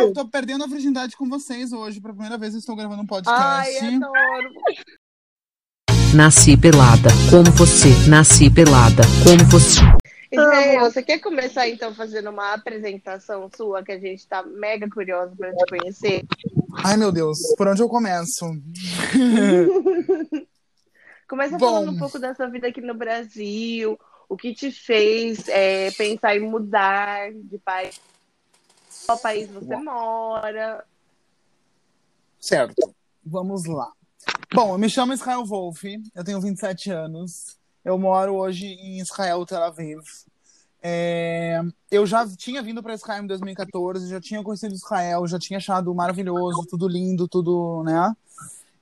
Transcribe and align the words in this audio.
eu 0.00 0.12
tô 0.12 0.26
perdendo 0.26 0.64
a 0.64 0.66
virgindade 0.66 1.16
com 1.16 1.28
vocês 1.28 1.72
hoje. 1.72 2.00
Pela 2.00 2.14
primeira 2.14 2.38
vez 2.38 2.54
eu 2.54 2.58
estou 2.58 2.74
gravando 2.76 3.02
um 3.02 3.06
podcast. 3.06 3.40
Ai, 3.40 3.94
adoro. 3.94 4.50
Nasci 6.14 6.56
pelada, 6.56 7.10
como 7.30 7.50
você. 7.52 7.88
Nasci 8.08 8.50
pelada, 8.50 9.02
como 9.22 9.44
você. 9.50 9.80
Israel, 10.32 10.90
você 10.90 11.02
quer 11.02 11.18
começar 11.18 11.68
então 11.68 11.94
fazendo 11.94 12.30
uma 12.30 12.54
apresentação 12.54 13.50
sua 13.54 13.82
que 13.82 13.92
a 13.92 13.98
gente 13.98 14.26
tá 14.28 14.42
mega 14.44 14.88
curioso 14.88 15.36
pra 15.36 15.52
te 15.52 15.64
conhecer? 15.68 16.24
Ai, 16.84 16.96
meu 16.96 17.10
Deus, 17.10 17.38
por 17.56 17.66
onde 17.66 17.82
eu 17.82 17.88
começo? 17.88 18.44
Começa 21.28 21.58
Bom. 21.58 21.66
falando 21.66 21.90
um 21.92 21.98
pouco 21.98 22.18
da 22.18 22.34
sua 22.34 22.48
vida 22.48 22.68
aqui 22.68 22.80
no 22.80 22.94
Brasil, 22.94 23.98
o 24.28 24.36
que 24.36 24.54
te 24.54 24.72
fez 24.72 25.48
é, 25.48 25.90
pensar 25.92 26.36
em 26.36 26.40
mudar 26.40 27.32
de 27.32 27.58
país, 27.58 28.00
qual 29.06 29.18
país 29.18 29.50
você 29.50 29.76
mora. 29.76 30.84
Certo, 32.38 32.94
vamos 33.24 33.64
lá. 33.66 33.92
Bom, 34.52 34.74
eu 34.74 34.78
me 34.78 34.88
chamo 34.88 35.12
Israel 35.12 35.44
Wolff, 35.44 36.00
eu 36.14 36.24
tenho 36.24 36.40
27 36.40 36.90
anos, 36.90 37.56
eu 37.84 37.98
moro 37.98 38.34
hoje 38.34 38.66
em 38.66 38.98
Israel, 38.98 39.46
Tel 39.46 39.62
Aviv. 39.62 40.02
É, 40.82 41.60
eu 41.90 42.06
já 42.06 42.26
tinha 42.26 42.62
vindo 42.62 42.82
para 42.82 42.94
Israel 42.94 43.22
em 43.22 43.26
2014, 43.26 44.08
já 44.08 44.20
tinha 44.20 44.42
conhecido 44.42 44.74
Israel, 44.74 45.26
já 45.26 45.38
tinha 45.38 45.58
achado 45.58 45.94
maravilhoso, 45.94 46.66
tudo 46.68 46.88
lindo, 46.88 47.28
tudo, 47.28 47.82
né? 47.84 48.14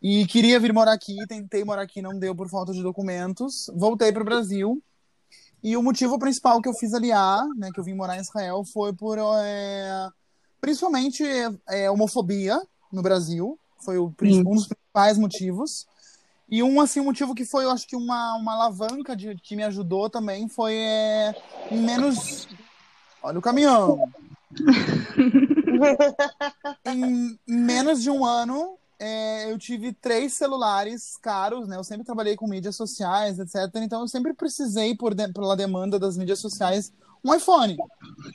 E 0.01 0.25
queria 0.27 0.61
vir 0.61 0.73
morar 0.73 0.93
aqui, 0.93 1.17
tentei 1.27 1.65
morar 1.65 1.83
aqui, 1.83 2.01
não 2.01 2.17
deu 2.17 2.35
por 2.35 2.49
falta 2.49 2.73
de 2.73 2.83
documentos. 2.83 3.69
Voltei 3.75 4.13
para 4.13 4.23
o 4.23 4.25
Brasil. 4.25 4.81
E 5.63 5.77
o 5.77 5.83
motivo 5.83 6.19
principal 6.19 6.63
que 6.63 6.69
eu 6.69 6.75
fiz 6.75 6.95
aliar, 6.95 7.45
né, 7.57 7.71
que 7.73 7.81
eu 7.81 7.85
vim 7.85 7.95
morar 7.95 8.17
em 8.17 8.21
Israel, 8.21 8.63
foi 8.73 8.93
por 8.93 9.19
é, 9.19 10.09
principalmente 10.61 11.25
é, 11.69 11.91
homofobia 11.91 12.61
no 12.93 13.03
Brasil. 13.03 13.59
Foi 13.85 13.99
o, 13.99 14.07
um 14.07 14.55
dos 14.55 14.67
principais 14.67 15.19
motivos. 15.19 15.87
E 16.51 16.63
um 16.63 16.81
assim, 16.81 17.01
um 17.01 17.05
motivo 17.05 17.35
que 17.35 17.45
foi, 17.45 17.65
eu 17.65 17.71
acho 17.71 17.87
que 17.87 17.95
uma, 17.95 18.35
uma 18.37 18.55
alavanca 18.55 19.15
de, 19.15 19.35
que 19.37 19.55
me 19.55 19.63
ajudou 19.65 20.09
também 20.09 20.49
foi 20.49 20.75
é, 20.75 21.35
em 21.71 21.79
menos. 21.79 22.49
Olha 23.23 23.39
o 23.39 23.43
caminhão. 23.43 24.11
em, 26.87 27.39
em 27.47 27.57
menos 27.57 28.03
de 28.03 28.11
um 28.11 28.25
ano, 28.25 28.79
é, 28.99 29.51
eu 29.51 29.59
tive 29.59 29.93
três 29.93 30.35
celulares 30.35 31.17
caros, 31.23 31.69
né? 31.69 31.77
Eu 31.77 31.85
sempre 31.85 32.05
trabalhei 32.05 32.35
com 32.37 32.47
mídias 32.49 32.77
sociais, 32.77 33.39
etc. 33.39 33.71
Então 33.77 34.01
eu 34.01 34.09
sempre 34.09 34.35
precisei, 34.35 34.97
por 34.97 35.15
de- 35.15 35.33
pela 35.33 35.57
demanda 35.57 35.99
das 35.99 36.17
mídias 36.17 36.39
sociais, 36.41 36.93
um 37.25 37.35
iPhone. 37.35 37.77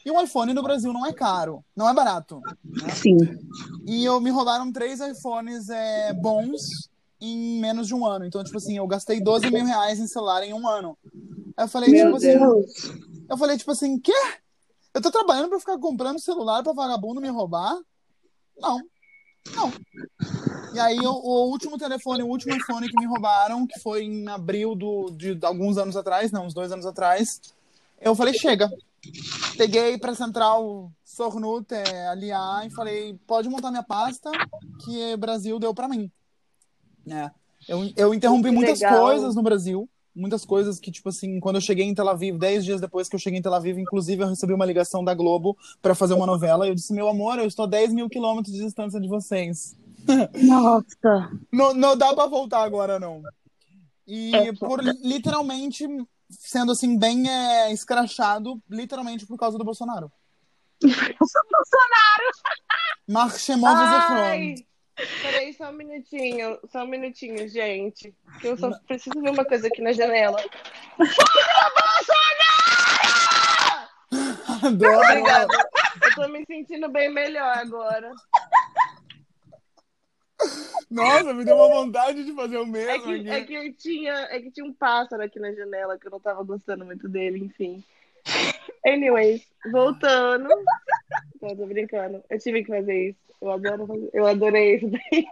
E 0.05 0.11
um 0.11 0.21
iPhone 0.21 0.53
no 0.53 0.63
Brasil 0.63 0.91
não 0.93 1.05
é 1.05 1.13
caro, 1.13 1.63
não 1.75 1.87
é 1.89 1.93
barato. 1.93 2.41
Sim. 3.01 3.17
E 3.85 4.03
eu 4.05 4.19
me 4.21 4.29
rolaram 4.29 4.71
três 4.71 4.99
iPhones 4.99 5.69
é, 5.69 6.13
bons 6.13 6.89
em 7.19 7.59
menos 7.59 7.87
de 7.87 7.95
um 7.95 8.05
ano. 8.05 8.25
Então, 8.25 8.43
tipo 8.43 8.57
assim, 8.57 8.77
eu 8.77 8.87
gastei 8.87 9.21
12 9.21 9.49
mil 9.49 9.65
reais 9.65 9.99
em 9.99 10.07
celular 10.07 10.43
em 10.43 10.53
um 10.53 10.67
ano. 10.67 10.97
Aí 11.57 11.65
eu 11.65 11.67
falei, 11.69 11.89
Meu 11.89 12.05
tipo 12.05 12.17
assim, 12.17 12.37
Deus. 12.39 12.65
eu 13.29 13.37
falei, 13.37 13.57
tipo 13.57 13.71
assim, 13.71 13.99
quê? 13.99 14.13
Eu 14.93 15.01
tô 15.01 15.09
trabalhando 15.09 15.49
pra 15.49 15.59
ficar 15.59 15.77
comprando 15.79 16.19
celular 16.19 16.61
pra 16.63 16.73
vagabundo 16.73 17.21
me 17.21 17.29
roubar? 17.29 17.75
Não. 18.59 18.79
Não. 19.51 19.71
E 20.73 20.79
aí, 20.79 20.99
o, 20.99 21.11
o 21.11 21.49
último 21.49 21.77
telefone, 21.77 22.23
o 22.23 22.27
último 22.27 22.55
iPhone 22.55 22.87
que 22.87 22.97
me 22.97 23.05
roubaram, 23.05 23.67
que 23.67 23.79
foi 23.79 24.03
em 24.03 24.27
abril 24.27 24.75
do, 24.75 25.11
de, 25.11 25.35
de 25.35 25.45
alguns 25.45 25.77
anos 25.77 25.95
atrás, 25.95 26.31
não, 26.31 26.45
uns 26.45 26.53
dois 26.53 26.71
anos 26.71 26.85
atrás, 26.85 27.41
eu 28.01 28.15
falei, 28.15 28.33
chega. 28.33 28.71
Peguei 29.57 29.97
pra 29.97 30.15
central 30.15 30.91
Sornut, 31.03 31.71
é, 31.73 32.07
aliar, 32.07 32.65
e 32.65 32.71
falei, 32.71 33.19
pode 33.27 33.49
montar 33.49 33.69
minha 33.69 33.83
pasta, 33.83 34.31
que 34.83 35.13
o 35.13 35.17
Brasil 35.17 35.59
deu 35.59 35.73
pra 35.73 35.87
mim. 35.87 36.09
É. 37.07 37.29
Eu, 37.67 37.91
eu 37.95 38.13
interrompi 38.13 38.49
muitas 38.49 38.79
coisas 38.79 39.35
no 39.35 39.43
Brasil, 39.43 39.89
muitas 40.15 40.45
coisas 40.45 40.79
que, 40.79 40.91
tipo 40.91 41.09
assim, 41.09 41.39
quando 41.39 41.55
eu 41.55 41.61
cheguei 41.61 41.85
em 41.85 41.93
Tel 41.93 42.09
Aviv, 42.09 42.37
dez 42.37 42.63
dias 42.63 42.79
depois 42.79 43.09
que 43.09 43.15
eu 43.15 43.19
cheguei 43.19 43.39
em 43.39 43.41
Tel 43.41 43.53
Aviv, 43.53 43.79
inclusive 43.79 44.23
eu 44.23 44.29
recebi 44.29 44.53
uma 44.53 44.65
ligação 44.65 45.03
da 45.03 45.13
Globo 45.13 45.57
pra 45.81 45.95
fazer 45.95 46.13
uma 46.13 46.25
novela, 46.25 46.65
e 46.65 46.69
eu 46.69 46.75
disse, 46.75 46.93
meu 46.93 47.07
amor, 47.07 47.39
eu 47.39 47.45
estou 47.45 47.65
a 47.65 47.67
10 47.67 47.93
mil 47.93 48.09
quilômetros 48.09 48.53
de 48.53 48.63
distância 48.63 48.99
de 48.99 49.07
vocês. 49.07 49.75
Nossa. 50.43 51.31
Não, 51.51 51.73
não 51.73 51.97
dá 51.97 52.13
pra 52.13 52.27
voltar 52.27 52.63
agora, 52.63 52.99
não. 52.99 53.21
E 54.05 54.35
É 54.35 54.53
por 54.53 54.83
literalmente 54.83 55.87
sendo 56.29 56.71
assim, 56.71 56.97
bem 56.97 57.29
é, 57.29 57.71
escrachado, 57.71 58.61
literalmente 58.69 59.25
por 59.25 59.37
causa 59.37 59.57
do 59.57 59.63
Bolsonaro. 59.63 60.11
Marchemov 63.07 63.75
Ai, 63.75 64.55
peraí 65.21 65.53
só 65.53 65.69
um 65.69 65.73
minutinho, 65.73 66.59
só 66.71 66.83
um 66.83 66.87
minutinho, 66.87 67.47
gente. 67.47 68.13
Eu 68.43 68.57
só 68.57 68.71
preciso 68.87 69.21
ver 69.21 69.31
uma 69.31 69.45
coisa 69.45 69.67
aqui 69.67 69.81
na 69.81 69.93
janela. 69.93 70.39
Adoro. 74.63 74.97
Obrigada. 74.97 75.47
Eu 76.01 76.15
tô 76.15 76.27
me 76.29 76.45
sentindo 76.45 76.89
bem 76.89 77.09
melhor 77.11 77.57
agora. 77.57 78.11
Nossa, 80.89 81.33
me 81.33 81.43
deu 81.43 81.55
uma 81.55 81.69
vontade 81.69 82.23
de 82.23 82.33
fazer 82.33 82.57
o 82.57 82.63
É 82.63 82.65
mesmo 82.65 83.03
que, 83.03 83.13
aqui. 83.13 83.29
é 83.29 83.43
que 83.43 83.53
eu 83.53 83.73
tinha, 83.73 84.13
é 84.29 84.39
que 84.39 84.51
tinha 84.51 84.65
um 84.65 84.73
pássaro 84.73 85.23
aqui 85.23 85.39
na 85.39 85.51
janela 85.53 85.97
que 85.97 86.07
eu 86.07 86.11
não 86.11 86.19
tava 86.19 86.43
gostando 86.43 86.85
muito 86.85 87.09
dele, 87.09 87.39
enfim. 87.39 87.83
Anyways, 88.85 89.45
voltando. 89.71 90.49
Não, 91.41 91.55
tô 91.55 91.65
brincando. 91.65 92.23
Eu 92.29 92.39
tive 92.39 92.63
que 92.63 92.69
fazer 92.69 93.09
isso. 93.09 93.32
Eu 93.43 93.51
adoro 93.51 93.85
fazer. 93.85 94.09
Eu 94.13 94.25
adorei 94.25 94.77
isso 94.77 94.89
daí. 94.89 95.27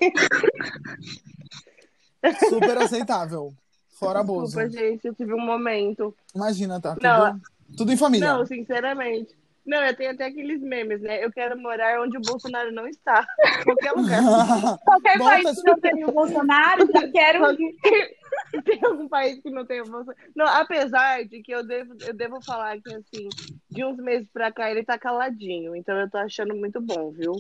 Super 2.50 2.78
aceitável. 2.80 3.54
Fora 3.98 4.20
abuso. 4.20 4.58
Desculpa, 4.58 4.70
gente. 4.70 5.08
Eu 5.08 5.16
tive 5.16 5.34
um 5.34 5.40
momento. 5.40 6.14
Imagina, 6.36 6.82
tá? 6.82 6.94
Tudo, 6.96 7.04
Não, 7.04 7.42
tudo 7.78 7.94
em 7.94 7.98
família. 7.98 8.34
Não, 8.34 8.46
sinceramente. 8.46 9.34
Não, 9.66 9.82
eu 9.82 9.96
tenho 9.96 10.12
até 10.12 10.26
aqueles 10.26 10.60
memes, 10.60 11.02
né? 11.02 11.24
Eu 11.24 11.32
quero 11.32 11.58
morar 11.58 12.02
onde 12.02 12.18
o 12.18 12.22
Bolsonaro 12.22 12.72
não 12.74 12.86
está. 12.86 13.26
Qualquer 13.64 13.92
lugar. 13.94 14.20
Qualquer 14.84 15.18
Bom, 15.18 15.26
país 15.26 15.62
que 15.62 15.70
não 15.70 15.80
tenha 15.80 16.08
o 16.08 16.12
Bolsonaro, 16.12 16.88
já 16.92 17.12
quero. 17.12 17.58
Tem 18.66 18.80
algum 18.84 19.08
país 19.08 19.42
que 19.42 19.50
não 19.50 19.66
tem 19.66 19.82
o 19.82 19.86
Bolsonaro? 19.86 20.18
Não, 20.36 20.46
apesar 20.46 21.24
de 21.26 21.42
que 21.42 21.54
eu 21.54 21.66
devo, 21.66 21.94
eu 22.06 22.14
devo 22.14 22.44
falar 22.44 22.82
que, 22.82 22.94
assim, 22.94 23.30
de 23.70 23.86
uns 23.86 23.98
meses 23.98 24.28
pra 24.34 24.52
cá 24.52 24.70
ele 24.70 24.84
tá 24.84 24.98
caladinho. 24.98 25.76
Então 25.76 25.98
eu 25.98 26.10
tô 26.10 26.18
achando 26.18 26.56
muito 26.56 26.82
bom, 26.82 27.12
viu? 27.12 27.34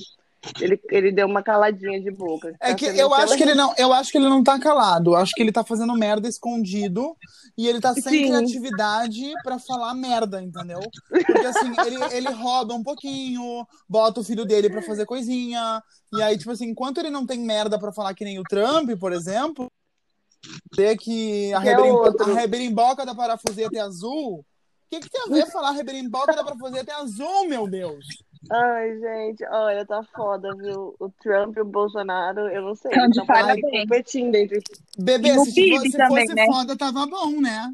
Ele, 0.59 0.81
ele 0.89 1.11
deu 1.11 1.27
uma 1.27 1.43
caladinha 1.43 2.01
de 2.01 2.09
boca. 2.09 2.55
É 2.59 2.69
Tá 2.69 2.75
que 2.75 2.85
eu 2.85 3.13
acho 3.13 3.35
que 3.37 3.43
ele 3.43 3.53
não, 3.53 3.73
eu 3.77 3.93
acho 3.93 4.11
que 4.11 4.17
ele 4.17 4.27
não 4.27 4.43
tá 4.43 4.57
calado. 4.59 5.11
Eu 5.11 5.17
acho 5.17 5.33
que 5.35 5.41
ele 5.43 5.51
tá 5.51 5.63
fazendo 5.63 5.93
merda 5.93 6.27
escondido 6.27 7.15
e 7.55 7.67
ele 7.67 7.79
tá 7.79 7.93
sem 7.93 8.01
Sim. 8.03 8.27
criatividade 8.27 9.33
pra 9.43 9.59
falar 9.59 9.93
merda, 9.93 10.41
entendeu? 10.41 10.79
Porque 11.09 11.45
assim, 11.45 11.71
ele, 11.85 11.97
ele 12.15 12.29
rouba 12.31 12.73
um 12.73 12.81
pouquinho, 12.81 13.65
bota 13.87 14.19
o 14.19 14.23
filho 14.23 14.43
dele 14.43 14.67
pra 14.69 14.81
fazer 14.81 15.05
coisinha, 15.05 15.81
e 16.13 16.21
aí 16.23 16.35
tipo 16.37 16.49
assim, 16.51 16.69
enquanto 16.69 16.97
ele 16.97 17.11
não 17.11 17.25
tem 17.25 17.39
merda 17.39 17.77
pra 17.77 17.93
falar 17.93 18.15
que 18.15 18.23
nem 18.25 18.39
o 18.39 18.43
Trump, 18.43 18.89
por 18.99 19.13
exemplo, 19.13 19.67
dizer 20.71 20.97
que 20.97 21.53
a, 21.53 21.61
Que 21.61 21.67
é 21.67 21.71
reberim- 21.75 21.91
outro. 21.91 22.31
a 22.31 22.33
reberimboca 22.33 23.05
da 23.05 23.13
parafuseta 23.13 23.77
é 23.77 23.81
azul, 23.81 24.39
o 24.39 24.45
que, 24.89 24.99
que 25.01 25.09
tem 25.09 25.21
a 25.21 25.33
ver 25.35 25.51
falar 25.51 25.71
reberimboca 25.71 26.35
da 26.35 26.43
parafuseta 26.43 26.91
é 26.91 26.95
azul, 26.95 27.47
meu 27.47 27.67
Deus? 27.69 28.03
Ai, 28.49 28.97
gente, 28.99 29.45
olha, 29.51 29.85
tá 29.85 30.01
foda, 30.15 30.49
viu? 30.55 30.95
O 30.99 31.09
Trump 31.21 31.55
e 31.57 31.61
o 31.61 31.65
Bolsonaro, 31.65 32.47
eu 32.49 32.61
não 32.63 32.73
sei. 32.75 32.89
Tão 32.91 33.03
de 33.03 33.09
Estão 33.19 33.25
parabéns. 33.27 33.61
competindo 33.83 34.33
entre. 34.35 34.59
Bebê, 34.97 35.37
se, 35.45 35.53
PIB 35.53 35.75
fosse, 35.75 35.91
se 35.91 35.97
também, 35.97 36.23
fosse 36.25 36.35
né? 36.35 36.45
foda, 36.47 36.75
tava 36.75 37.05
bom, 37.05 37.39
né? 37.39 37.71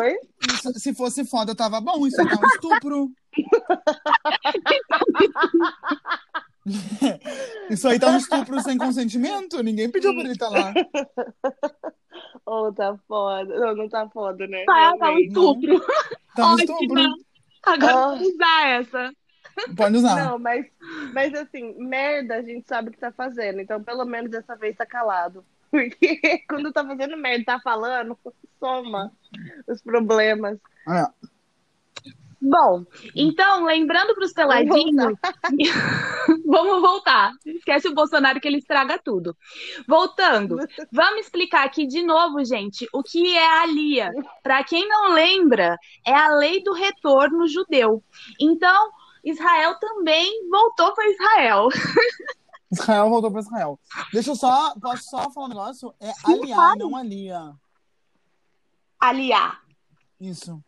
Oi? 0.00 0.16
Isso- 0.52 0.78
se 0.78 0.94
fosse 0.94 1.24
foda, 1.24 1.52
tava 1.54 1.80
bom. 1.80 2.06
Isso 2.06 2.20
é 2.20 2.24
um 2.24 2.46
estupro. 2.54 3.10
Isso 7.70 7.88
aí 7.88 7.98
tá 7.98 8.08
um 8.08 8.16
estupro 8.16 8.60
sem 8.60 8.78
consentimento. 8.78 9.62
Ninguém 9.62 9.90
pediu 9.90 10.12
pra 10.12 10.20
ele 10.22 10.32
estar 10.32 10.48
lá. 10.48 10.72
Oh, 12.44 12.72
tá 12.72 12.94
foda. 13.08 13.58
Não, 13.58 13.74
não 13.74 13.88
tá 13.88 14.06
foda, 14.10 14.46
né? 14.48 14.64
Tá, 14.66 14.94
tá 14.98 15.10
um 15.12 15.18
estupro. 15.18 15.80
Tá 16.34 16.48
um 16.48 16.52
Ótima. 16.54 16.74
estupro. 16.76 17.14
Agora 17.64 17.94
Ah. 17.94 18.14
vou 18.16 18.28
usar 18.28 18.68
essa. 18.68 19.12
Pode 19.76 19.96
usar. 19.96 20.16
Não, 20.16 20.38
mas, 20.38 20.66
mas 21.12 21.34
assim, 21.34 21.74
merda 21.78 22.36
a 22.36 22.42
gente 22.42 22.66
sabe 22.66 22.88
o 22.88 22.92
que 22.92 22.98
tá 22.98 23.12
fazendo. 23.12 23.60
Então, 23.60 23.82
pelo 23.82 24.04
menos 24.04 24.30
dessa 24.30 24.56
vez 24.56 24.76
tá 24.76 24.86
calado. 24.86 25.44
Porque 25.70 26.44
quando 26.48 26.72
tá 26.72 26.84
fazendo 26.84 27.16
merda, 27.16 27.44
tá 27.44 27.60
falando, 27.60 28.18
soma 28.58 29.12
os 29.66 29.80
problemas. 29.82 30.58
É. 30.88 31.32
Bom, 32.44 32.84
então, 33.14 33.64
lembrando 33.64 34.16
para 34.16 34.24
os 34.24 34.32
peladinhos, 34.32 35.14
vamos 36.44 36.80
voltar. 36.80 37.30
Esquece 37.46 37.86
o 37.86 37.94
Bolsonaro 37.94 38.40
que 38.40 38.48
ele 38.48 38.58
estraga 38.58 38.98
tudo. 38.98 39.36
Voltando, 39.86 40.56
vamos 40.90 41.20
explicar 41.20 41.64
aqui 41.64 41.86
de 41.86 42.02
novo, 42.02 42.44
gente, 42.44 42.88
o 42.92 43.00
que 43.00 43.36
é 43.36 43.60
a 43.62 43.66
LIA. 43.66 44.10
Para 44.42 44.64
quem 44.64 44.88
não 44.88 45.12
lembra, 45.12 45.78
é 46.04 46.12
a 46.12 46.34
lei 46.34 46.60
do 46.64 46.72
retorno 46.72 47.46
judeu. 47.46 48.02
Então, 48.40 48.90
Israel 49.24 49.78
também 49.78 50.48
voltou 50.48 50.94
para 50.94 51.08
Israel. 51.10 51.68
Israel 52.72 53.10
voltou 53.10 53.30
para 53.30 53.40
Israel. 53.40 53.78
Deixa 54.12 54.30
eu 54.30 54.36
só, 54.36 54.74
posso 54.80 55.02
só 55.04 55.30
falar 55.30 55.46
um 55.46 55.50
negócio? 55.50 55.94
É 56.00 56.10
aliar, 56.24 56.76
não 56.76 56.96
alia. 56.96 57.52
Aliar. 58.98 59.60
Isso. 60.20 60.62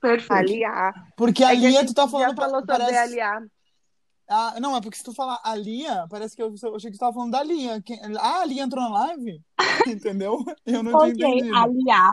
Perfeito. 0.00 0.32
Aliar. 0.32 0.94
Porque 1.16 1.42
É 1.42 1.48
alia, 1.48 1.84
tu 1.84 1.92
tá 1.94 2.06
falando. 2.06 2.36
falou 2.36 2.64
pra- 2.64 2.76
sobre 2.76 2.84
parece... 2.84 2.98
aliar. 2.98 3.42
Ah, 4.30 4.60
não, 4.60 4.76
é 4.76 4.80
porque 4.80 4.98
se 4.98 5.02
tu 5.02 5.14
falar 5.14 5.40
a 5.42 5.54
Lia, 5.54 6.06
parece 6.10 6.36
que 6.36 6.42
eu, 6.42 6.54
eu 6.62 6.76
achei 6.76 6.90
que 6.90 6.98
tu 6.98 7.00
tava 7.00 7.14
falando 7.14 7.32
da 7.32 7.42
Lia. 7.42 7.80
Quem- 7.80 7.98
Ah, 8.20 8.40
a 8.40 8.44
Lia 8.44 8.62
entrou 8.62 8.84
na 8.84 8.90
live? 9.06 9.42
Entendeu? 9.88 10.44
Eu 10.66 10.82
não 10.82 10.92
tinha 10.92 11.14
Ok, 11.14 11.24
entendido. 11.38 11.56
aliar. 11.56 12.12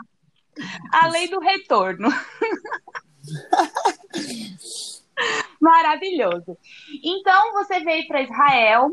A 0.93 1.07
lei 1.07 1.27
do 1.29 1.39
retorno. 1.41 2.07
Maravilhoso. 5.61 6.57
Então, 7.03 7.53
você 7.53 7.79
veio 7.79 8.07
para 8.07 8.21
Israel 8.21 8.91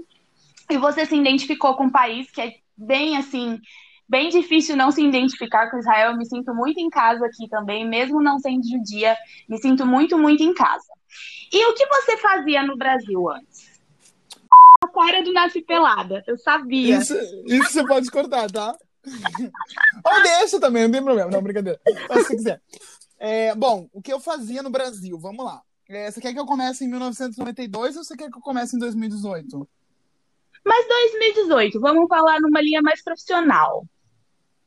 e 0.71 0.79
você 0.79 1.05
se 1.07 1.17
identificou 1.17 1.75
com 1.77 1.85
um 1.85 1.91
país 1.91 2.31
que 2.31 2.41
é 2.41 2.55
bem 2.77 3.17
assim, 3.17 3.61
bem 4.09 4.29
difícil 4.29 4.77
não 4.77 4.91
se 4.91 5.05
identificar 5.05 5.71
com 5.71 5.79
Israel. 5.79 6.13
Eu 6.13 6.17
me 6.17 6.27
sinto 6.27 6.55
muito 6.55 6.79
em 6.79 6.89
casa 6.89 7.27
aqui 7.27 7.49
também, 7.49 7.87
mesmo 7.87 8.23
não 8.23 8.39
sendo 8.39 8.63
judia, 8.69 9.17
me 9.49 9.59
sinto 9.59 9.87
muito, 9.87 10.19
muito 10.19 10.43
em 10.43 10.55
casa. 10.55 10.93
E 11.53 11.67
o 11.67 11.75
que 11.75 11.87
você 11.87 12.17
fazia 12.17 12.63
no 12.63 12.77
Brasil 12.77 13.31
antes? 13.31 13.73
A 14.83 14.89
cara 14.89 15.23
do 15.23 15.33
Nasce 15.33 15.63
Pelada, 15.63 16.23
eu 16.27 16.39
sabia. 16.39 16.99
Isso, 16.99 17.15
isso 17.47 17.71
você 17.71 17.87
pode 17.87 18.11
cortar, 18.11 18.51
tá? 18.51 18.77
Ou 20.05 20.23
deixa 20.23 20.61
também, 20.61 20.85
não 20.85 20.91
tem 20.91 21.03
problema. 21.03 21.31
Não, 21.31 21.43
brincadeira. 21.43 21.81
Mas 22.09 22.27
se 22.27 22.37
quiser. 22.37 22.61
É, 23.19 23.55
bom, 23.55 23.89
o 23.93 24.03
que 24.03 24.13
eu 24.13 24.19
fazia 24.19 24.63
no 24.63 24.71
Brasil? 24.71 25.19
Vamos 25.19 25.45
lá. 25.45 25.63
É, 25.93 26.11
você 26.11 26.23
quer 26.23 26.33
que 26.33 26.41
eu 26.41 26.47
comece 26.47 26.85
em 26.85 26.89
1992 26.89 27.97
ou 27.97 28.05
você 28.05 28.17
quer 28.17 28.31
que 28.31 28.39
eu 28.39 28.41
comece 28.41 28.75
em 28.75 28.79
2018? 28.79 29.69
Mas 30.65 30.89
2018, 30.89 31.79
vamos 31.81 32.09
falar 32.09 32.41
numa 32.41 32.63
linha 32.63 32.81
mais 32.81 33.03
profissional. 33.03 33.85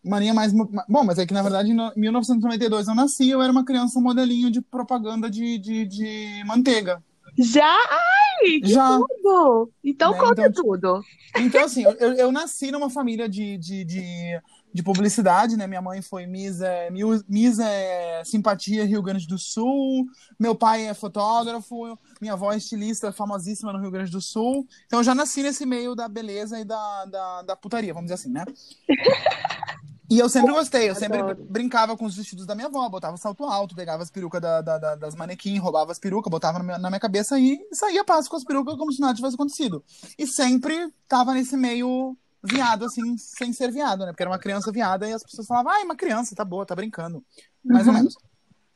Marinha 0.04 0.36
mais. 0.36 0.54
Bom, 0.54 1.04
mas 1.04 1.18
é 1.18 1.26
que 1.26 1.34
na 1.34 1.42
verdade 1.42 1.72
em 1.72 1.92
1992 1.96 2.88
eu 2.88 2.94
nasci, 2.94 3.28
eu 3.28 3.42
era 3.42 3.52
uma 3.52 3.66
criança 3.66 4.00
modelinho 4.00 4.52
de 4.52 4.62
propaganda 4.62 5.28
de, 5.28 5.58
de, 5.58 5.86
de 5.86 6.44
manteiga. 6.46 7.04
Já? 7.40 7.76
Ai, 7.76 8.60
que 8.62 8.68
Já. 8.68 8.98
tudo! 8.98 9.72
Então 9.84 10.12
Né, 10.12 10.20
conta 10.20 10.48
então, 10.48 10.64
tudo. 10.64 11.02
Então, 11.38 11.64
assim, 11.64 11.84
eu, 11.84 12.14
eu 12.14 12.32
nasci 12.32 12.72
numa 12.72 12.90
família 12.90 13.28
de, 13.28 13.58
de, 13.58 13.84
de, 13.84 14.42
de 14.76 14.84
publicidade, 14.84 15.56
né? 15.56 15.66
Minha 15.68 15.82
mãe 15.82 16.02
foi 16.02 16.28
Miss, 16.28 16.60
é, 16.60 16.90
Miss 17.30 17.60
é, 17.60 18.22
Simpatia 18.26 18.86
Rio 18.86 19.02
Grande 19.02 19.26
do 19.26 19.40
Sul, 19.40 20.06
meu 20.38 20.54
pai 20.54 20.86
é 20.86 20.94
fotógrafo, 20.94 21.98
minha 22.20 22.34
avó 22.34 22.52
é 22.52 22.58
estilista 22.58 23.10
famosíssima 23.14 23.72
no 23.72 23.80
Rio 23.80 23.90
Grande 23.90 24.12
do 24.12 24.20
Sul. 24.20 24.68
Então, 24.86 25.00
eu 25.00 25.04
já 25.04 25.16
nasci 25.16 25.42
nesse 25.42 25.66
meio 25.66 25.96
da 25.96 26.10
beleza 26.10 26.60
e 26.60 26.66
da, 26.66 27.06
da, 27.06 27.42
da 27.44 27.56
putaria, 27.56 27.94
vamos 27.94 28.12
dizer 28.12 28.16
assim, 28.16 28.30
né? 28.30 28.44
E 30.08 30.20
eu 30.20 30.30
sempre 30.30 30.52
gostei, 30.54 30.88
eu 30.88 30.94
sempre 30.94 31.18
Adoro. 31.20 31.48
brincava 31.50 31.98
com 31.98 32.06
os 32.06 32.16
vestidos 32.16 32.46
da 32.46 32.54
minha 32.54 32.68
avó, 32.68 32.88
botava 32.88 33.18
salto 33.18 33.44
alto, 33.44 33.74
pegava 33.76 34.04
as 34.04 34.12
perucas 34.12 34.40
da, 34.40 34.62
da- 34.62 34.78
da- 34.78 34.96
das 34.96 35.16
manequins, 35.16 35.60
roubava 35.60 35.92
as 35.92 35.98
perucas, 35.98 36.30
botava 36.30 36.60
na 36.60 36.64
minha, 36.64 36.78
na 36.78 36.90
minha 36.92 37.00
cabeça 37.00 37.40
e 37.40 37.58
saía 37.74 38.04
passo 38.04 38.30
com 38.30 38.36
as 38.36 38.44
perucas 38.44 38.76
como 38.78 38.92
se 38.92 39.02
nada 39.02 39.16
tivesse 39.16 39.34
acontecido. 39.34 39.84
E 40.16 40.28
sempre 40.28 40.94
tava 41.08 41.34
nesse 41.34 41.58
meio 41.58 42.16
viado, 42.46 42.86
assim, 42.86 43.18
sem 43.18 43.52
ser 43.54 43.72
viado, 43.72 44.00
né? 44.06 44.08
Porque 44.12 44.24
era 44.24 44.30
uma 44.30 44.40
criança 44.40 44.72
viada 44.72 45.08
e 45.08 45.14
as 45.14 45.24
pessoas 45.24 45.48
falavam, 45.48 45.72
ai, 45.72 45.84
uma 45.84 45.96
criança, 45.96 46.36
tá 46.36 46.46
boa, 46.46 46.66
tá 46.66 46.76
brincando. 46.76 47.24
Mais 47.64 47.88
ou 47.88 47.94
Uhum. 47.94 48.00
menos. 48.00 48.16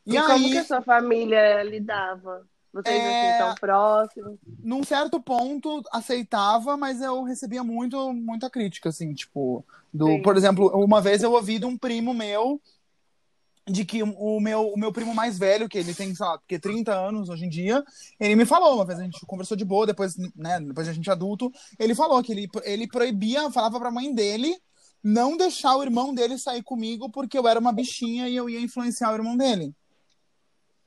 E, 0.06 0.16
E, 0.16 0.22
como 0.22 0.44
aí, 0.46 0.52
que 0.52 0.58
a 0.58 0.64
sua 0.66 0.82
família 0.82 1.64
lidava? 1.64 2.48
Vocês 2.74 3.04
É, 3.04 3.10
assim 3.10 3.34
tão 3.38 3.56
próximos? 3.56 4.40
num 4.64 4.84
certo 4.84 5.22
ponto, 5.22 5.82
aceitava, 5.92 6.78
mas 6.78 7.02
eu 7.02 7.24
recebia 7.24 7.64
muito, 7.64 8.14
muita 8.14 8.50
crítica, 8.50 8.90
assim, 8.90 9.14
tipo, 9.14 9.66
do, 9.94 10.06
Sim. 10.06 10.22
por 10.22 10.38
exemplo, 10.38 10.68
uma 10.84 11.02
vez 11.02 11.24
eu 11.24 11.32
ouvi 11.32 11.60
de 11.60 11.66
um 11.66 11.78
primo 11.78 12.14
meu 12.14 12.62
de 13.70 13.86
que 13.86 14.02
o 14.04 14.40
meu, 14.40 14.70
o 14.70 14.78
meu 14.78 14.92
primo 14.92 15.14
mais 15.14 15.38
velho, 15.38 15.70
que 15.70 15.78
ele 15.78 15.94
tem, 15.94 16.14
sei 16.14 16.26
lá, 16.26 16.40
que 16.48 16.60
30 16.60 16.94
anos 16.94 17.30
hoje 17.30 17.46
em 17.46 17.50
dia, 17.50 17.84
ele 18.20 18.36
me 18.36 18.46
falou, 18.46 18.76
uma 18.76 18.86
vez 18.86 19.00
a 19.00 19.04
gente 19.04 19.26
conversou 19.26 19.56
de 19.56 19.64
boa, 19.64 19.86
depois, 19.86 20.18
né, 20.36 20.60
depois 20.60 20.88
de 20.88 20.92
a 20.92 20.94
gente 20.94 21.10
adulto, 21.10 21.52
ele 21.78 21.94
falou 21.94 22.22
que 22.24 22.32
ele, 22.32 22.50
ele 22.64 22.88
proibia, 22.88 23.52
falava 23.52 23.80
pra 23.80 23.92
mãe 23.92 24.14
dele 24.14 24.56
não 25.04 25.38
deixar 25.38 25.76
o 25.78 25.84
irmão 25.84 26.14
dele 26.14 26.38
sair 26.38 26.62
comigo 26.62 27.10
porque 27.10 27.38
eu 27.38 27.48
era 27.48 27.60
uma 27.60 27.72
bichinha 27.72 28.28
e 28.28 28.36
eu 28.36 28.50
ia 28.50 28.60
influenciar 28.60 29.12
o 29.12 29.16
irmão 29.16 29.38
dele. 29.38 29.74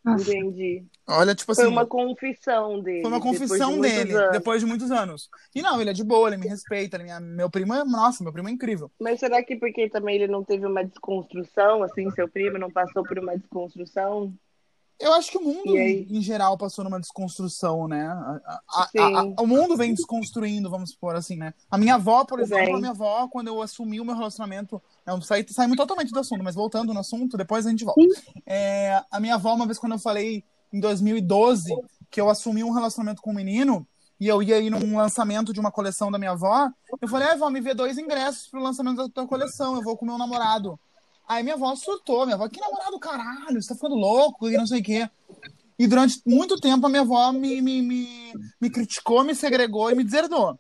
Nossa. 0.05 0.31
Entendi. 0.31 0.85
Olha, 1.09 1.35
tipo 1.35 1.53
assim, 1.53 1.63
Foi 1.63 1.71
uma 1.71 1.87
confissão 1.87 2.81
dele. 2.81 3.03
foi 3.03 3.11
uma 3.11 3.19
depois 3.19 3.33
de 3.33 3.39
confissão 3.39 3.81
dele, 3.81 4.13
anos. 4.15 4.33
depois 4.33 4.61
de 4.61 4.67
muitos 4.67 4.91
anos. 4.91 5.29
E 5.55 5.63
não, 5.63 5.81
ele 5.81 5.91
é 5.91 5.93
de 5.93 6.03
boa, 6.05 6.29
ele 6.29 6.37
me 6.39 6.49
respeita, 6.49 6.97
ele, 6.97 7.05
me- 7.05 7.21
meu 7.37 7.51
primo 7.51 7.75
é, 7.75 7.85
nossa, 7.85 8.23
meu 8.25 8.33
primo 8.33 8.49
é 8.49 8.53
incrível. 8.53 8.91
Mas 9.01 9.21
será 9.21 9.43
que 9.45 9.57
porque 9.57 9.89
também 9.89 10.17
ele 10.17 10.27
não 10.29 10.45
teve 10.45 10.67
uma 10.67 10.85
desconstrução, 10.85 11.83
assim, 11.83 12.11
seu 12.11 12.29
primo 12.29 12.59
não 12.59 12.71
passou 12.71 13.03
por 13.05 13.19
uma 13.19 13.37
desconstrução? 13.37 14.35
Eu 15.03 15.13
acho 15.15 15.31
que 15.31 15.39
o 15.39 15.43
mundo, 15.43 15.77
em 16.09 16.23
geral, 16.23 16.57
passou 16.57 16.85
numa 16.85 17.01
desconstrução, 17.01 17.89
né? 17.89 18.07
A- 18.07 18.61
a- 18.69 18.89
a- 19.39 19.43
o 19.43 19.47
mundo 19.47 19.77
vem 19.77 19.93
desconstruindo, 19.95 20.71
vamos 20.71 20.91
supor 20.91 21.17
assim, 21.17 21.37
né? 21.37 21.53
A 21.71 21.77
minha 21.77 21.97
avó, 21.97 22.25
por 22.25 22.39
exemplo, 22.41 22.63
a 22.77 22.79
minha 22.79 22.91
avó, 22.93 23.27
quando 23.29 23.49
eu 23.49 23.61
assumi 23.61 24.01
o 24.01 24.05
meu 24.05 24.15
relacionamento, 24.15 24.81
eu 25.07 25.21
saí, 25.21 25.45
saímos 25.51 25.77
totalmente 25.77 26.13
do 26.13 26.21
assunto, 26.21 26.45
mas 26.45 26.55
voltando 26.55 26.95
no 26.95 27.01
assunto, 27.01 27.37
depois 27.37 27.67
a 27.67 27.71
gente 27.71 27.85
volta. 27.85 28.01
É, 28.47 29.03
a 29.11 29.19
minha 29.19 29.35
avó, 29.35 29.55
uma 29.55 29.67
vez 29.67 29.79
quando 29.79 29.93
eu 29.93 29.99
falei 29.99 30.45
em 30.73 30.81
2012 30.81 31.75
que 32.11 32.21
eu 32.21 32.31
assumi 32.31 32.63
um 32.63 32.73
relacionamento 32.73 33.21
com 33.23 33.31
um 33.31 33.35
menino 33.35 33.87
e 34.21 34.29
eu 34.29 34.41
ia 34.43 34.61
ir 34.61 34.71
num 34.71 34.97
lançamento 34.97 35.53
de 35.53 35.59
uma 35.59 35.73
coleção 35.73 36.11
da 36.13 36.19
minha 36.19 36.31
avó, 36.31 36.71
eu 37.01 37.09
falei, 37.09 37.29
ah, 37.29 37.37
vó, 37.37 37.51
me 37.51 37.61
vê 37.61 37.75
dois 37.75 37.99
ingressos 37.99 38.47
pro 38.49 38.63
lançamento 38.63 38.99
da 38.99 39.09
tua 39.09 39.27
coleção, 39.27 39.75
eu 39.75 39.83
vou 39.83 39.97
com 39.97 40.07
meu 40.07 40.17
namorado. 40.17 40.79
Aí 41.33 41.43
minha 41.43 41.55
avó 41.55 41.75
surtou, 41.75 42.27
minha 42.27 42.35
avó, 42.35 42.47
que 42.49 42.61
namorado 42.61 42.99
caralho, 42.99 43.61
você 43.61 43.69
tá 43.69 43.75
ficando 43.75 43.95
louco 43.95 44.51
e 44.51 44.57
não 44.57 44.67
sei 44.67 44.81
o 44.81 44.83
quê. 44.83 45.09
E 45.79 45.87
durante 45.87 46.21
muito 46.27 46.61
tempo 46.61 46.87
a 46.87 46.91
minha 46.91 47.01
avó 47.01 47.33
me, 47.33 47.63
me, 47.63 47.81
me, 47.81 48.33
me 48.61 48.71
criticou, 48.71 49.25
me 49.25 49.35
segregou 49.35 49.91
e 49.91 49.95
me 49.95 50.05
deserdou. 50.05 50.59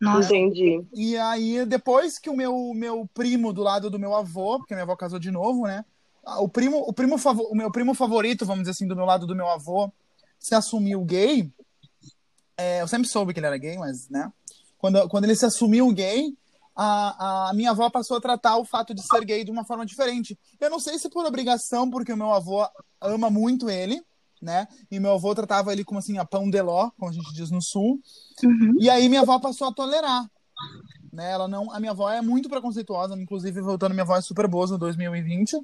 Nossa. 0.00 0.34
Entendi. 0.34 0.82
E 0.94 1.14
aí, 1.18 1.66
depois 1.66 2.18
que 2.18 2.30
o 2.30 2.36
meu, 2.36 2.72
meu 2.74 3.08
primo 3.12 3.52
do 3.52 3.62
lado 3.62 3.90
do 3.90 3.98
meu 3.98 4.14
avô, 4.14 4.58
porque 4.58 4.74
minha 4.74 4.84
avó 4.84 4.96
casou 4.96 5.18
de 5.18 5.30
novo, 5.30 5.66
né? 5.66 5.84
O 6.38 6.48
primo, 6.48 6.78
o 6.78 6.92
primo 6.92 7.16
o 7.16 7.54
meu 7.54 7.70
primo 7.70 7.92
favorito, 7.92 8.46
vamos 8.46 8.62
dizer 8.62 8.70
assim, 8.70 8.88
do 8.88 8.96
meu 8.96 9.04
lado 9.04 9.26
do 9.26 9.36
meu 9.36 9.48
avô, 9.48 9.92
se 10.38 10.54
assumiu 10.54 11.04
gay. 11.04 11.52
É, 12.56 12.80
eu 12.80 12.88
sempre 12.88 13.08
soube 13.08 13.34
que 13.34 13.40
ele 13.40 13.46
era 13.46 13.58
gay, 13.58 13.76
mas, 13.76 14.08
né? 14.08 14.32
Quando, 14.78 15.06
quando 15.08 15.24
ele 15.24 15.36
se 15.36 15.44
assumiu 15.44 15.92
gay, 15.92 16.34
a, 16.82 17.50
a 17.50 17.52
minha 17.52 17.72
avó 17.72 17.90
passou 17.90 18.16
a 18.16 18.20
tratar 18.20 18.56
o 18.56 18.64
fato 18.64 18.94
de 18.94 19.02
ser 19.02 19.22
gay 19.26 19.44
de 19.44 19.50
uma 19.50 19.64
forma 19.64 19.84
diferente. 19.84 20.38
Eu 20.58 20.70
não 20.70 20.80
sei 20.80 20.98
se 20.98 21.10
por 21.10 21.26
obrigação, 21.26 21.90
porque 21.90 22.10
o 22.10 22.16
meu 22.16 22.32
avô 22.32 22.66
ama 22.98 23.28
muito 23.28 23.68
ele, 23.68 24.02
né? 24.40 24.66
E 24.90 24.98
meu 24.98 25.12
avô 25.12 25.34
tratava 25.34 25.74
ele 25.74 25.84
como 25.84 25.98
assim, 25.98 26.16
a 26.16 26.24
pão 26.24 26.48
de 26.48 26.62
ló, 26.62 26.90
como 26.98 27.10
a 27.10 27.14
gente 27.14 27.34
diz 27.34 27.50
no 27.50 27.60
sul. 27.60 28.00
Uhum. 28.42 28.76
E 28.80 28.88
aí 28.88 29.10
minha 29.10 29.20
avó 29.20 29.38
passou 29.38 29.68
a 29.68 29.74
tolerar. 29.74 30.24
Né? 31.12 31.30
Ela 31.30 31.46
não, 31.46 31.70
a 31.70 31.78
minha 31.78 31.92
avó 31.92 32.08
é 32.08 32.22
muito 32.22 32.48
preconceituosa, 32.48 33.14
inclusive 33.14 33.60
voltando, 33.60 33.92
minha 33.92 34.04
avó 34.04 34.16
é 34.16 34.22
super 34.22 34.48
boa 34.48 34.66
no 34.66 34.78
2020. 34.78 35.58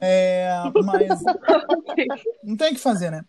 É, 0.00 0.48
mas 0.84 1.22
não 2.44 2.56
tem 2.56 2.70
o 2.70 2.74
que 2.74 2.80
fazer, 2.80 3.10
né? 3.10 3.24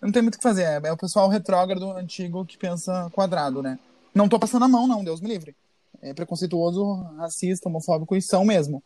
Não 0.00 0.12
tem 0.12 0.22
muito 0.22 0.36
o 0.36 0.38
que 0.38 0.42
fazer. 0.42 0.62
É, 0.62 0.88
é 0.88 0.92
o 0.92 0.96
pessoal 0.96 1.28
retrógrado 1.28 1.90
antigo 1.90 2.46
que 2.46 2.56
pensa 2.56 3.10
quadrado, 3.12 3.60
né? 3.60 3.76
Não 4.14 4.28
tô 4.28 4.38
passando 4.38 4.64
a 4.64 4.68
mão, 4.68 4.86
não, 4.86 5.02
Deus 5.02 5.20
me 5.20 5.28
livre. 5.28 5.56
É 6.02 6.14
preconceituoso, 6.14 6.94
racista, 7.16 7.68
homofóbico 7.68 8.16
e 8.16 8.22
são 8.22 8.44
mesmo. 8.44 8.82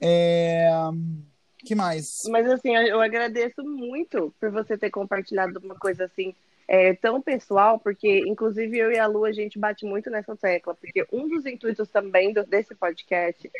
É, 0.00 0.68
que 1.58 1.74
mais? 1.74 2.22
Mas 2.28 2.48
assim, 2.50 2.74
eu 2.76 3.00
agradeço 3.00 3.62
muito 3.62 4.34
por 4.40 4.50
você 4.50 4.76
ter 4.76 4.90
compartilhado 4.90 5.60
uma 5.62 5.76
coisa 5.76 6.04
assim 6.04 6.34
é, 6.66 6.94
tão 6.94 7.20
pessoal, 7.20 7.78
porque 7.78 8.20
inclusive 8.26 8.76
eu 8.78 8.90
e 8.90 8.98
a 8.98 9.06
Lu 9.06 9.24
a 9.24 9.32
gente 9.32 9.58
bate 9.58 9.84
muito 9.84 10.10
nessa 10.10 10.34
tecla, 10.36 10.74
porque 10.74 11.06
um 11.12 11.28
dos 11.28 11.46
intuitos 11.46 11.88
também 11.88 12.32
do- 12.32 12.44
desse 12.44 12.74
podcast 12.74 13.50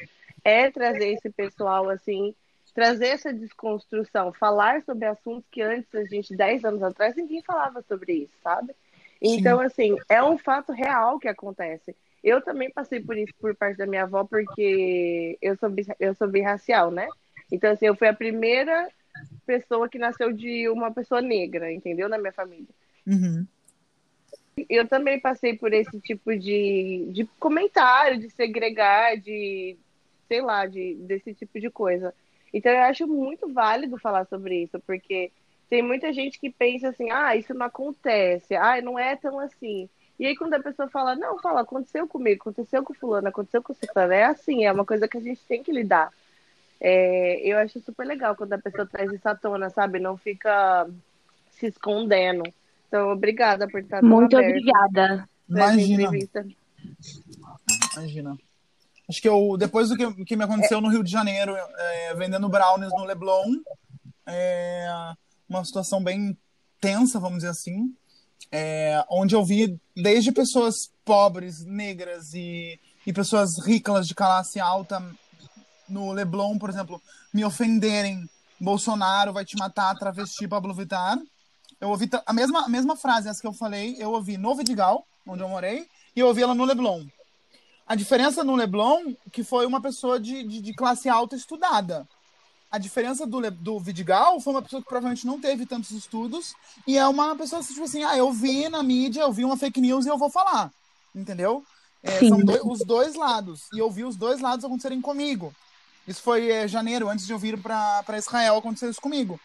é 0.45 0.71
trazer 0.71 1.09
esse 1.15 1.31
pessoal 1.31 1.89
assim, 1.89 2.35
trazer 2.75 3.09
essa 3.09 3.33
desconstrução, 3.33 4.33
falar 4.33 4.83
sobre 4.83 5.07
assuntos 5.07 5.49
que 5.51 5.63
antes 5.63 5.95
a 5.95 6.05
gente 6.05 6.35
10 6.35 6.65
anos 6.65 6.83
atrás 6.83 7.15
ninguém 7.15 7.43
falava 7.43 7.83
sobre 7.83 8.15
isso, 8.15 8.35
sabe? 8.43 8.75
Então 9.23 9.61
assim, 9.61 9.97
é 10.09 10.23
um 10.23 10.37
fato 10.37 10.73
real 10.73 11.19
que 11.19 11.29
acontece. 11.29 11.95
Eu 12.23 12.41
também 12.41 12.71
passei 12.71 13.01
por 13.01 13.17
isso 13.17 13.33
por 13.41 13.55
parte 13.55 13.77
da 13.77 13.87
minha 13.87 14.03
avó, 14.05 14.25
porque 14.25 15.39
eu 15.41 15.57
sou, 15.57 15.71
bi- 15.71 15.87
eu 15.99 16.15
sou 16.15 16.29
birracial, 16.29 16.91
né? 16.91 17.09
Então, 17.51 17.71
assim, 17.73 17.87
eu 17.87 17.97
fui 17.97 18.09
a 18.09 18.15
primeira 18.15 18.89
pessoa 19.45 19.89
que 19.89 19.99
nasceu 19.99 20.33
de 20.33 20.69
uma 20.69 20.93
pessoa 20.93 21.21
negra, 21.21 21.73
entendeu? 21.73 22.09
Na 22.09 22.19
minha 22.19 22.33
família. 22.33 22.69
Uhum. 23.07 23.47
Eu 24.69 24.87
também 24.87 25.19
passei 25.19 25.57
por 25.57 25.73
esse 25.73 26.01
tipo 26.01 26.37
de, 26.37 27.09
de 27.11 27.25
comentário, 27.39 28.19
de 28.21 28.31
segregar, 28.31 29.17
de, 29.17 29.77
sei 30.29 30.41
lá, 30.43 30.67
de, 30.67 30.95
desse 30.95 31.35
tipo 31.35 31.59
de 31.59 31.71
coisa. 31.71 32.15
Então, 32.55 32.71
eu 32.71 32.83
acho 32.83 33.07
muito 33.07 33.53
válido 33.53 33.99
falar 33.99 34.27
sobre 34.27 34.63
isso, 34.63 34.79
porque 34.81 35.33
tem 35.73 35.81
muita 35.81 36.13
gente 36.13 36.39
que 36.39 36.51
pensa 36.51 36.91
assim, 36.91 37.11
ah, 37.11 37.35
isso 37.35 37.55
não 37.55 37.65
acontece, 37.65 38.55
ah, 38.55 38.79
não 38.83 38.99
é 38.99 39.17
tão 39.17 39.41
assim. 39.41 39.89
E 40.21 40.27
aí 40.27 40.37
quando 40.37 40.53
a 40.53 40.63
pessoa 40.63 40.87
fala, 40.91 41.17
não, 41.17 41.39
fala, 41.39 41.63
aconteceu 41.63 42.07
comigo, 42.07 42.43
aconteceu 42.43 42.83
com 42.83 42.93
fulano, 42.93 43.29
aconteceu 43.29 43.63
com 43.63 43.73
ciclano, 43.73 44.13
é 44.13 44.25
assim, 44.25 44.67
é 44.67 44.71
uma 44.71 44.85
coisa 44.85 45.09
que 45.09 45.17
a 45.17 45.21
gente 45.23 45.41
tem 45.49 45.63
que 45.63 45.73
lidar. 45.73 46.11
É, 46.79 47.41
eu 47.41 47.57
acho 47.57 47.81
super 47.81 48.07
legal 48.07 48.37
quando 48.37 48.53
a 48.53 48.59
pessoa 48.59 48.85
traz 48.85 49.11
isso 49.11 49.27
à 49.27 49.35
tona, 49.35 49.71
sabe? 49.71 49.99
Não 49.99 50.15
fica 50.15 50.87
se 51.53 51.69
escondendo. 51.69 52.43
Então, 52.87 53.11
obrigada 53.11 53.67
por 53.67 53.81
estar 53.81 54.03
Muito 54.03 54.37
obrigada. 54.37 55.27
essa 55.51 55.73
Imagina. 55.73 56.03
entrevista. 56.03 56.47
Imagina. 57.97 58.37
Acho 59.09 59.23
que 59.23 59.29
eu, 59.31 59.57
depois 59.57 59.89
do 59.89 59.97
que, 59.97 60.25
que 60.27 60.37
me 60.37 60.45
aconteceu 60.45 60.83
no 60.83 60.91
Rio 60.91 61.03
de 61.03 61.11
Janeiro, 61.11 61.57
é, 61.57 62.15
vendendo 62.15 62.47
brownies 62.47 62.93
no 62.93 63.07
Leblon, 63.07 63.55
é, 64.27 65.15
uma 65.59 65.65
situação 65.65 66.03
bem 66.03 66.37
tensa, 66.81 67.21
vamos 67.21 67.39
dizer 67.39 67.51
assim, 67.51 67.95
é, 68.51 69.05
onde 69.09 69.35
eu 69.35 69.45
vi 69.45 69.79
desde 69.95 70.33
pessoas 70.33 70.91
pobres, 71.05 71.65
negras 71.65 72.35
e, 72.35 72.79
e 73.07 73.13
pessoas 73.13 73.59
ricas 73.65 74.07
de 74.09 74.15
classe 74.15 74.59
alta 74.59 75.03
no 75.89 76.13
Leblon, 76.13 76.59
por 76.59 76.71
exemplo, 76.71 77.01
me 77.33 77.45
ofenderem. 77.45 78.29
Bolsonaro 78.61 79.33
vai 79.33 79.45
te 79.45 79.57
matar, 79.57 79.97
travesti 79.99 80.47
Pablo 80.47 80.73
Vittar. 80.73 81.19
Eu 81.81 81.89
ouvi 81.89 82.09
a 82.25 82.33
mesma, 82.33 82.65
a 82.65 82.69
mesma 82.69 82.97
frase, 82.97 83.29
essa 83.29 83.41
que 83.41 83.47
eu 83.47 83.53
falei, 83.53 83.97
eu 83.99 84.13
ouvi 84.13 84.37
no 84.37 84.55
Vidigal, 84.55 85.05
onde 85.27 85.43
eu 85.43 85.49
morei, 85.49 85.89
e 86.15 86.21
eu 86.21 86.29
ouvi 86.29 86.43
ela 86.43 86.55
no 86.55 86.65
Leblon. 86.65 87.05
A 87.87 87.97
diferença 87.97 88.45
no 88.45 88.55
Leblon, 88.55 89.15
que 89.33 89.43
foi 89.43 89.67
uma 89.67 89.83
pessoa 89.83 90.21
de, 90.21 90.45
de, 90.45 90.61
de 90.61 90.73
classe 90.75 91.09
alta 91.09 91.35
estudada. 91.35 92.07
A 92.73 92.79
diferença 92.79 93.27
do, 93.27 93.51
do 93.51 93.79
Vidigal 93.79 94.41
foi 94.41 94.55
uma 94.55 94.63
pessoa 94.63 94.81
que 94.81 94.89
provavelmente 94.89 95.27
não 95.27 95.39
teve 95.39 95.67
tantos 95.67 95.91
estudos 95.91 96.55
e 96.87 96.97
é 96.97 97.07
uma 97.07 97.37
pessoa 97.37 97.63
tipo 97.63 97.83
assim, 97.83 98.03
ah, 98.03 98.17
eu 98.17 98.33
vi 98.33 98.67
na 98.71 98.83
mídia, 98.83 99.21
eu 99.21 99.33
vi 99.33 99.45
uma 99.45 99.59
fake 99.59 99.79
news 99.79 100.07
e 100.07 100.09
eu 100.09 100.17
vou 100.17 100.31
falar. 100.31 100.73
Entendeu? 101.15 101.63
É, 102.03 102.19
são 102.27 102.39
os 102.65 102.81
dois 102.81 103.15
lados. 103.15 103.69
E 103.75 103.79
eu 103.79 103.91
vi 103.91 104.05
os 104.05 104.17
dois 104.17 104.41
lados 104.41 104.65
acontecerem 104.65 105.03
comigo. 105.03 105.55
Isso 106.09 106.23
foi 106.23 106.51
é, 106.51 106.67
janeiro, 106.67 107.09
antes 107.09 107.27
de 107.27 107.33
eu 107.33 107.39
vir 107.39 107.61
para 107.61 108.19
Israel, 108.19 108.57
aconteceu 108.57 108.91
isso 108.91 109.01
comigo. 109.01 109.39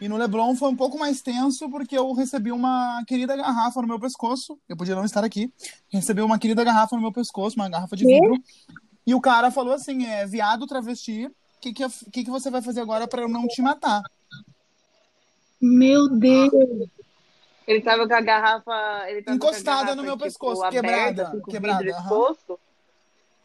E 0.00 0.08
no 0.08 0.16
Leblon 0.16 0.54
foi 0.54 0.70
um 0.70 0.76
pouco 0.76 0.96
mais 0.96 1.20
tenso, 1.20 1.68
porque 1.68 1.98
eu 1.98 2.12
recebi 2.12 2.52
uma 2.52 3.02
querida 3.06 3.36
garrafa 3.36 3.82
no 3.82 3.88
meu 3.88 3.98
pescoço. 3.98 4.56
Eu 4.68 4.76
podia 4.76 4.94
não 4.94 5.04
estar 5.04 5.24
aqui. 5.24 5.52
Recebi 5.88 6.22
uma 6.22 6.38
querida 6.38 6.62
garrafa 6.62 6.94
no 6.94 7.02
meu 7.02 7.12
pescoço, 7.12 7.56
uma 7.56 7.68
garrafa 7.68 7.96
de 7.96 8.04
vidro. 8.04 8.40
E 9.04 9.14
o 9.14 9.20
cara 9.20 9.50
falou 9.50 9.74
assim: 9.74 10.06
é, 10.06 10.24
viado 10.24 10.66
travesti, 10.66 11.28
que, 11.60 11.72
que, 11.72 11.84
que, 12.12 12.24
que 12.24 12.30
você 12.30 12.50
vai 12.50 12.62
fazer 12.62 12.80
agora 12.80 13.06
para 13.08 13.22
eu 13.22 13.28
não 13.28 13.46
te 13.46 13.60
matar? 13.62 14.02
Meu 15.60 16.08
Deus. 16.08 16.88
Ele 17.66 17.82
tava 17.82 18.06
com 18.08 18.14
a 18.14 18.20
garrafa. 18.20 19.10
Ele 19.10 19.22
tava 19.22 19.36
Encostada 19.36 19.70
a 19.70 19.74
garrafa, 19.82 19.94
no 19.96 20.02
meu 20.02 20.12
tipo, 20.12 20.24
pescoço, 20.24 20.62
aberta, 20.64 20.80
quebrada, 20.80 21.28
assim, 21.28 21.42
quebrada. 21.42 21.84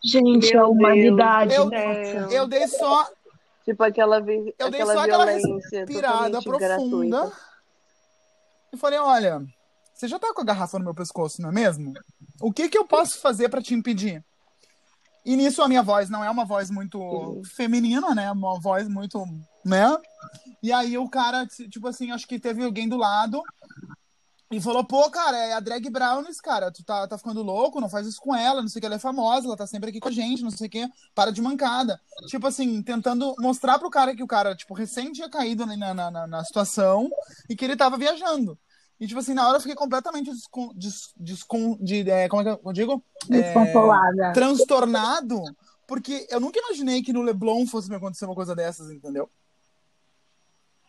Gente, 0.04 0.52
Meu 0.54 0.66
a 0.66 0.68
humanidade. 0.68 1.54
Eu- 1.54 1.70
nessa. 1.70 2.18
Eu 2.34 2.48
dei 2.48 2.68
só, 2.68 3.10
Tipo 3.66 3.84
aquela, 3.84 4.20
vi- 4.20 4.54
eu 4.60 4.70
dei 4.70 4.82
aquela 4.82 4.94
só 4.94 5.00
aquela 5.00 5.26
respirada 5.26 6.42
profunda 6.42 6.58
gratuita. 6.60 7.32
e 8.74 8.78
falei: 8.78 9.00
olha, 9.00 9.42
você 9.94 10.08
já 10.08 10.20
tá 10.20 10.34
com 10.34 10.42
a 10.42 10.46
garrafa 10.46 10.78
no 10.78 10.86
meu 10.86 10.94
pescoço, 10.94 11.42
não 11.42 11.50
é 11.50 11.54
mesmo? 11.54 11.94
O 12.42 12.52
que, 12.52 12.68
que 12.68 12.78
eu 12.78 12.86
posso 12.86 13.20
fazer 13.20 13.48
para 13.50 13.62
te 13.62 13.74
impedir? 13.74 14.24
E 15.26 15.36
nisso 15.36 15.62
a 15.62 15.68
minha 15.68 15.82
voz 15.84 16.10
não 16.10 16.24
é 16.24 16.30
uma 16.30 16.44
voz 16.46 16.70
muito 16.70 17.00
Sim. 17.46 17.56
feminina, 17.56 18.14
né? 18.14 18.32
Uma 18.32 18.60
voz 18.60 18.88
muito, 18.88 19.24
né? 19.64 19.96
E 20.62 20.72
aí 20.72 20.98
o 20.98 21.10
cara, 21.10 21.46
tipo 21.48 21.88
assim, 21.88 22.12
acho 22.12 22.28
que 22.28 22.40
teve 22.40 22.64
alguém 22.64 22.88
do 22.90 22.98
lado 22.98 23.42
e 24.52 24.62
falou, 24.62 24.84
pô, 24.84 25.10
cara, 25.10 25.36
é 25.36 25.54
a 25.54 25.60
Drag 25.60 25.90
Brownies, 25.90 26.40
cara, 26.40 26.72
tu 26.72 26.84
tá, 26.84 27.08
tá 27.08 27.18
ficando 27.18 27.42
louco, 27.42 27.82
não 27.82 27.90
faz 27.90 28.06
isso 28.06 28.22
com 28.22 28.36
ela, 28.36 28.62
não 28.62 28.68
sei 28.68 28.78
o 28.78 28.82
que, 28.82 28.86
ela 28.86 28.96
é 28.96 29.00
famosa, 29.00 29.48
ela 29.48 29.58
tá 29.58 29.66
sempre 29.66 29.90
aqui 29.90 30.00
com 30.00 30.10
a 30.10 30.12
gente, 30.12 30.44
não 30.44 30.52
sei 30.52 30.68
o 30.68 30.70
que, 30.70 30.88
para 31.16 31.32
de 31.32 31.42
mancada. 31.42 32.00
Tipo 32.28 32.46
assim, 32.48 32.82
tentando 32.84 33.34
mostrar 33.40 33.80
pro 33.80 33.90
cara 33.90 34.16
que 34.16 34.22
o 34.22 34.28
cara, 34.28 34.56
tipo, 34.56 34.74
recém 34.76 35.12
tinha 35.12 35.28
caído 35.30 35.66
na, 35.66 35.76
na, 35.94 36.12
na- 36.12 36.28
na 36.28 36.44
situação 36.44 37.10
e 37.50 37.56
que 37.56 37.66
ele 37.66 37.76
tava 37.76 37.98
viajando. 37.98 38.58
E, 39.00 39.08
tipo 39.08 39.20
assim, 39.20 39.34
na 39.34 39.48
hora 39.48 39.58
eu 39.58 39.62
fiquei 39.62 39.76
completamente 39.76 40.32
descon, 40.32 40.72
des, 40.76 41.14
descon, 41.18 41.78
de, 41.82 42.10
é, 42.10 42.30
como 42.30 42.42
é 42.42 42.46
que 42.56 42.68
eu 42.68 42.74
digo? 42.74 43.04
Desconsolada. 43.28 44.32
transtornado, 44.34 45.42
porque 45.88 46.26
eu 46.30 46.40
nunca 46.40 46.60
imaginei 46.60 47.02
que 47.02 47.12
no 47.12 47.22
Leblon 47.22 47.66
fosse 47.66 47.90
me 47.90 47.96
acontecer 47.96 48.26
uma 48.26 48.36
coisa 48.36 48.56
dessas, 48.56 48.92
entendeu? 48.92 49.30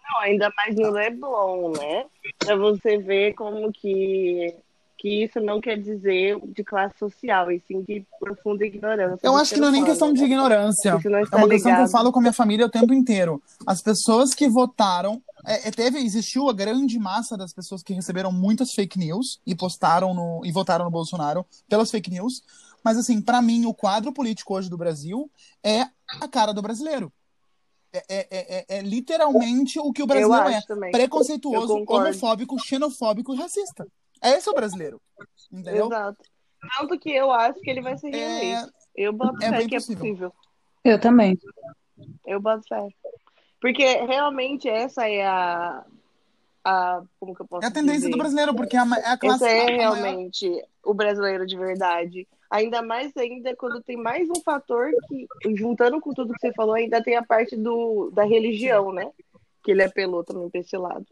Não, 0.09 0.21
ainda 0.21 0.53
mais 0.57 0.77
no 0.77 0.91
Leblon, 0.91 1.73
né? 1.73 2.05
Pra 2.39 2.57
você 2.57 2.99
ver 2.99 3.35
como 3.35 3.73
que, 3.73 4.55
que 4.99 5.25
isso 5.25 5.41
não 5.41 5.61
quer 5.61 5.79
dizer 5.79 6.39
de 6.45 6.63
classe 6.63 6.97
social, 6.99 7.51
e 7.51 7.61
sim 7.67 7.83
de 7.83 8.07
profunda 8.21 8.65
ignorância. 8.65 9.27
Eu 9.27 9.35
acho 9.35 9.55
que 9.55 9.61
não 9.61 9.69
é 9.69 9.73
nem 9.73 9.85
questão 9.85 10.13
de 10.13 10.23
ignorância. 10.23 10.97
Isso 10.99 11.09
não 11.09 11.19
É 11.19 11.23
uma 11.23 11.49
questão 11.49 11.73
que 11.73 11.79
eu 11.81 11.85
ligado. 11.85 11.91
falo 11.91 12.13
com 12.13 12.19
a 12.19 12.23
minha 12.23 12.33
família 12.35 12.67
o 12.67 12.71
tempo 12.71 12.93
inteiro. 12.93 13.43
As 13.67 13.83
pessoas 13.83 14.35
que 14.35 14.47
votaram. 14.49 15.21
É, 15.47 15.69
é, 15.69 15.71
teve, 15.71 15.99
existiu 15.99 16.49
a 16.49 16.53
grande 16.53 16.99
massa 16.99 17.37
das 17.37 17.53
pessoas 17.53 17.83
que 17.83 17.93
receberam 17.93 18.33
muitas 18.33 18.73
fake 18.73 18.99
news 18.99 19.41
e 19.47 19.55
postaram 19.55 20.15
no, 20.15 20.41
e 20.45 20.53
votaram 20.53 20.85
no 20.85 20.91
Bolsonaro 20.91 21.45
pelas 21.69 21.91
fake 21.91 22.11
news. 22.11 22.43
Mas, 22.83 22.99
assim, 22.99 23.21
pra 23.21 23.41
mim, 23.41 23.65
o 23.67 23.73
quadro 23.75 24.13
político 24.13 24.55
hoje 24.55 24.69
do 24.69 24.77
Brasil 24.77 25.31
é 25.63 25.83
a 26.21 26.29
cara 26.29 26.53
do 26.53 26.61
brasileiro. 26.61 27.13
É, 27.93 28.05
é- 28.09 28.29
é- 28.31 28.59
é- 28.59 28.79
é 28.79 28.83
literalmente 28.83 29.79
o 29.79 29.93
que 29.93 30.03
o 30.03 30.07
brasileiro 30.07 30.49
é. 30.49 30.61
também. 30.67 30.91
Preconceituoso, 30.91 31.85
homofóbico, 31.89 32.59
xenofóbico 32.59 33.35
e 33.35 33.39
racista. 33.39 33.87
Esse 34.23 34.49
é 34.49 34.53
o 34.53 34.55
brasileiro. 34.55 35.01
Entendeu? 35.53 35.87
Exato. 35.87 36.19
Tanto 36.79 36.99
que 36.99 37.11
eu 37.11 37.31
acho 37.31 37.61
que 37.61 37.71
ele 37.71 37.81
vai 37.83 37.97
ser 37.97 38.09
É, 38.09 38.39
reeleito. 38.39 38.73
Eu 38.97 39.13
boto 39.13 39.43
é 39.43 39.49
fé 39.51 39.69
que 39.69 39.75
é 39.75 39.79
possível. 39.79 40.01
possível. 40.01 40.33
Eu 40.83 41.01
também. 41.01 41.39
Eu 42.27 42.41
boto 42.41 42.65
fé. 42.69 42.87
Porque 43.65 43.83
realmente 44.05 44.69
essa 44.69 45.09
é 45.09 45.25
a. 45.25 45.83
a 46.63 47.03
como 47.19 47.35
que 47.35 47.41
eu 47.41 47.47
posso 47.47 47.65
é 47.65 47.69
a 47.69 47.73
tendência 47.73 48.01
dizer? 48.01 48.11
do 48.11 48.19
brasileiro, 48.19 48.55
porque 48.55 48.77
é 48.77 48.81
a, 48.81 48.85
é 48.99 49.09
a 49.13 49.17
classe. 49.17 49.43
Esse 49.43 49.55
é 49.55 49.59
a- 49.61 49.63
a 49.63 49.67
maior- 49.67 49.95
realmente 49.95 50.65
o 50.85 50.93
brasileiro 50.93 51.47
de 51.47 51.57
verdade. 51.57 52.29
Ainda 52.51 52.83
mais 52.83 53.17
ainda 53.17 53.57
quando 53.57 53.81
tem 53.83 53.97
mais 53.97 54.29
um 54.29 54.43
fator 54.43 54.91
que, 55.09 55.27
juntando 55.57 55.99
com 55.99 56.13
tudo 56.13 56.35
que 56.35 56.41
você 56.41 56.53
falou, 56.53 56.75
ainda 56.75 57.03
tem 57.03 57.17
a 57.17 57.23
parte 57.23 57.57
do, 57.57 58.11
da 58.13 58.23
religião, 58.25 58.93
né? 58.93 59.11
Que 59.63 59.71
ele 59.71 59.83
apelou 59.83 60.23
também 60.23 60.51
para 60.51 60.61
esse 60.61 60.77
lado. 60.77 61.07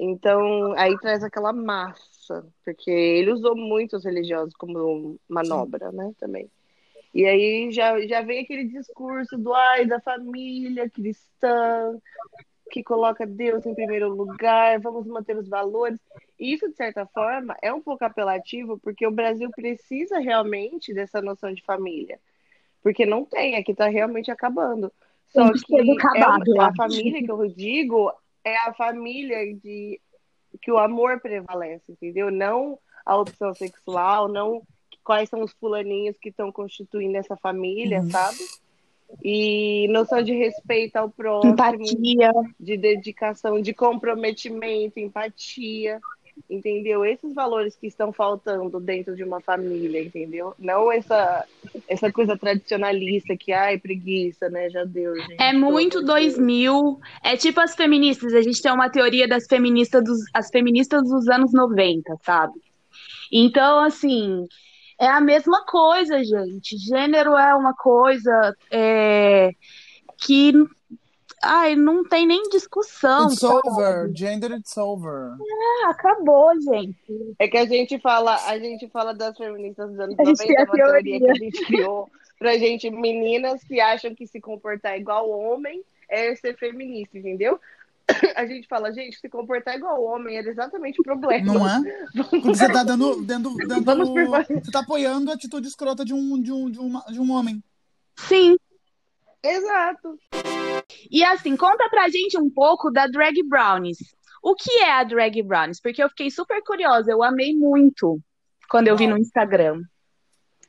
Então, 0.00 0.72
aí 0.78 0.96
traz 0.98 1.22
aquela 1.22 1.52
massa, 1.52 2.42
porque 2.64 2.90
ele 2.90 3.32
usou 3.32 3.54
muito 3.54 3.98
os 3.98 4.04
religiosos 4.06 4.54
como 4.54 5.16
manobra, 5.28 5.92
né? 5.92 6.10
Também. 6.18 6.48
E 7.14 7.26
aí 7.26 7.70
já, 7.70 8.00
já 8.06 8.22
vem 8.22 8.40
aquele 8.42 8.64
discurso 8.64 9.36
do 9.36 9.52
ai, 9.52 9.84
da 9.86 10.00
família 10.00 10.88
cristã, 10.88 11.98
que 12.70 12.82
coloca 12.82 13.26
Deus 13.26 13.66
em 13.66 13.74
primeiro 13.74 14.08
lugar, 14.14 14.80
vamos 14.80 15.06
manter 15.06 15.36
os 15.36 15.46
valores. 15.46 16.00
E 16.40 16.54
isso, 16.54 16.68
de 16.68 16.74
certa 16.74 17.04
forma, 17.06 17.54
é 17.60 17.72
um 17.72 17.82
pouco 17.82 18.04
apelativo, 18.04 18.78
porque 18.78 19.06
o 19.06 19.10
Brasil 19.10 19.50
precisa 19.50 20.18
realmente 20.18 20.94
dessa 20.94 21.20
noção 21.20 21.52
de 21.52 21.62
família. 21.62 22.18
Porque 22.82 23.04
não 23.04 23.24
tem, 23.24 23.56
aqui 23.56 23.72
está 23.72 23.88
realmente 23.88 24.30
acabando. 24.30 24.90
Só 25.28 25.52
Tem 25.52 25.52
que 25.52 25.76
é 26.16 26.26
uma- 26.26 26.44
a 26.66 26.74
família 26.74 27.22
que 27.22 27.30
eu 27.30 27.46
digo 27.48 28.12
é 28.44 28.56
a 28.56 28.72
família 28.72 29.54
de 29.54 30.00
que 30.60 30.72
o 30.72 30.78
amor 30.78 31.20
prevalece, 31.20 31.92
entendeu? 31.92 32.30
Não 32.30 32.78
a 33.04 33.16
opção 33.16 33.52
sexual, 33.54 34.28
não 34.28 34.62
quais 35.02 35.28
são 35.28 35.42
os 35.42 35.52
fulaninhos 35.52 36.16
que 36.18 36.28
estão 36.28 36.50
constituindo 36.50 37.16
essa 37.16 37.36
família, 37.36 38.02
sabe? 38.10 38.38
E 39.22 39.88
noção 39.88 40.22
de 40.22 40.32
respeito 40.32 40.96
ao 40.96 41.10
próximo, 41.10 41.52
Empatia. 41.52 42.32
de 42.58 42.76
dedicação, 42.76 43.60
de 43.60 43.74
comprometimento, 43.74 44.98
empatia, 44.98 46.00
entendeu? 46.48 47.04
Esses 47.04 47.34
valores 47.34 47.76
que 47.76 47.86
estão 47.86 48.12
faltando 48.12 48.80
dentro 48.80 49.14
de 49.14 49.22
uma 49.22 49.40
família, 49.40 50.02
entendeu? 50.02 50.54
Não 50.58 50.90
essa 50.90 51.46
essa 51.86 52.10
coisa 52.10 52.38
tradicionalista 52.38 53.36
que 53.36 53.52
ai 53.52 53.78
preguiça, 53.78 54.48
né? 54.48 54.70
Já 54.70 54.84
deu, 54.84 55.14
gente. 55.14 55.36
É 55.38 55.52
muito 55.52 55.98
amor 55.98 56.16
de 56.16 56.22
Deus. 56.22 56.36
2000. 56.36 57.00
É 57.22 57.36
tipo 57.36 57.60
as 57.60 57.74
feministas. 57.74 58.32
A 58.34 58.40
gente 58.40 58.62
tem 58.62 58.72
uma 58.72 58.90
teoria 58.90 59.28
das 59.28 59.46
feministas 59.46 60.02
dos, 60.02 60.20
as 60.32 60.48
feministas 60.48 61.02
dos 61.02 61.28
anos 61.28 61.52
90, 61.52 62.16
sabe? 62.24 62.54
Então, 63.30 63.80
assim, 63.80 64.46
é 65.02 65.08
a 65.08 65.20
mesma 65.20 65.64
coisa, 65.66 66.22
gente. 66.22 66.78
Gênero 66.78 67.36
é 67.36 67.52
uma 67.56 67.74
coisa 67.74 68.56
é, 68.70 69.50
que 70.16 70.52
ai, 71.42 71.74
não 71.74 72.04
tem 72.04 72.24
nem 72.24 72.48
discussão. 72.50 73.26
It's 73.26 73.40
sabe? 73.40 73.60
over. 73.66 74.12
Gender, 74.14 74.52
it's 74.52 74.76
over. 74.76 75.36
Ah, 75.84 75.90
acabou, 75.90 76.52
gente. 76.60 77.34
É 77.36 77.48
que 77.48 77.58
a 77.58 77.66
gente 77.66 77.98
fala, 77.98 78.36
a 78.46 78.56
gente 78.60 78.88
fala 78.90 79.12
das 79.12 79.36
feministas 79.36 79.90
dos 79.90 79.98
anos 79.98 80.16
A 80.20 80.24
gente 80.24 80.38
90, 80.38 80.46
tem 80.46 80.56
a 80.56 80.60
é 80.60 80.64
uma 80.64 80.72
teoria 80.72 81.18
teoria. 81.18 81.20
que 81.20 81.30
a 81.30 81.34
gente 81.34 81.66
criou 81.66 82.08
pra 82.38 82.56
gente, 82.58 82.88
meninas 82.88 83.64
que 83.64 83.80
acham 83.80 84.14
que 84.14 84.26
se 84.28 84.40
comportar 84.40 84.96
igual 84.96 85.28
homem 85.28 85.82
é 86.08 86.32
ser 86.36 86.56
feminista, 86.56 87.18
entendeu? 87.18 87.58
a 88.36 88.46
gente 88.46 88.66
fala, 88.68 88.92
gente, 88.92 89.18
se 89.18 89.28
comportar 89.28 89.76
igual 89.76 90.02
homem 90.04 90.36
era 90.36 90.48
exatamente 90.48 91.00
o 91.00 91.04
problema. 91.04 91.52
Não 91.52 91.68
é? 91.68 91.80
Porque 92.16 92.40
você 92.40 92.70
tá 92.70 92.82
dando. 92.82 93.24
dando, 93.24 93.54
dando 93.56 93.84
Vamos 93.84 94.08
por- 94.10 94.26
você 94.62 94.70
tá 94.70 94.80
apoiando 94.80 95.30
a 95.30 95.34
atitude 95.34 95.68
escrota 95.68 96.04
de 96.04 96.12
um, 96.14 96.40
de 96.40 96.52
um, 96.52 96.70
de 96.70 96.78
uma- 96.78 97.04
de 97.10 97.20
um 97.20 97.30
homem. 97.32 97.62
Sim. 98.16 98.56
Exato. 99.42 100.18
E 101.10 101.24
assim, 101.24 101.56
conta 101.56 101.88
pra 101.88 102.08
gente 102.08 102.38
um 102.38 102.50
pouco 102.50 102.90
da 102.90 103.06
Drag 103.06 103.34
Brownies. 103.48 103.98
O 104.42 104.54
que 104.54 104.80
é 104.80 104.92
a 104.92 105.04
Drag 105.04 105.42
Brownies? 105.42 105.80
Porque 105.80 106.02
eu 106.02 106.08
fiquei 106.08 106.30
super 106.30 106.62
curiosa, 106.62 107.10
eu 107.10 107.22
amei 107.22 107.54
muito 107.54 108.20
quando 108.68 108.88
eu 108.88 108.96
vi 108.96 109.06
no 109.06 109.16
Instagram. 109.18 109.80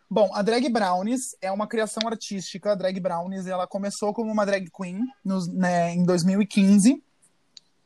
Bom, 0.10 0.30
a 0.34 0.44
Drag 0.44 0.68
Brownies 0.70 1.36
é 1.42 1.52
uma 1.52 1.68
criação 1.68 2.08
artística. 2.08 2.72
A 2.72 2.76
Drag 2.76 3.00
Brownies 3.00 3.48
ela 3.48 3.66
começou 3.66 4.14
como 4.14 4.32
uma 4.32 4.46
drag 4.46 4.70
queen 4.76 5.00
nos- 5.26 5.48
né, 5.52 5.92
em 5.94 6.04
2015, 6.06 7.04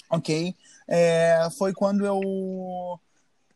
ok? 0.10 0.56
É, 0.88 1.48
foi 1.58 1.74
quando 1.74 2.06
eu, 2.06 3.00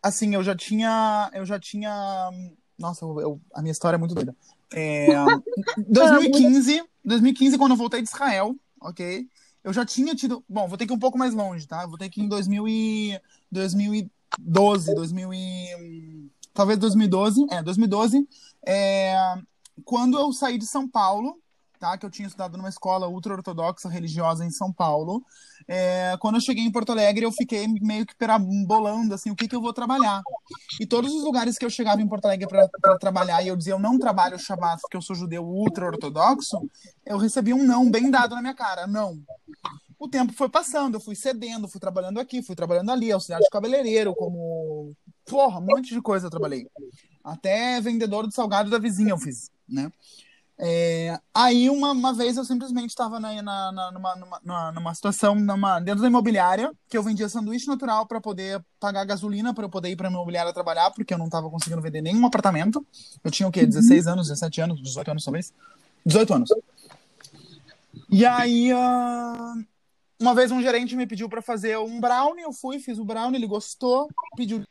assim, 0.01 0.33
eu 0.35 0.43
já 0.43 0.55
tinha, 0.55 1.29
eu 1.33 1.45
já 1.45 1.59
tinha, 1.59 2.29
nossa, 2.77 3.05
eu- 3.05 3.19
eu- 3.21 3.41
a 3.53 3.61
minha 3.61 3.71
história 3.71 3.95
é 3.95 3.99
muito 3.99 4.15
doida. 4.15 4.35
É, 4.73 5.15
2015, 5.87 6.83
2015 7.03 7.57
quando 7.57 7.71
eu 7.71 7.77
voltei 7.77 8.01
de 8.01 8.09
Israel, 8.09 8.55
ok? 8.79 9.27
Eu 9.63 9.71
já 9.73 9.85
tinha 9.85 10.15
tido, 10.15 10.43
bom, 10.49 10.67
vou 10.67 10.77
ter 10.77 10.87
que 10.87 10.93
ir 10.93 10.95
um 10.95 10.99
pouco 10.99 11.17
mais 11.17 11.33
longe, 11.33 11.67
tá? 11.67 11.85
Vou 11.85 11.97
ter 11.97 12.09
que 12.09 12.19
ir 12.19 12.23
em 12.23 12.27
2000 12.27 12.67
e, 12.67 13.19
2012, 13.51 14.93
2000 14.95 15.33
e, 15.33 16.29
talvez 16.53 16.79
2012, 16.79 17.45
é, 17.51 17.61
2012. 17.61 18.27
É, 18.65 19.15
quando 19.85 20.17
eu 20.17 20.31
saí 20.33 20.57
de 20.57 20.65
São 20.65 20.87
Paulo, 20.87 21.39
tá? 21.79 21.97
Que 21.97 22.05
eu 22.05 22.09
tinha 22.09 22.27
estudado 22.27 22.57
numa 22.57 22.69
escola 22.69 23.07
ultra-ortodoxa 23.07 23.87
religiosa 23.89 24.45
em 24.45 24.51
São 24.51 24.71
Paulo. 24.71 25.23
É, 25.73 26.17
quando 26.19 26.35
eu 26.35 26.41
cheguei 26.41 26.65
em 26.65 26.71
Porto 26.71 26.91
Alegre, 26.91 27.23
eu 27.23 27.31
fiquei 27.31 27.65
meio 27.65 28.05
que 28.05 28.13
perambolando, 28.13 29.13
assim, 29.13 29.31
o 29.31 29.35
que, 29.37 29.47
que 29.47 29.55
eu 29.55 29.61
vou 29.61 29.71
trabalhar. 29.71 30.21
E 30.81 30.85
todos 30.85 31.13
os 31.13 31.23
lugares 31.23 31.57
que 31.57 31.63
eu 31.63 31.69
chegava 31.69 32.01
em 32.01 32.07
Porto 32.09 32.25
Alegre 32.25 32.45
para 32.45 32.97
trabalhar 32.97 33.41
e 33.41 33.47
eu 33.47 33.55
dizia, 33.55 33.71
eu 33.71 33.79
não 33.79 33.97
trabalho 33.97 34.37
Shabbat 34.37 34.81
porque 34.81 34.97
eu 34.97 35.01
sou 35.01 35.15
judeu 35.15 35.45
ultra-ortodoxo, 35.45 36.69
eu 37.05 37.17
recebia 37.17 37.55
um 37.55 37.65
não 37.65 37.89
bem 37.89 38.11
dado 38.11 38.35
na 38.35 38.41
minha 38.41 38.53
cara, 38.53 38.85
não. 38.85 39.17
O 39.97 40.09
tempo 40.09 40.33
foi 40.33 40.49
passando, 40.49 40.95
eu 40.95 40.99
fui 40.99 41.15
cedendo, 41.15 41.69
fui 41.69 41.79
trabalhando 41.79 42.19
aqui, 42.19 42.43
fui 42.43 42.55
trabalhando 42.55 42.91
ali, 42.91 43.09
auxiliar 43.09 43.39
de 43.39 43.47
cabeleireiro, 43.49 44.13
como... 44.13 44.91
Porra, 45.25 45.59
um 45.59 45.65
monte 45.65 45.93
de 45.93 46.01
coisa 46.01 46.25
eu 46.27 46.31
trabalhei. 46.31 46.67
Até 47.23 47.79
vendedor 47.79 48.27
de 48.27 48.35
salgado 48.35 48.69
da 48.69 48.77
vizinha 48.77 49.11
eu 49.11 49.17
fiz, 49.17 49.49
né? 49.69 49.89
É, 50.63 51.19
aí 51.33 51.71
uma, 51.71 51.91
uma 51.91 52.13
vez 52.13 52.37
eu 52.37 52.45
simplesmente 52.45 52.91
estava 52.91 53.19
na, 53.19 53.41
na, 53.41 53.71
na- 53.71 53.91
numa, 53.91 54.15
numa, 54.15 54.71
numa- 54.71 54.93
situação 54.93 55.33
numa, 55.33 55.79
dentro 55.79 56.03
da 56.03 56.07
imobiliária 56.07 56.71
que 56.87 56.95
eu 56.95 57.01
vendia 57.01 57.27
sanduíche 57.27 57.65
natural 57.65 58.05
para 58.05 58.21
poder 58.21 58.63
pagar 58.79 59.03
gasolina 59.05 59.55
para 59.55 59.65
eu 59.65 59.69
poder 59.69 59.89
ir 59.89 59.95
para 59.95 60.07
a 60.07 60.11
imobiliária 60.11 60.53
trabalhar, 60.53 60.91
porque 60.91 61.15
eu 61.15 61.17
não 61.17 61.25
estava 61.25 61.49
conseguindo 61.49 61.81
vender 61.81 62.01
nenhum 62.03 62.23
apartamento. 62.27 62.85
Eu 63.23 63.31
tinha 63.31 63.49
o 63.49 63.51
quê? 63.51 63.65
16 63.65 64.05
anos, 64.05 64.27
17 64.27 64.61
anos, 64.61 64.81
18 64.83 65.09
anos 65.09 65.25
talvez? 65.25 65.51
18 66.05 66.31
anos. 66.35 66.49
E 68.11 68.23
aí, 68.23 68.71
ah, 68.71 69.53
uma 70.21 70.35
vez 70.35 70.51
um 70.51 70.61
gerente 70.61 70.95
me 70.95 71.07
pediu 71.07 71.27
para 71.27 71.41
fazer 71.41 71.77
um 71.79 71.99
brownie, 71.99 72.43
eu 72.43 72.53
fui, 72.53 72.77
fiz 72.77 72.99
o 72.99 73.05
brownie, 73.05 73.39
ele 73.39 73.47
gostou, 73.47 74.07
pediu 74.37 74.63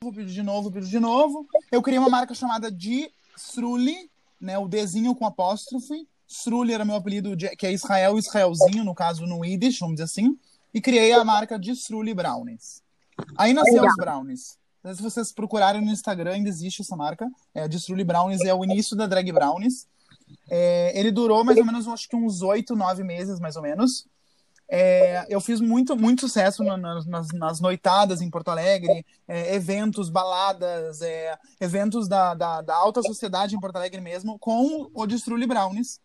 pediu 0.00 0.26
de 0.26 0.42
novo, 0.42 0.70
pediu 0.70 0.88
de 0.90 1.00
novo. 1.00 1.46
Eu 1.70 1.80
criei 1.80 1.98
uma 1.98 2.10
marca 2.10 2.34
chamada 2.34 2.70
de 2.70 3.10
Sruli, 3.36 4.10
né, 4.42 4.58
o 4.58 4.68
Dzinho 4.68 5.14
com 5.14 5.24
apóstrofe. 5.24 6.06
Sruli 6.26 6.72
era 6.74 6.84
meu 6.84 6.96
apelido, 6.96 7.36
de- 7.36 7.54
que 7.56 7.66
é 7.66 7.72
Israel, 7.72 8.18
Israelzinho, 8.18 8.84
no 8.84 8.94
caso 8.94 9.26
no 9.26 9.44
Yiddish, 9.44 9.78
vamos 9.78 9.94
dizer 9.96 10.04
assim. 10.04 10.36
E 10.74 10.80
criei 10.80 11.12
a 11.12 11.22
marca 11.24 11.58
de 11.58 11.72
Sruli 11.76 12.12
Brownies. 12.14 12.82
Aí 13.36 13.52
nasceu 13.52 13.82
os 13.90 13.96
Brownies. 13.96 14.58
Se 14.96 15.00
vocês 15.02 15.30
procurarem 15.30 15.80
no 15.84 15.92
Instagram, 15.92 16.32
ainda 16.32 16.48
existe 16.48 16.82
essa 16.82 16.96
marca. 16.96 17.30
É, 17.54 17.68
de 17.68 17.78
Sruli 17.78 18.02
Brownies 18.02 18.40
é 18.40 18.52
o 18.52 18.64
início 18.64 18.96
da 18.96 19.06
Drag 19.06 19.30
Brownies. 19.30 19.86
É, 20.50 20.98
ele 20.98 21.12
durou 21.12 21.44
mais 21.44 21.58
ou 21.58 21.64
menos, 21.64 21.86
acho 21.86 22.08
que 22.08 22.16
uns 22.16 22.42
oito, 22.42 22.74
nove 22.74 23.04
meses, 23.04 23.38
mais 23.38 23.54
ou 23.54 23.62
menos. 23.62 24.06
É, 24.74 25.26
eu 25.28 25.38
fiz 25.38 25.60
muito, 25.60 25.94
muito 25.94 26.22
sucesso 26.22 26.64
na- 26.64 26.78
nas, 26.78 27.28
nas- 27.34 27.60
noitadas 27.60 28.22
em 28.22 28.30
Porto 28.30 28.48
Alegre, 28.48 29.04
é, 29.28 29.54
eventos, 29.54 30.08
baladas, 30.08 31.02
é, 31.02 31.36
eventos 31.60 32.08
da, 32.08 32.32
da, 32.32 32.62
da 32.62 32.74
alta 32.74 33.02
sociedade 33.02 33.54
em 33.54 33.60
Porto 33.60 33.76
Alegre 33.76 34.00
mesmo, 34.00 34.38
com 34.38 34.90
o 34.94 35.06
Destrulli 35.06 35.46
Brownies, 35.46 36.00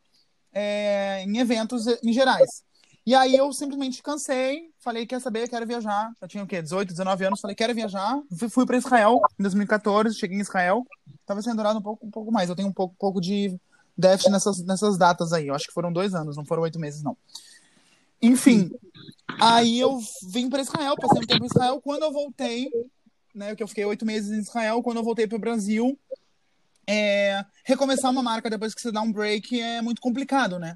é, 0.52 1.24
em 1.26 1.38
eventos 1.38 1.88
em 2.04 2.12
gerais. 2.12 2.62
E 3.06 3.16
aí 3.16 3.38
eu 3.38 3.54
simplesmente 3.54 4.04
cansei, 4.04 4.70
falei, 4.80 5.06
quer 5.06 5.22
saber, 5.22 5.48
quero 5.48 5.66
viajar. 5.66 6.12
Eu 6.22 6.28
tinha 6.28 6.44
o 6.44 6.48
quê? 6.48 6.62
18, 6.62 6.90
19 6.90 7.24
anos, 7.26 7.40
falei, 7.40 7.56
quero 7.56 7.74
viajar. 7.74 8.20
Fui, 8.38 8.50
fui 8.50 8.66
para 8.66 8.76
Israel 8.76 9.22
em 9.40 9.44
2014, 9.44 10.14
cheguei 10.20 10.38
em 10.38 10.42
Israel. 10.42 10.86
Tava 11.26 11.42
sendo 11.42 11.56
durado 11.56 11.80
um 11.80 11.82
pouco, 11.82 12.06
um 12.06 12.12
pouco 12.12 12.34
mais. 12.34 12.50
Eu 12.50 12.56
tenho 12.56 12.68
um 12.68 12.74
pouco, 12.74 12.94
pouco 13.00 13.22
de 13.22 13.58
déficit 13.98 14.30
nessas, 14.30 14.62
nessas 14.62 14.98
datas 14.98 15.32
aí. 15.32 15.48
Eu 15.48 15.56
acho 15.56 15.68
que 15.68 15.74
foram 15.74 15.94
dois 15.94 16.14
anos, 16.14 16.36
não 16.36 16.44
foram 16.44 16.64
oito 16.64 16.78
meses, 16.78 17.02
não. 17.02 17.16
Enfim, 18.22 18.72
aí 19.40 19.80
eu 19.80 20.00
vim 20.30 20.50
para 20.50 20.62
Israel, 20.62 20.96
passei 20.96 21.22
um 21.22 21.26
tempo 21.26 21.44
em 21.44 21.48
Israel. 21.48 21.82
Quando 21.82 22.04
eu 22.04 22.12
voltei, 22.12 22.70
né, 23.34 23.56
que 23.56 23.62
eu 23.62 23.68
fiquei 23.68 23.86
oito 23.86 24.06
meses 24.06 24.32
em 24.32 24.40
Israel, 24.40 24.82
quando 24.82 24.98
eu 24.98 25.04
voltei 25.04 25.28
para 25.28 25.36
o 25.36 25.40
Brasil, 25.40 25.98
é, 26.88 27.44
recomeçar 27.64 28.10
uma 28.12 28.24
marca 28.24 28.50
depois 28.50 28.74
que 28.74 28.82
você 28.82 28.92
dá 28.92 29.02
um 29.02 29.12
break 29.12 29.60
é 29.60 29.82
muito 29.82 30.02
complicado, 30.02 30.58
né? 30.58 30.76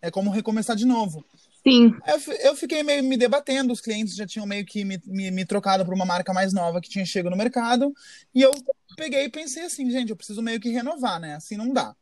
É 0.00 0.10
como 0.10 0.30
recomeçar 0.30 0.74
de 0.74 0.84
novo. 0.84 1.24
Sim. 1.62 1.94
Eu, 2.06 2.34
eu 2.40 2.56
fiquei 2.56 2.82
meio 2.82 3.04
me 3.04 3.16
debatendo, 3.16 3.72
os 3.72 3.80
clientes 3.80 4.16
já 4.16 4.26
tinham 4.26 4.44
meio 4.44 4.66
que 4.66 4.84
me, 4.84 5.00
me, 5.06 5.30
me 5.30 5.44
trocado 5.44 5.84
por 5.84 5.94
uma 5.94 6.04
marca 6.04 6.32
mais 6.32 6.52
nova 6.52 6.80
que 6.80 6.90
tinha 6.90 7.06
chego 7.06 7.30
no 7.30 7.36
mercado, 7.36 7.94
e 8.34 8.42
eu 8.42 8.50
peguei 8.96 9.24
e 9.24 9.30
pensei 9.30 9.64
assim, 9.64 9.88
gente, 9.88 10.10
eu 10.10 10.16
preciso 10.16 10.42
meio 10.42 10.58
que 10.58 10.70
renovar, 10.70 11.20
né? 11.20 11.36
Assim 11.36 11.56
não 11.56 11.72
dá. 11.72 11.94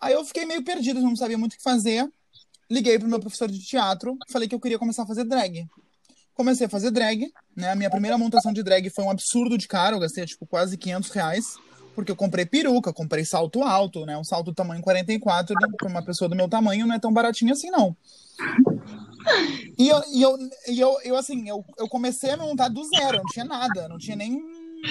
Aí 0.00 0.12
eu 0.12 0.24
fiquei 0.24 0.44
meio 0.44 0.64
perdido, 0.64 1.00
não 1.00 1.14
sabia 1.14 1.38
muito 1.38 1.52
o 1.52 1.56
que 1.56 1.62
fazer. 1.62 2.10
Liguei 2.70 2.98
pro 2.98 3.08
meu 3.08 3.18
professor 3.18 3.50
de 3.50 3.58
teatro, 3.58 4.16
falei 4.30 4.46
que 4.46 4.54
eu 4.54 4.60
queria 4.60 4.78
começar 4.78 5.02
a 5.02 5.06
fazer 5.06 5.24
drag. 5.24 5.66
Comecei 6.34 6.66
a 6.66 6.70
fazer 6.70 6.90
drag, 6.90 7.32
né? 7.56 7.70
A 7.70 7.74
minha 7.74 7.90
primeira 7.90 8.16
montação 8.16 8.52
de 8.52 8.62
drag 8.62 8.88
foi 8.90 9.04
um 9.04 9.10
absurdo 9.10 9.58
de 9.58 9.66
caro, 9.66 9.96
eu 9.96 10.00
gastei 10.00 10.24
tipo 10.24 10.46
quase 10.46 10.78
500 10.78 11.10
reais, 11.10 11.56
porque 11.94 12.12
eu 12.12 12.16
comprei 12.16 12.46
peruca, 12.46 12.92
comprei 12.92 13.24
salto 13.24 13.62
alto, 13.62 14.06
né? 14.06 14.16
Um 14.16 14.24
salto 14.24 14.54
tamanho 14.54 14.80
44, 14.82 15.54
né? 15.60 15.68
para 15.76 15.88
uma 15.88 16.04
pessoa 16.04 16.28
do 16.28 16.36
meu 16.36 16.48
tamanho 16.48 16.86
não 16.86 16.94
é 16.94 16.98
tão 16.98 17.12
baratinho 17.12 17.52
assim, 17.52 17.70
não. 17.70 17.96
E 19.76 19.88
eu, 19.88 20.02
e 20.12 20.22
eu, 20.22 20.38
e 20.68 20.80
eu, 20.80 21.00
eu 21.04 21.16
assim, 21.16 21.48
eu, 21.48 21.64
eu 21.76 21.88
comecei 21.88 22.30
a 22.30 22.36
me 22.36 22.44
montar 22.44 22.68
do 22.68 22.84
zero, 22.84 23.18
não 23.18 23.26
tinha 23.26 23.44
nada, 23.44 23.88
não 23.88 23.98
tinha 23.98 24.16
nem, 24.16 24.40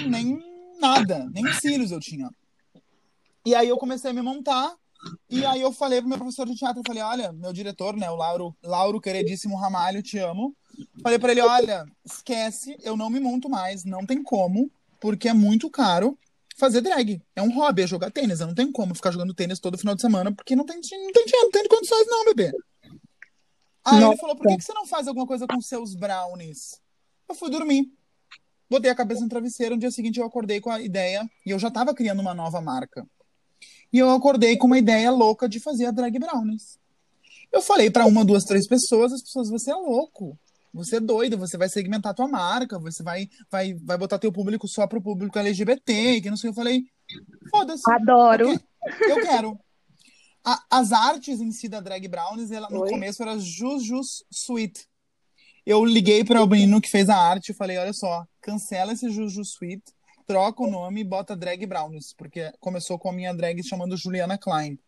nem 0.06 0.38
nada, 0.80 1.28
nem 1.32 1.46
os 1.46 1.56
cílios 1.56 1.90
eu 1.90 1.98
tinha. 1.98 2.30
E 3.44 3.54
aí 3.54 3.68
eu 3.68 3.78
comecei 3.78 4.10
a 4.10 4.14
me 4.14 4.22
montar, 4.22 4.74
e 5.28 5.44
aí 5.44 5.60
eu 5.60 5.72
falei 5.72 6.00
pro 6.00 6.08
meu 6.08 6.18
professor 6.18 6.46
de 6.46 6.54
teatro, 6.54 6.80
eu 6.80 6.84
falei, 6.86 7.02
olha, 7.02 7.32
meu 7.32 7.52
diretor, 7.52 7.96
né, 7.96 8.10
o 8.10 8.16
Lauro, 8.16 8.56
Lauro 8.62 9.00
queridíssimo 9.00 9.56
Ramalho, 9.56 10.02
te 10.02 10.18
amo. 10.18 10.54
Falei 11.02 11.18
pra 11.18 11.32
ele, 11.32 11.40
olha, 11.40 11.84
esquece, 12.04 12.76
eu 12.82 12.96
não 12.96 13.10
me 13.10 13.20
monto 13.20 13.48
mais, 13.48 13.84
não 13.84 14.04
tem 14.06 14.22
como, 14.22 14.70
porque 15.00 15.28
é 15.28 15.34
muito 15.34 15.70
caro 15.70 16.18
fazer 16.56 16.80
drag. 16.80 17.22
É 17.34 17.42
um 17.42 17.52
hobby, 17.54 17.82
é 17.82 17.86
jogar 17.86 18.10
tênis, 18.10 18.40
eu 18.40 18.46
não 18.46 18.54
tenho 18.54 18.70
como 18.72 18.94
ficar 18.94 19.10
jogando 19.10 19.34
tênis 19.34 19.58
todo 19.58 19.78
final 19.78 19.94
de 19.94 20.02
semana, 20.02 20.32
porque 20.32 20.54
não 20.54 20.64
tem, 20.64 20.76
não 20.76 21.12
tem 21.12 21.24
dinheiro, 21.24 21.44
não 21.44 21.50
tem 21.50 21.68
condições 21.68 22.06
não, 22.06 22.24
bebê. 22.26 22.52
Aí 23.84 24.02
ele 24.02 24.16
falou, 24.18 24.36
por 24.36 24.46
que, 24.46 24.58
que 24.58 24.64
você 24.64 24.74
não 24.74 24.86
faz 24.86 25.08
alguma 25.08 25.26
coisa 25.26 25.46
com 25.46 25.60
seus 25.60 25.94
brownies? 25.94 26.80
Eu 27.28 27.34
fui 27.34 27.50
dormir. 27.50 27.90
Botei 28.68 28.90
a 28.90 28.94
cabeça 28.94 29.22
no 29.22 29.28
travesseiro, 29.28 29.74
no 29.74 29.80
dia 29.80 29.90
seguinte 29.90 30.20
eu 30.20 30.26
acordei 30.26 30.60
com 30.60 30.70
a 30.70 30.80
ideia, 30.80 31.28
e 31.44 31.50
eu 31.50 31.58
já 31.58 31.70
tava 31.70 31.94
criando 31.94 32.20
uma 32.20 32.34
nova 32.34 32.60
marca. 32.60 33.04
E 33.92 33.98
eu 33.98 34.10
acordei 34.10 34.56
com 34.56 34.66
uma 34.66 34.78
ideia 34.78 35.10
louca 35.10 35.48
de 35.48 35.58
fazer 35.60 35.86
a 35.86 35.90
drag 35.90 36.18
brownies. 36.18 36.78
Eu 37.52 37.60
falei 37.60 37.90
pra 37.90 38.06
uma, 38.06 38.24
duas, 38.24 38.44
três 38.44 38.66
pessoas, 38.66 39.12
as 39.12 39.22
pessoas, 39.22 39.48
você 39.50 39.70
é 39.72 39.74
louco. 39.74 40.38
Você 40.72 40.96
é 40.96 41.00
doido, 41.00 41.36
você 41.36 41.58
vai 41.58 41.68
segmentar 41.68 42.14
tua 42.14 42.28
marca, 42.28 42.78
você 42.78 43.02
vai, 43.02 43.28
vai, 43.50 43.74
vai 43.74 43.98
botar 43.98 44.20
teu 44.20 44.30
público 44.30 44.68
só 44.68 44.86
pro 44.86 45.02
público 45.02 45.36
LGBT, 45.36 46.20
que 46.20 46.30
não 46.30 46.36
sei. 46.36 46.50
Eu 46.50 46.54
falei, 46.54 46.84
foda-se. 47.50 47.82
Adoro. 47.90 48.50
Eu 49.00 49.16
quero. 49.20 49.58
A- 50.44 50.62
as 50.70 50.92
artes 50.92 51.40
em 51.40 51.50
si 51.50 51.68
da 51.68 51.80
Drag 51.80 52.06
Brownies, 52.06 52.52
ela, 52.52 52.68
no 52.70 52.82
Oi? 52.82 52.88
começo 52.90 53.20
era 53.22 53.36
Jus 53.38 53.82
Jus 53.84 54.24
Sweet. 54.30 54.86
Eu 55.66 55.84
liguei 55.84 56.24
para 56.24 56.42
o 56.42 56.46
menino 56.46 56.80
que 56.80 56.88
fez 56.88 57.08
a 57.08 57.16
arte 57.16 57.50
e 57.50 57.54
falei, 57.54 57.76
olha 57.76 57.92
só, 57.92 58.24
cancela 58.40 58.92
esse 58.92 59.10
Jus 59.10 59.36
Sweet, 59.36 59.82
troca 60.30 60.62
o 60.62 60.70
nome 60.70 61.00
e 61.00 61.04
bota 61.04 61.34
Drag 61.34 61.66
Brownies, 61.66 62.14
porque 62.16 62.52
começou 62.60 62.96
com 63.00 63.10
a 63.10 63.12
minha 63.12 63.34
drag 63.34 63.60
chamando 63.64 63.96
Juliana 63.96 64.38
Klein. 64.38 64.78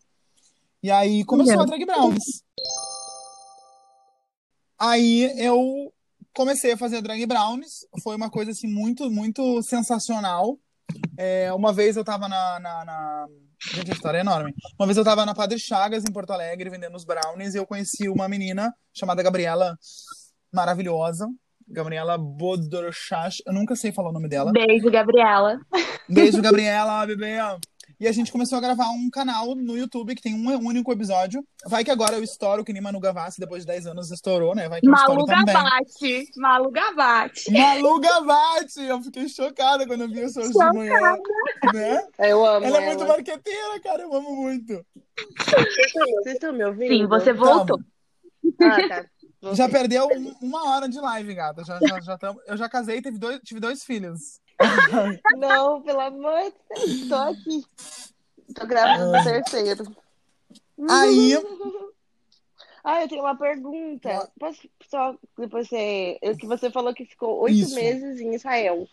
E 0.81 0.89
aí 0.89 1.25
começou 1.25 1.61
a 1.61 1.65
Drag 1.65 1.85
Brownies. 1.85 2.45
Aí 4.79 5.33
eu 5.37 5.93
comecei 6.33 6.73
a 6.73 6.77
fazer 6.77 7.03
Drag 7.03 7.27
Brownies, 7.27 7.85
foi 8.05 8.15
uma 8.15 8.31
coisa 8.31 8.53
assim 8.53 8.69
muito, 8.69 9.11
muito 9.11 9.61
sensacional. 9.65 10.57
É, 11.17 11.53
uma 11.53 11.73
vez 11.73 11.97
eu 11.97 12.05
tava 12.05 12.29
na, 12.29 12.61
na, 12.61 12.85
na- 12.85 13.29
Gente, 13.75 13.91
a 13.91 13.95
história 13.95 14.19
é 14.19 14.21
enorme. 14.23 14.55
Uma 14.79 14.87
vez 14.87 14.97
eu 14.97 15.05
tava 15.05 15.27
na 15.27 15.35
Padre 15.35 15.59
Chagas, 15.59 16.05
em 16.05 16.13
Porto 16.13 16.33
Alegre, 16.33 16.71
vendendo 16.71 16.97
os 16.97 17.05
brownies, 17.05 17.55
e 17.55 17.59
eu 17.59 17.67
conheci 17.67 18.09
uma 18.09 18.29
menina 18.29 18.73
chamada 18.93 19.23
Gabriela. 19.23 19.77
maravilhosa. 20.53 21.29
Gabriela 21.73 22.19
Bodorchach. 22.19 23.43
Eu 23.47 23.53
nunca 23.53 23.75
sei 23.75 23.91
falar 23.93 24.11
o 24.11 24.13
nome 24.13 24.29
dela. 24.29 24.53
Beijo, 24.53 24.91
Gabriela. 24.91 25.59
Beijo, 26.09 26.41
Gabriela, 26.43 27.07
bebê. 27.07 27.39
E 27.99 28.09
a 28.09 28.13
gente 28.13 28.33
começou 28.33 28.59
a 28.59 28.61
gravar 28.61 28.89
um 28.91 29.09
canal 29.09 29.55
no 29.55 29.77
YouTube 29.77 30.15
que 30.17 30.23
tem 30.23 30.35
um 30.35 30.67
único 30.67 30.93
episódio. 30.93 31.45
Vai 31.65 31.85
que 31.85 31.91
agora 31.91 32.17
eu 32.17 32.23
estouro, 32.23 32.65
que 32.65 32.73
nem 32.73 32.83
Manu 32.83 32.99
Gavassi, 32.99 33.39
depois 33.39 33.63
de 33.63 33.69
10 33.69 33.87
anos 33.87 34.11
estourou, 34.11 34.57
né? 34.57 34.69
Vai 34.69 34.81
que 34.81 34.89
eu 34.89 34.91
Malu 34.91 35.21
estouro 35.21 35.25
também. 35.27 35.55
Gavatti. 35.55 36.25
Malu 36.37 36.71
Gavatti. 36.73 37.53
Malu 37.53 38.01
Gavatti! 38.01 38.83
Eu 38.83 39.01
fiquei 39.03 39.29
chocada 39.29 39.87
quando 39.87 40.01
eu 40.01 40.09
vi 40.09 40.25
isso 40.25 40.41
hoje 40.41 40.53
de 40.53 40.59
manhã. 40.59 41.17
Né? 41.73 42.07
Eu 42.19 42.45
amo 42.45 42.67
Ela 42.67 42.79
ela. 42.79 42.85
é 42.85 42.89
muito 42.89 43.07
marqueteira, 43.07 43.81
cara. 43.81 44.03
Eu 44.03 44.13
amo 44.13 44.35
muito. 44.35 44.85
Vocês 45.47 46.35
estão 46.35 46.53
me 46.53 46.65
ouvindo? 46.65 46.89
Sim, 46.93 47.07
você 47.07 47.33
voltou. 47.33 47.79
Ah, 48.61 48.89
tá. 48.89 49.07
Já 49.55 49.69
perdeu 49.69 50.07
um- 50.07 50.35
uma 50.41 50.71
hora 50.71 50.89
de 50.89 50.99
live, 51.01 51.35
gata. 51.35 51.65
Já, 51.65 51.79
já, 51.81 52.01
já 52.01 52.19
tamo- 52.19 52.41
Eu 52.47 52.57
já 52.57 52.69
casei 52.69 52.99
e 52.99 53.03
tive 53.03 53.19
dois, 53.19 53.41
tive 53.43 53.61
dois 53.61 53.83
filhos. 53.85 54.41
Não, 55.39 55.83
pelo 55.83 56.01
amor 56.01 56.43
de 56.43 56.55
Deus, 56.87 57.09
tô 57.09 57.15
aqui. 57.17 57.65
Tô 58.55 58.67
grávida 58.67 59.07
do 59.07 59.25
terceiro. 59.25 59.85
Aí, 60.89 61.33
Ah, 62.85 63.01
eu 63.03 63.09
tenho 63.09 63.23
uma 63.23 63.37
pergunta. 63.39 64.29
Posso 64.41 64.61
só 64.91 65.15
depois 65.39 65.69
você. 65.69 66.19
Eu, 66.21 66.37
que 66.37 66.49
você 66.49 66.69
falou 66.69 66.93
que 66.93 67.05
ficou 67.07 67.39
oito 67.43 67.73
meses 67.77 68.19
em 68.21 68.35
Israel. 68.35 68.89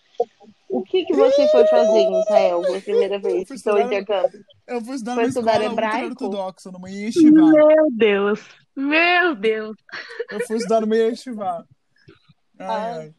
O 0.70 0.84
que, 0.84 1.06
que 1.06 1.16
você 1.16 1.48
foi 1.48 1.66
fazer 1.66 1.98
em 1.98 2.20
Israel 2.22 2.62
pela 2.62 2.82
primeira 2.82 3.18
vez? 3.20 3.48
Fui 3.48 3.58
Seu 3.58 3.76
estudar- 3.80 3.86
intercâmbio. 3.88 4.46
eu 4.68 4.82
fui 4.86 4.94
estudar 4.94 5.14
Foi 5.16 5.24
numa 5.24 5.30
estudar 5.30 5.52
escola 5.54 5.72
hebraico? 5.74 6.08
ortodoxa, 6.24 6.72
numa 6.72 6.88
yeshiva. 6.88 7.32
Meu 7.32 7.88
Deus. 7.92 8.40
Meu 8.80 9.36
Deus. 9.36 9.76
Eu 10.32 10.40
fui 10.48 10.56
estudar 10.58 10.82
numa 10.82 10.96
yeshiva. 10.96 11.68
Ai, 12.58 12.66
Ah, 12.68 12.96
ai. 12.98 13.14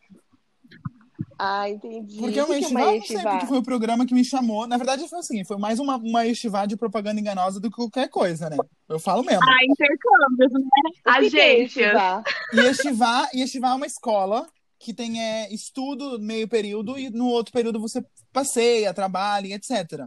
Ah, 1.42 1.70
entendi. 1.70 2.18
Porque 2.18 2.38
é 2.38 2.42
o 2.42 2.46
que 2.46 2.52
é 2.52 2.60
não 2.60 3.02
sei 3.02 3.22
porque 3.22 3.46
foi 3.46 3.58
o 3.58 3.62
programa 3.62 4.04
que 4.04 4.12
me 4.12 4.22
chamou. 4.24 4.66
Na 4.66 4.76
verdade, 4.76 5.08
foi 5.08 5.18
assim, 5.20 5.42
foi 5.44 5.56
mais 5.56 5.78
uma, 5.78 5.96
uma 5.96 6.22
yeshiva 6.22 6.66
de 6.66 6.76
propaganda 6.76 7.18
enganosa 7.18 7.58
do 7.58 7.70
que 7.70 7.76
qualquer 7.76 8.08
coisa, 8.08 8.50
né? 8.50 8.58
Eu 8.88 8.98
falo 8.98 9.22
mesmo. 9.22 9.42
Ah, 9.42 9.64
intercâmbios, 9.64 10.52
né? 10.52 10.60
Que 11.02 11.08
é 11.10 11.12
Agências. 11.12 11.76
yeshiva? 11.76 12.24
Yeshiva, 12.52 13.28
yeshiva 13.34 13.66
é 13.68 13.74
uma 13.74 13.86
escola 13.86 14.46
que 14.78 14.92
tem 14.92 15.22
é, 15.22 15.52
estudo 15.52 16.18
meio 16.18 16.46
período 16.48 16.98
e 16.98 17.08
no 17.10 17.26
outro 17.28 17.52
período 17.52 17.80
você 17.80 18.04
passeia, 18.32 18.92
trabalha, 18.94 19.46
e 19.46 19.52
etc. 19.54 20.06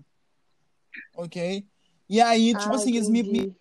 Ok? 1.16 1.66
E 2.10 2.22
aí, 2.22 2.56
tipo 2.56 2.74
Ah, 2.74 2.76
assim, 2.76 2.96
eles 2.96 3.10
me, 3.10 3.22
entendi. 3.22 3.56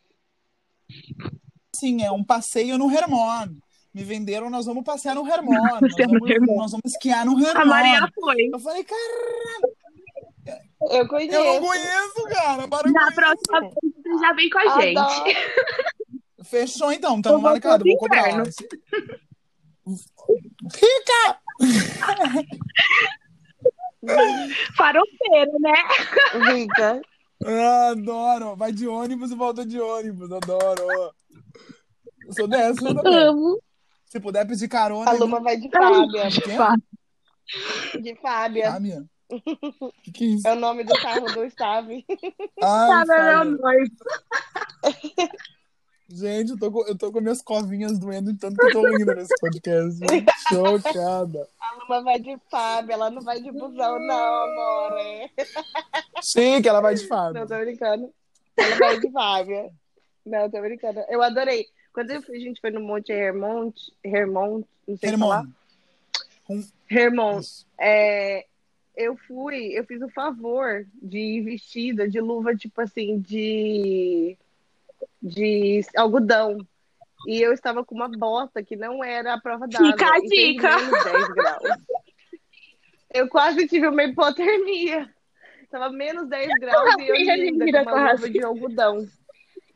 Assim, 1.83 2.03
é 2.05 2.11
um 2.12 2.23
passeio 2.25 2.79
no 2.79 2.90
Hermon. 2.90 3.49
Me 3.92 4.05
venderam, 4.05 4.49
nós 4.49 4.64
vamos 4.66 4.85
passear 4.85 5.14
no 5.14 5.27
Hermon. 5.27 5.53
Nós 5.53 5.99
Hermon. 5.99 6.57
nós 6.57 6.71
vamos 6.71 6.85
esquiar 6.87 7.27
no 7.27 7.33
A 7.47 7.64
Maria 7.64 7.95
Hermon. 7.97 8.09
foi. 8.14 8.49
Eu 8.53 8.59
falei, 8.59 8.85
cara, 8.85 9.03
Eu 10.92 11.07
conheço. 11.09 11.35
eu 11.37 11.45
não 11.45 11.61
conheço, 11.61 12.25
cara. 12.31 12.68
Para 12.68 12.90
Na 12.90 13.03
isso. 13.09 13.14
próxima 13.14 13.61
vez 13.61 13.73
você 14.03 14.18
já 14.18 14.33
vem 14.33 14.49
com 14.51 14.59
a 14.59 14.81
gente. 14.81 15.37
Fechou 16.45 16.90
então, 16.92 17.21
tá 17.21 17.31
Eu 17.31 17.35
vou 17.35 17.42
marcado, 17.42 17.85
pro 17.85 17.90
vou 17.92 17.99
cobrar. 17.99 18.31
inferno. 18.31 18.45
Rica! 20.75 21.38
Farofeiro, 24.77 25.53
né? 25.61 25.73
Rica. 26.53 27.01
Ah, 27.45 27.88
adoro. 27.90 28.57
Vai 28.57 28.73
de 28.73 28.87
ônibus 28.88 29.31
e 29.31 29.35
volta 29.35 29.64
de 29.66 29.79
ônibus. 29.81 30.31
Adoro. 30.33 31.12
Eu 32.26 32.32
sou 32.32 32.46
dessa 32.48 32.85
eu 32.88 32.94
também. 32.94 33.14
Amo. 33.24 33.61
Se 34.06 34.20
puder 34.20 34.46
pedir 34.46 34.68
carona. 34.68 35.11
A 35.11 35.14
Luma 35.14 35.40
vai 35.40 35.56
de 35.56 35.68
Fábia. 35.70 36.28
Quê? 36.30 38.00
De 38.00 38.14
Fábia. 38.16 38.72
Fábia? 38.72 39.04
Que 40.04 40.12
que 40.12 40.24
é 40.24 40.26
isso? 40.28 40.46
É 40.46 40.52
o 40.52 40.56
nome 40.56 40.85
do 40.85 40.92
carro 41.00 41.24
do 41.32 41.48
Stave. 41.50 42.04
Ai, 42.62 42.88
Tá, 42.88 43.04
meu 43.06 43.16
Fábia. 43.16 43.40
amor. 43.40 43.74
Gente, 46.14 46.50
eu 46.50 46.58
tô, 46.58 46.70
com, 46.70 46.87
eu 46.87 46.98
tô 46.98 47.11
com 47.11 47.22
minhas 47.22 47.40
covinhas 47.40 47.98
doendo 47.98 48.30
de 48.35 48.38
tanto 48.38 48.54
que 48.56 48.66
eu 48.66 48.72
tô 48.72 48.82
rindo 48.87 49.14
nesse 49.14 49.35
podcast. 49.40 49.98
Chocada. 50.50 51.48
A 51.58 51.74
Luma 51.78 52.02
vai 52.02 52.20
de 52.20 52.37
Fábia. 52.50 52.92
Ela 52.92 53.08
não 53.11 53.22
vai 53.22 53.40
de 53.40 53.50
busão, 53.50 53.98
não, 53.98 54.42
amor. 54.44 54.98
É. 54.98 55.30
Chique, 56.22 56.68
ela 56.68 56.82
vai 56.82 56.94
de 56.94 57.06
Fábia. 57.06 57.40
Não, 57.40 57.46
tô 57.48 57.58
brincando. 57.58 58.12
Ela 58.58 58.76
vai 58.76 59.00
de 59.00 59.11
Fábia. 59.11 59.70
Não, 60.26 60.50
tô 60.50 60.61
brincando. 60.61 61.00
Eu 61.08 61.22
adorei. 61.22 61.64
Quando 61.92 62.11
eu 62.11 62.22
a 62.26 62.38
gente 62.38 62.61
foi 62.61 62.70
no 62.70 62.81
Monte 62.81 63.12
Hermont, 63.12 63.92
Hermont, 64.02 64.66
não 64.88 64.96
sei 64.96 65.16
falar. 65.16 65.46
Hermon. 66.48 66.64
Hermont. 66.90 67.66
É, 67.78 68.46
eu 68.96 69.16
fui, 69.16 69.78
eu 69.78 69.85
fiz 69.85 70.00
o 70.02 70.09
favor 70.09 70.87
de 70.94 71.18
ir 71.18 71.42
vestida 71.42 72.09
de 72.09 72.20
luva, 72.20 72.55
tipo 72.55 72.81
assim, 72.81 73.18
de, 73.18 74.37
de 75.22 75.81
algodão. 75.96 76.66
E 77.26 77.40
eu 77.40 77.52
estava 77.52 77.85
com 77.85 77.94
uma 77.94 78.09
bota 78.09 78.62
que 78.62 78.76
não 78.76 79.02
era 79.02 79.35
a 79.35 79.40
prova 79.40 79.66
d'água. 79.68 79.92
Fica 79.92 80.07
a 80.07 80.18
dica. 80.18 80.76
menos 80.76 81.05
10 81.05 81.28
graus. 81.28 81.78
Eu 83.14 83.28
quase 83.28 83.68
tive 83.68 83.87
uma 83.87 84.02
hipotermia. 84.02 85.09
Tava 85.70 85.90
menos 85.90 86.28
10 86.28 86.48
graus 86.59 86.94
e 86.98 87.09
eu 87.09 87.52
mentira, 87.52 87.85
com 87.85 87.90
uma 87.90 88.00
luva 88.00 88.16
quase. 88.16 88.31
de 88.31 88.42
algodão. 88.42 89.09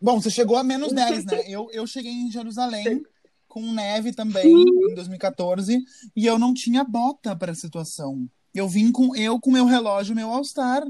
Bom, 0.00 0.20
você 0.20 0.30
chegou 0.30 0.56
a 0.56 0.62
menos 0.62 0.92
10, 0.92 1.24
né? 1.24 1.42
Eu, 1.46 1.68
eu 1.72 1.86
cheguei 1.86 2.12
em 2.12 2.30
Jerusalém 2.30 3.02
com 3.48 3.72
neve 3.72 4.12
também, 4.12 4.46
em 4.46 4.94
2014, 4.94 5.82
e 6.14 6.26
eu 6.26 6.38
não 6.38 6.52
tinha 6.52 6.84
bota 6.84 7.34
para 7.34 7.52
a 7.52 7.54
situação. 7.54 8.28
Eu 8.54 8.68
vim 8.68 8.92
com 8.92 9.16
eu 9.16 9.40
com 9.40 9.50
meu 9.50 9.64
relógio, 9.64 10.14
meu 10.14 10.30
All-Star, 10.30 10.82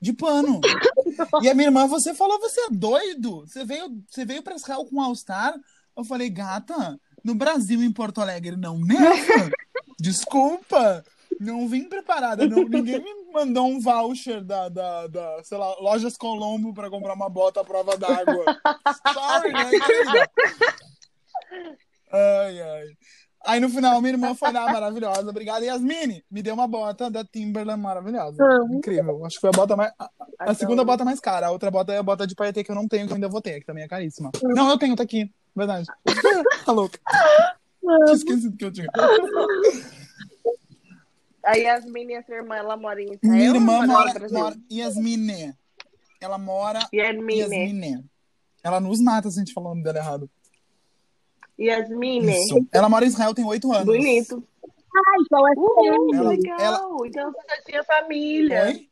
de 0.00 0.12
pano. 0.12 0.60
E 1.42 1.48
a 1.48 1.54
minha 1.54 1.66
irmã, 1.66 1.86
você 1.88 2.14
falou, 2.14 2.38
você 2.38 2.60
é 2.60 2.70
doido? 2.70 3.40
Você 3.40 3.64
veio, 3.64 4.00
você 4.08 4.24
veio 4.24 4.40
para 4.40 4.54
Israel 4.54 4.84
com 4.84 5.00
All-Star? 5.00 5.52
Eu 5.96 6.04
falei, 6.04 6.30
gata, 6.30 6.98
no 7.24 7.34
Brasil, 7.34 7.82
em 7.82 7.90
Porto 7.90 8.20
Alegre, 8.20 8.56
não 8.56 8.78
neva. 8.78 9.50
Desculpa. 9.98 11.04
Não 11.40 11.68
vim 11.68 11.88
preparada. 11.88 12.46
Não, 12.46 12.64
ninguém 12.64 13.00
me 13.00 13.32
mandou 13.32 13.66
um 13.68 13.80
voucher 13.80 14.42
da, 14.42 14.68
da, 14.68 15.06
da 15.06 15.42
sei 15.44 15.56
lá, 15.56 15.74
Lojas 15.80 16.16
Colombo 16.16 16.74
para 16.74 16.90
comprar 16.90 17.14
uma 17.14 17.28
bota 17.28 17.60
à 17.60 17.64
prova 17.64 17.96
d'água. 17.96 18.44
Sorry, 19.12 19.52
né, 19.52 19.70
querida? 19.70 20.30
Ai, 22.12 22.60
ai. 22.60 22.86
Aí 23.46 23.60
no 23.60 23.68
final, 23.70 24.00
minha 24.00 24.14
irmã 24.14 24.34
foi 24.34 24.52
lá, 24.52 24.70
maravilhosa. 24.70 25.30
Obrigada. 25.30 25.64
Yasmine, 25.64 26.24
me 26.30 26.42
deu 26.42 26.54
uma 26.54 26.66
bota 26.66 27.10
da 27.10 27.24
Timberland 27.24 27.80
maravilhosa. 27.80 28.36
Incrível. 28.70 29.24
Acho 29.24 29.36
que 29.36 29.40
foi 29.40 29.50
a 29.50 29.52
bota 29.52 29.76
mais. 29.76 29.92
A, 29.98 30.10
a 30.40 30.54
segunda 30.54 30.84
bota 30.84 31.04
mais 31.04 31.20
cara. 31.20 31.46
A 31.46 31.50
outra 31.50 31.70
bota 31.70 31.92
é 31.92 31.98
a 31.98 32.02
bota 32.02 32.26
de 32.26 32.34
paetê 32.34 32.64
que 32.64 32.70
eu 32.70 32.74
não 32.74 32.88
tenho, 32.88 33.06
que 33.06 33.12
eu 33.12 33.14
ainda 33.14 33.28
vou 33.28 33.40
ter, 33.40 33.60
que 33.60 33.66
também 33.66 33.84
é 33.84 33.88
caríssima. 33.88 34.30
Não, 34.42 34.68
eu 34.68 34.78
tenho, 34.78 34.96
tá 34.96 35.04
aqui. 35.04 35.30
Verdade. 35.54 35.86
tá 36.66 36.72
louca. 36.72 36.98
Tinha 37.80 38.12
esquecido 38.12 38.56
que 38.56 38.64
eu 38.64 38.72
tinha. 38.72 38.88
A 41.42 41.54
Yasmin 41.56 42.08
e 42.08 42.16
a 42.16 42.22
sua 42.24 42.34
irmã, 42.36 42.56
ela 42.56 42.76
mora 42.76 43.00
em 43.00 43.04
Israel? 43.12 43.20
Minha 43.32 43.48
irmã 43.50 43.86
mora, 43.86 44.14
mora. 44.30 44.56
Yasmine. 44.70 45.54
Ela 46.20 46.36
mora. 46.38 46.80
Yasmine. 46.92 47.38
Yasmine. 47.40 48.04
Ela 48.62 48.80
nos 48.80 49.00
mata 49.00 49.30
se 49.30 49.38
a 49.38 49.44
gente 49.44 49.52
falar 49.54 49.66
o 49.66 49.70
nome 49.70 49.84
dela 49.84 49.98
errado. 49.98 50.28
Yasmine. 51.58 52.32
Isso. 52.44 52.66
Ela 52.72 52.88
mora 52.88 53.04
em 53.04 53.08
Israel 53.08 53.34
tem 53.34 53.44
oito 53.44 53.72
anos. 53.72 53.86
Bonito. 53.86 54.42
Ah, 54.64 55.16
então 55.20 55.48
é 55.48 55.52
Uhul, 55.56 56.14
Ela- 56.14 56.28
legal. 56.30 56.60
ela- 56.60 57.06
Então 57.06 57.32
você 57.32 57.46
já 57.56 57.62
tinha 57.64 57.84
família. 57.84 58.64
Oi? 58.64 58.88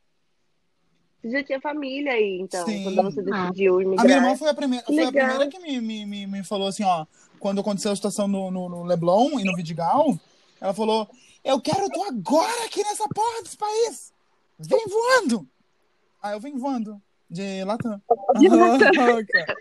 Você 1.22 1.30
já 1.30 1.42
tinha 1.42 1.60
família 1.60 2.12
aí, 2.12 2.38
então, 2.40 2.64
Sim. 2.64 2.84
quando 2.84 3.02
você 3.02 3.22
decidiu 3.22 3.74
A 3.74 3.78
minha 3.78 3.88
imigrar. 3.96 4.10
irmã 4.18 4.36
foi 4.36 4.48
a 4.48 4.54
primeira, 4.54 4.84
foi 4.86 5.02
a 5.02 5.10
primeira 5.10 5.48
que 5.48 5.58
me, 5.58 5.80
me, 5.80 6.06
me, 6.06 6.26
me 6.26 6.44
falou 6.44 6.68
assim, 6.68 6.84
ó, 6.84 7.04
quando 7.40 7.60
aconteceu 7.60 7.90
a 7.90 7.96
situação 7.96 8.28
no, 8.28 8.48
no, 8.50 8.68
no 8.68 8.84
Leblon 8.84 9.40
e 9.40 9.44
no 9.44 9.56
Vidigal, 9.56 10.16
ela 10.60 10.72
falou, 10.72 11.08
eu 11.46 11.60
quero 11.60 11.88
tu 11.88 12.02
agora 12.02 12.64
aqui 12.64 12.82
nessa 12.82 13.08
porra 13.08 13.42
desse 13.42 13.56
país. 13.56 14.12
Vem 14.58 14.84
voando. 14.88 15.48
Aí 16.22 16.34
eu 16.34 16.40
vim 16.40 16.56
voando. 16.56 17.00
De 17.28 17.64
Latam. 17.64 18.00
De 18.38 18.48
Aham, 18.48 18.78
Latam. 18.78 18.92
cara. 19.26 19.54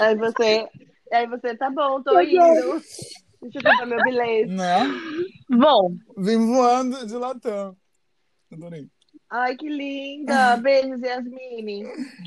Aí 0.00 0.16
você, 0.16 0.68
aí 1.12 1.26
você, 1.26 1.56
tá 1.56 1.70
bom, 1.70 2.02
tô 2.02 2.20
indo. 2.20 2.82
Deixa 3.42 3.58
eu 3.58 3.62
comprar 3.62 3.86
meu 3.86 4.02
bilhete. 4.02 4.50
Né? 4.52 4.80
Bom, 5.50 5.96
Vim 6.16 6.46
voando 6.46 7.06
de 7.06 7.14
Latam. 7.14 7.76
Adorei. 8.52 8.88
Ai, 9.30 9.56
que 9.56 9.68
linda. 9.68 10.56
Beijos, 10.58 11.00
Yasmine. 11.00 11.84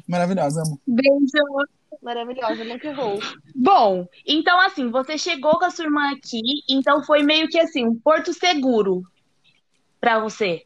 Maravilhosa, 0.08 0.62
amo. 0.62 0.80
beijo. 0.86 1.77
Maravilhosa, 2.02 2.63
nunca 2.63 2.88
errou. 2.88 3.19
Bom, 3.56 4.08
então 4.26 4.60
assim, 4.62 4.89
você 4.91 5.17
chegou 5.17 5.58
com 5.58 5.65
a 5.65 5.69
sua 5.71 5.86
irmã 5.86 6.12
aqui, 6.12 6.41
então 6.69 7.04
foi 7.04 7.23
meio 7.23 7.47
que 7.47 7.60
assim, 7.60 7.86
um 7.86 7.95
porto 7.97 8.34
seguro 8.34 9.04
pra 10.00 10.19
você. 10.19 10.63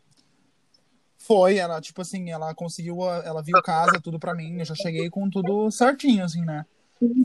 Foi, 1.17 1.57
ela, 1.57 1.79
tipo 1.79 2.01
assim, 2.01 2.31
ela 2.31 2.53
conseguiu, 2.53 3.03
ela 3.03 3.41
viu 3.43 3.61
casa, 3.61 4.01
tudo 4.01 4.19
pra 4.19 4.33
mim. 4.33 4.57
Eu 4.59 4.65
já 4.65 4.75
cheguei 4.75 5.09
com 5.09 5.29
tudo 5.29 5.69
certinho, 5.69 6.25
assim, 6.25 6.43
né? 6.43 6.65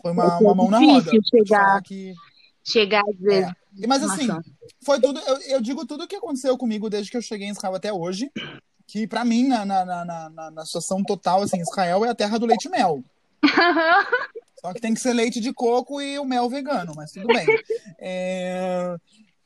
Foi 0.03 0.13
uma, 0.13 0.39
uma 0.39 0.55
mão 0.55 0.71
na 0.71 0.79
roda. 0.79 1.11
Chegar. 1.25 1.83
que 1.83 2.15
chegar 2.63 3.03
às 3.09 3.19
vezes. 3.19 3.51
É. 3.51 3.87
Mas 3.87 4.03
assim, 4.05 4.29
foi 4.85 5.01
tudo. 5.01 5.19
Eu, 5.21 5.41
eu 5.49 5.61
digo 5.61 5.87
tudo 5.87 6.05
o 6.05 6.07
que 6.07 6.17
aconteceu 6.17 6.57
comigo 6.57 6.89
desde 6.91 7.11
que 7.11 7.17
eu 7.17 7.23
cheguei 7.23 7.49
em 7.49 7.51
Israel 7.51 7.75
até 7.75 7.93
hoje. 7.93 8.31
Que 8.87 9.07
pra 9.07 9.25
mim, 9.25 9.49
na, 9.49 9.65
na, 9.65 9.85
na, 9.85 10.05
na- 10.05 10.31
na, 10.31 10.51
na 10.51 10.65
situação 10.65 11.03
total, 11.03 11.43
assim, 11.43 11.61
Israel 11.61 12.05
é 12.05 12.09
a 12.11 12.15
terra 12.15 12.39
do 12.39 12.47
leite 12.47 12.67
e 12.67 12.71
mel. 12.71 13.03
Só 14.61 14.73
que 14.73 14.81
tem 14.81 14.95
que 14.95 15.01
ser 15.01 15.13
leite 15.13 15.41
de 15.41 15.53
coco 15.53 16.01
e 16.01 16.19
o 16.19 16.25
mel 16.25 16.49
vegano, 16.49 16.93
mas 16.97 17.13
tudo 17.13 17.27
bem. 17.29 17.47
É, 17.99 18.97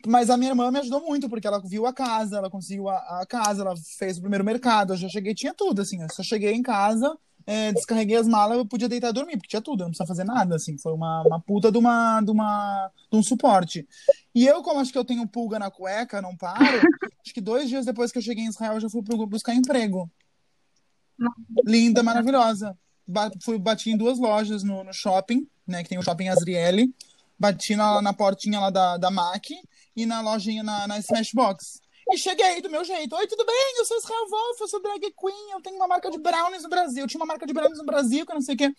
Mas 0.07 0.31
a 0.31 0.37
minha 0.37 0.51
irmã 0.51 0.71
me 0.71 0.79
ajudou 0.79 1.01
muito, 1.01 1.29
porque 1.29 1.47
ela 1.47 1.61
viu 1.61 1.85
a 1.87 1.93
casa, 1.93 2.39
ela 2.39 2.49
conseguiu 2.49 2.89
a, 2.89 3.21
a 3.21 3.27
casa, 3.27 3.63
ela 3.63 3.75
fez 3.99 4.17
o 4.17 4.21
primeiro 4.21 4.45
mercado. 4.45 4.93
Eu 4.93 4.97
já 4.97 5.09
cheguei, 5.09 5.35
tinha 5.35 5.53
tudo, 5.53 5.83
assim. 5.83 6.01
Eu 6.01 6.09
só 6.11 6.23
cheguei 6.23 6.53
em 6.53 6.63
casa, 6.63 7.17
é, 7.47 7.73
descarreguei 7.73 8.17
as 8.17 8.29
malas, 8.29 8.59
eu 8.59 8.65
podia 8.67 8.89
deitar 8.89 9.11
e 9.11 9.13
dormir, 9.13 9.37
porque 9.37 9.49
tinha 9.49 9.61
tudo, 9.61 9.81
eu 9.81 9.85
não 9.85 9.91
precisava 9.91 10.09
fazer 10.09 10.25
nada, 10.25 10.55
assim. 10.57 10.79
Foi 10.79 10.93
uma, 10.93 11.23
uma 11.27 11.41
puta 11.41 11.71
de, 11.71 11.79
uma, 11.79 12.21
de, 12.21 12.31
uma, 12.31 12.91
de 13.11 13.19
um 13.19 13.23
suporte. 13.23 13.87
E 14.35 14.47
eu, 14.47 14.63
como 14.63 14.81
acho 14.81 14.93
que 14.93 14.99
eu 14.99 15.05
tenho 15.05 15.27
pulga 15.27 15.59
na 15.59 15.71
cueca, 15.71 16.23
não 16.23 16.37
paro, 16.37 16.61
acho 17.25 17.35
que 17.35 17.41
dois 17.41 17.69
dias 17.69 17.85
depois 17.85 18.13
que 18.13 18.19
eu 18.19 18.23
cheguei 18.23 18.45
em 18.45 18.49
Israel, 18.49 18.75
eu 18.75 18.81
já 18.81 18.89
fui 18.89 19.03
buscar 19.27 19.55
emprego. 19.55 20.11
Linda, 21.67 22.03
maravilhosa. 22.03 22.77
Fui, 23.43 23.59
bati 23.59 23.91
em 23.91 23.97
duas 23.97 24.19
lojas 24.19 24.63
no, 24.63 24.85
no 24.85 24.93
shopping, 24.93 25.47
né? 25.67 25.83
Que 25.83 25.89
tem 25.89 25.99
o 25.99 26.03
shopping 26.03 26.29
Azriele. 26.29 26.93
Bati 27.39 27.75
na, 27.75 28.03
na 28.03 28.13
portinha 28.13 28.61
lá 28.61 28.71
da, 28.71 28.97
da 28.97 29.11
MAC 29.11 29.55
e 29.97 30.05
na 30.07 30.21
lojinha 30.21 30.63
na, 30.63 30.87
na 30.87 30.99
Smashbox. 30.99 31.81
E 32.13 32.19
cheguei 32.19 32.61
do 32.61 32.69
meu 32.69 32.85
jeito. 32.85 33.15
Oi, 33.15 33.27
tudo 33.27 33.47
bem? 33.47 33.75
Eu 33.79 33.85
sou 33.85 33.97
Israel 33.97 34.29
Wolf, 34.29 34.61
eu 34.61 34.69
sou 34.69 34.83
drag 34.83 35.01
queen, 35.01 35.53
eu 35.53 35.61
tenho 35.63 35.77
uma 35.77 35.87
marca 35.87 36.11
de 36.11 36.19
brownies 36.19 36.63
no 36.63 36.69
Brasil. 36.69 37.05
Eu 37.05 37.09
tinha 37.09 37.21
uma 37.21 37.27
marca 37.27 37.47
de 37.47 37.53
brownies 37.53 37.79
no 37.79 37.85
Brasil, 37.85 38.27
que 38.27 38.33
eu 38.33 38.35
não 38.35 38.43
sei 38.43 38.55
o 38.57 38.59
quê. 38.59 38.75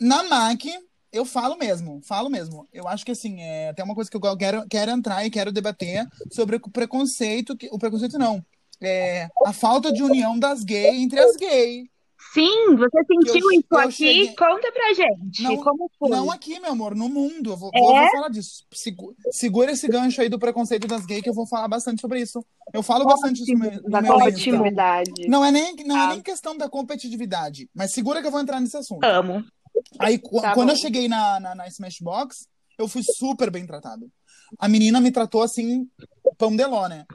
Na 0.00 0.22
MAC, 0.22 0.66
eu 1.12 1.24
falo 1.24 1.56
mesmo, 1.56 2.00
falo 2.02 2.28
mesmo. 2.28 2.66
Eu 2.72 2.88
acho 2.88 3.04
que 3.04 3.12
assim, 3.12 3.40
é 3.42 3.68
até 3.68 3.82
uma 3.82 3.94
coisa 3.94 4.10
que 4.10 4.16
eu 4.16 4.36
quero, 4.36 4.66
quero 4.68 4.90
entrar 4.90 5.24
e 5.24 5.30
quero 5.30 5.52
debater 5.52 6.06
sobre 6.32 6.56
o 6.56 6.60
preconceito, 6.60 7.56
que, 7.56 7.68
o 7.70 7.78
preconceito 7.78 8.18
não. 8.18 8.44
É, 8.80 9.28
a 9.44 9.52
falta 9.52 9.92
de 9.92 10.02
união 10.02 10.38
das 10.38 10.62
gays 10.62 10.96
entre 10.96 11.18
as 11.18 11.36
gays. 11.36 11.86
Sim, 12.40 12.76
você 12.76 12.98
sentiu 13.04 13.34
Eu- 13.50 13.52
isso 13.58 13.66
eu 13.70 13.78
aqui? 13.78 13.92
cheguei- 13.92 14.34
Conta 14.36 14.70
pra 14.72 14.92
gente. 14.94 15.42
Não- 15.42 15.56
como 15.56 15.90
foi? 15.98 16.10
Não 16.10 16.30
aqui, 16.30 16.60
meu 16.60 16.72
amor, 16.72 16.94
no 16.94 17.08
mundo. 17.08 17.52
Eu 17.52 17.56
vou, 17.56 17.70
É? 17.74 17.80
vou- 17.80 17.94
vou 17.96 18.10
falar 18.10 18.28
disso. 18.28 18.64
Segu- 18.72 19.16
segura 19.30 19.72
esse 19.72 19.88
gancho 19.88 20.20
aí 20.20 20.28
do 20.28 20.38
preconceito 20.38 20.86
das 20.86 21.06
gays, 21.06 21.22
que 21.22 21.30
eu 21.30 21.34
vou 21.34 21.46
falar 21.46 21.66
bastante 21.68 22.00
sobre 22.00 22.20
isso. 22.20 22.44
Eu 22.74 22.82
falo 22.82 23.06
bastante 23.06 23.42
isso 23.42 23.52
no 23.54 23.58
Da 23.90 24.02
meu 24.02 24.12
Insta. 24.12 24.24
competitividade. 24.24 25.28
Não 25.28 25.42
é 25.44 25.50
nem, 25.50 25.74
não 25.86 25.96
é 25.96 26.00
Ah. 26.00 26.08
nem 26.08 26.20
questão 26.20 26.56
da 26.56 26.68
competitividade, 26.68 27.70
mas 27.74 27.92
segura 27.92 28.20
que 28.20 28.26
eu 28.26 28.30
vou 28.32 28.40
entrar 28.40 28.60
nesse 28.60 28.76
assunto. 28.76 29.02
Amo. 29.04 29.42
Aí, 29.98 30.18
Tá 30.18 30.52
quando 30.52 30.68
bom. 30.68 30.72
eu 30.74 30.76
cheguei 30.76 31.08
na, 31.08 31.40
na, 31.40 31.54
na 31.54 31.66
Smashbox, 31.68 32.46
eu 32.78 32.86
fui 32.86 33.02
super 33.02 33.50
bem 33.50 33.66
tratado. 33.66 34.10
A 34.58 34.68
menina 34.68 35.00
me 35.00 35.10
tratou 35.10 35.42
assim, 35.42 35.88
pão 36.36 36.54
de 36.54 36.66
ló, 36.66 36.86
né? 36.86 37.06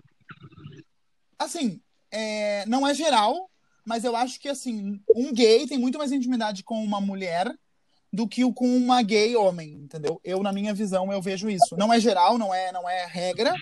Assim, 1.37 1.79
é, 2.11 2.65
não 2.65 2.87
é 2.87 2.93
geral, 2.93 3.49
mas 3.85 4.03
eu 4.03 4.15
acho 4.15 4.39
que, 4.39 4.47
assim, 4.47 4.99
um 5.15 5.33
gay 5.33 5.67
tem 5.67 5.77
muito 5.77 5.97
mais 5.97 6.11
intimidade 6.11 6.63
com 6.63 6.83
uma 6.83 7.01
mulher 7.01 7.53
do 8.13 8.27
que 8.27 8.43
com 8.53 8.75
uma 8.75 9.01
gay 9.01 9.35
homem, 9.35 9.73
entendeu? 9.73 10.19
Eu, 10.23 10.43
na 10.43 10.51
minha 10.51 10.73
visão, 10.73 11.11
eu 11.11 11.21
vejo 11.21 11.49
isso. 11.49 11.75
Não 11.77 11.93
é 11.93 11.99
geral, 11.99 12.37
não 12.37 12.53
é, 12.53 12.71
não 12.71 12.89
é 12.89 13.05
regra, 13.05 13.53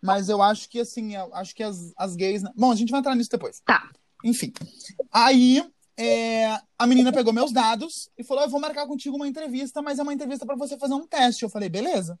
mas 0.00 0.28
eu 0.28 0.42
acho 0.42 0.68
que, 0.68 0.80
assim, 0.80 1.14
eu 1.14 1.32
acho 1.34 1.54
que 1.54 1.62
as, 1.62 1.92
as 1.96 2.16
gays... 2.16 2.42
Bom, 2.56 2.72
a 2.72 2.74
gente 2.74 2.90
vai 2.90 3.00
entrar 3.00 3.14
nisso 3.14 3.30
depois. 3.30 3.60
Tá. 3.64 3.90
Enfim. 4.24 4.52
Aí, 5.10 5.64
é, 5.96 6.58
a 6.78 6.86
menina 6.86 7.12
pegou 7.12 7.32
meus 7.32 7.52
dados 7.52 8.10
e 8.16 8.24
falou: 8.24 8.44
Eu 8.44 8.50
vou 8.50 8.60
marcar 8.60 8.86
contigo 8.86 9.16
uma 9.16 9.28
entrevista, 9.28 9.82
mas 9.82 9.98
é 9.98 10.02
uma 10.02 10.14
entrevista 10.14 10.46
para 10.46 10.56
você 10.56 10.76
fazer 10.78 10.94
um 10.94 11.06
teste. 11.06 11.42
Eu 11.42 11.50
falei: 11.50 11.68
Beleza. 11.68 12.18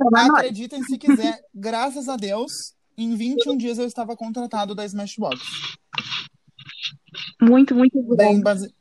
É. 0.00 0.20
Acreditem 0.20 0.82
se 0.82 0.98
quiser, 0.98 1.40
graças 1.54 2.08
a 2.08 2.16
Deus, 2.16 2.74
em 2.96 3.14
21 3.14 3.56
dias 3.56 3.78
eu 3.78 3.86
estava 3.86 4.16
contratado 4.16 4.74
da 4.74 4.84
Smashbox. 4.84 5.40
Muito, 7.40 7.74
muito 7.74 8.00
bom. 8.02 8.16
Bem, 8.16 8.40
basi... 8.40 8.72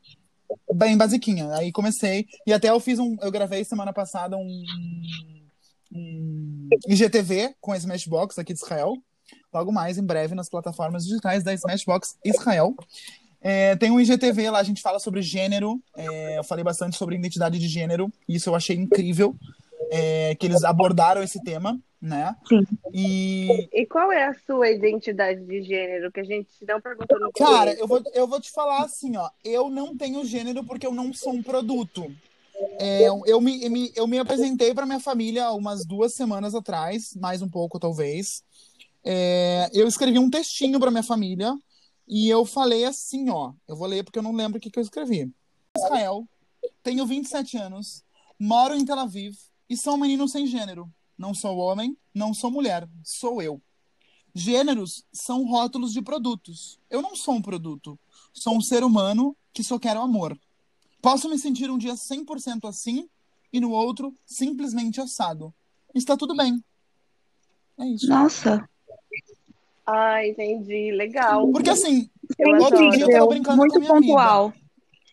bem 0.73 0.97
basiquinha. 0.97 1.53
Aí 1.55 1.71
comecei. 1.71 2.25
E 2.45 2.53
até 2.53 2.69
eu 2.69 2.79
fiz 2.79 2.99
um. 2.99 3.15
Eu 3.21 3.31
gravei 3.31 3.63
semana 3.63 3.93
passada 3.93 4.37
um. 4.37 4.63
um 5.93 6.69
IGTV 6.87 7.55
com 7.59 7.71
a 7.71 7.77
Smashbox 7.77 8.39
aqui 8.39 8.53
de 8.53 8.59
Israel. 8.59 8.95
Logo 9.53 9.71
mais, 9.71 9.97
em 9.97 10.05
breve, 10.05 10.35
nas 10.35 10.49
plataformas 10.49 11.05
digitais 11.05 11.43
da 11.43 11.53
Smashbox 11.53 12.17
Israel. 12.23 12.75
É, 13.43 13.75
tem 13.75 13.89
um 13.89 13.99
IGTV 13.99 14.51
lá, 14.51 14.59
a 14.59 14.63
gente 14.63 14.81
fala 14.81 14.99
sobre 14.99 15.21
gênero. 15.21 15.81
é, 15.97 16.37
eu 16.37 16.43
falei 16.43 16.63
bastante 16.63 16.95
sobre 16.95 17.15
identidade 17.15 17.57
de 17.57 17.67
gênero. 17.67 18.11
Isso 18.27 18.49
eu 18.49 18.55
achei 18.55 18.75
incrível. 18.75 19.35
é, 19.91 20.33
que 20.35 20.45
eles 20.45 20.63
abordaram 20.63 21.21
esse 21.21 21.43
tema, 21.43 21.77
né? 22.01 22.35
Sim. 22.47 22.63
E, 22.93 23.69
E 23.71 23.85
qual 23.85 24.11
é 24.11 24.25
a 24.25 24.33
sua 24.45 24.69
identidade 24.69 25.45
de 25.45 25.61
gênero? 25.61 26.11
Que 26.11 26.19
a 26.19 26.23
gente 26.23 26.49
não 26.67 26.81
perguntou 26.81 27.19
no 27.19 27.31
Cara, 27.31 27.59
começo. 27.75 27.79
eu 27.81 27.87
vou, 27.87 28.03
eu 28.13 28.27
vou 28.27 28.41
te 28.41 28.51
falar 28.51 28.83
assim, 28.83 29.15
ó. 29.17 29.29
Eu 29.43 29.69
não 29.69 29.95
tenho 29.95 30.25
gênero 30.25 30.63
porque 30.65 30.85
eu 30.87 30.93
não 30.93 31.13
sou 31.13 31.33
um 31.33 31.43
produto. 31.43 32.11
É, 32.79 33.07
eu, 33.07 33.39
me, 33.41 33.63
eu 33.63 33.69
me- 33.71 33.91
eu 33.95 34.07
me 34.07 34.17
apresentei 34.19 34.73
para 34.73 34.85
minha 34.85 34.99
família 34.99 35.51
umas 35.51 35.85
duas 35.85 36.13
semanas 36.13 36.53
atrás, 36.55 37.13
mais 37.15 37.41
um 37.41 37.49
pouco 37.49 37.79
talvez. 37.79 38.43
É, 39.03 39.69
eu 39.73 39.87
escrevi 39.87 40.19
um 40.19 40.29
textinho 40.29 40.79
para 40.79 40.91
minha 40.91 41.03
família 41.03 41.53
e 42.07 42.29
eu 42.29 42.45
falei 42.45 42.85
assim, 42.85 43.29
ó. 43.29 43.53
Eu 43.67 43.75
vou 43.75 43.87
ler 43.87 44.03
porque 44.03 44.19
eu 44.19 44.23
não 44.23 44.35
lembro 44.35 44.57
o 44.57 44.61
que, 44.61 44.69
que 44.69 44.79
eu 44.79 44.83
escrevi. 44.83 45.31
Israel, 45.77 46.27
tenho 46.83 47.05
27 47.05 47.57
anos, 47.57 48.03
moro 48.37 48.75
em 48.75 48.83
Tel 48.85 48.99
Aviv 48.99 49.35
e 49.69 49.77
sou 49.77 49.93
um 49.95 49.97
menino 49.97 50.27
sem 50.27 50.45
gênero. 50.45 50.89
Não 51.17 51.33
sou 51.33 51.57
homem, 51.57 51.95
não 52.13 52.33
sou 52.33 52.49
mulher, 52.51 52.87
sou 53.03 53.41
eu. 53.41 53.61
Gêneros 54.33 55.03
são 55.11 55.43
rótulos 55.45 55.91
de 55.93 56.01
produtos. 56.01 56.79
Eu 56.89 57.01
não 57.01 57.15
sou 57.15 57.35
um 57.35 57.41
produto. 57.41 57.99
Sou 58.33 58.55
um 58.55 58.61
ser 58.61 58.83
humano 58.83 59.35
que 59.53 59.63
só 59.63 59.77
quer 59.77 59.97
o 59.97 60.01
amor. 60.01 60.37
Posso 61.01 61.27
me 61.29 61.37
sentir 61.37 61.69
um 61.69 61.77
dia 61.77 61.95
100% 61.95 62.67
assim 62.67 63.09
e 63.51 63.59
no 63.59 63.71
outro 63.71 64.13
simplesmente 64.25 65.01
assado. 65.01 65.53
Está 65.93 66.15
tudo 66.15 66.35
bem. 66.35 66.63
É 67.77 67.85
isso. 67.87 68.07
Nossa, 68.07 68.67
Ah, 69.85 70.25
entendi. 70.25 70.91
Legal. 70.91 71.51
Porque 71.51 71.69
assim, 71.69 72.09
Eu 72.39 72.51
outro 72.61 72.77
adoro. 72.77 72.91
dia 72.91 73.05
eu 73.05 73.11
tava 73.11 73.27
brincando 73.27 73.57
muito 73.57 73.71
com 73.73 73.77
a 73.77 73.99
minha 73.99 74.15
amiga. 74.19 74.53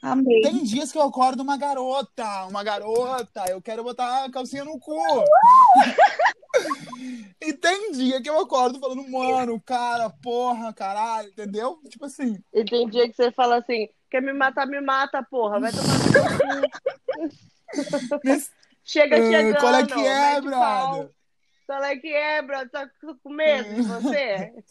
Amei. 0.00 0.40
Tem 0.42 0.62
dias 0.62 0.92
que 0.92 0.98
eu 0.98 1.02
acordo 1.02 1.42
uma 1.42 1.56
garota, 1.56 2.44
uma 2.46 2.62
garota, 2.62 3.44
eu 3.48 3.60
quero 3.60 3.82
botar 3.82 4.24
a 4.24 4.30
calcinha 4.30 4.64
no 4.64 4.78
cu. 4.78 4.94
e 7.40 7.52
tem 7.52 7.90
dia 7.92 8.20
que 8.22 8.28
eu 8.30 8.38
acordo 8.40 8.78
falando, 8.78 9.06
mano, 9.10 9.60
cara, 9.60 10.08
porra, 10.22 10.72
caralho, 10.72 11.28
entendeu? 11.28 11.80
Tipo 11.88 12.04
assim, 12.06 12.38
E 12.52 12.64
tem 12.64 12.88
dia 12.88 13.08
que 13.08 13.16
você 13.16 13.30
fala 13.32 13.56
assim: 13.58 13.88
quer 14.10 14.22
me 14.22 14.32
matar, 14.32 14.66
me 14.66 14.80
mata, 14.80 15.22
porra. 15.22 15.60
Vai 15.60 15.72
tomar 15.72 15.98
no 15.98 16.60
cu. 16.60 16.68
nesse- 18.24 18.50
Chega 18.84 19.16
Ah, 19.18 19.30
chegando. 19.30 19.60
qual 19.60 19.74
é 19.74 19.86
que 19.86 20.06
é, 20.06 20.40
brother? 20.40 21.10
Qual 21.66 21.84
é 21.84 21.96
que 21.96 22.08
é, 22.08 22.40
brother? 22.40 22.70
Tá 22.70 22.88
com 23.22 23.30
medo 23.30 23.74
de 23.74 23.82
você? 23.82 24.52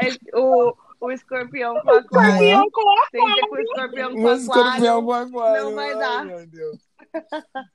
É 0.00 0.08
o, 0.38 0.74
o 1.04 1.10
escorpião 1.10 1.74
com 1.82 1.90
aquário. 1.90 2.38
Tem 3.10 3.24
dia 3.26 3.42
que 3.48 3.54
o 3.54 3.58
escorpião 3.60 4.12
com 4.12 4.20
Um 4.22 4.32
escorpião 4.34 4.98
aquário. 4.98 5.04
com 5.04 5.12
aquário. 5.38 5.64
não 5.64 5.74
vai 5.74 5.92
Ai, 5.92 5.98
dar. 5.98 6.24
meu 6.24 6.46
Deus. 6.46 6.78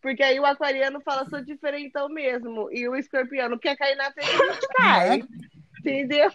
Porque 0.00 0.22
aí 0.22 0.38
o 0.38 0.46
aquariano 0.46 1.00
fala, 1.00 1.28
sou 1.28 1.42
diferentão 1.44 2.08
mesmo. 2.08 2.70
E 2.70 2.88
o 2.88 2.96
escorpiano 2.96 3.58
quer 3.58 3.76
cair 3.76 3.96
na 3.96 4.10
frente, 4.12 4.30
a 4.30 4.52
gente 4.52 4.68
cai. 4.76 5.20
é? 5.20 5.22
Entendeu? 5.80 6.30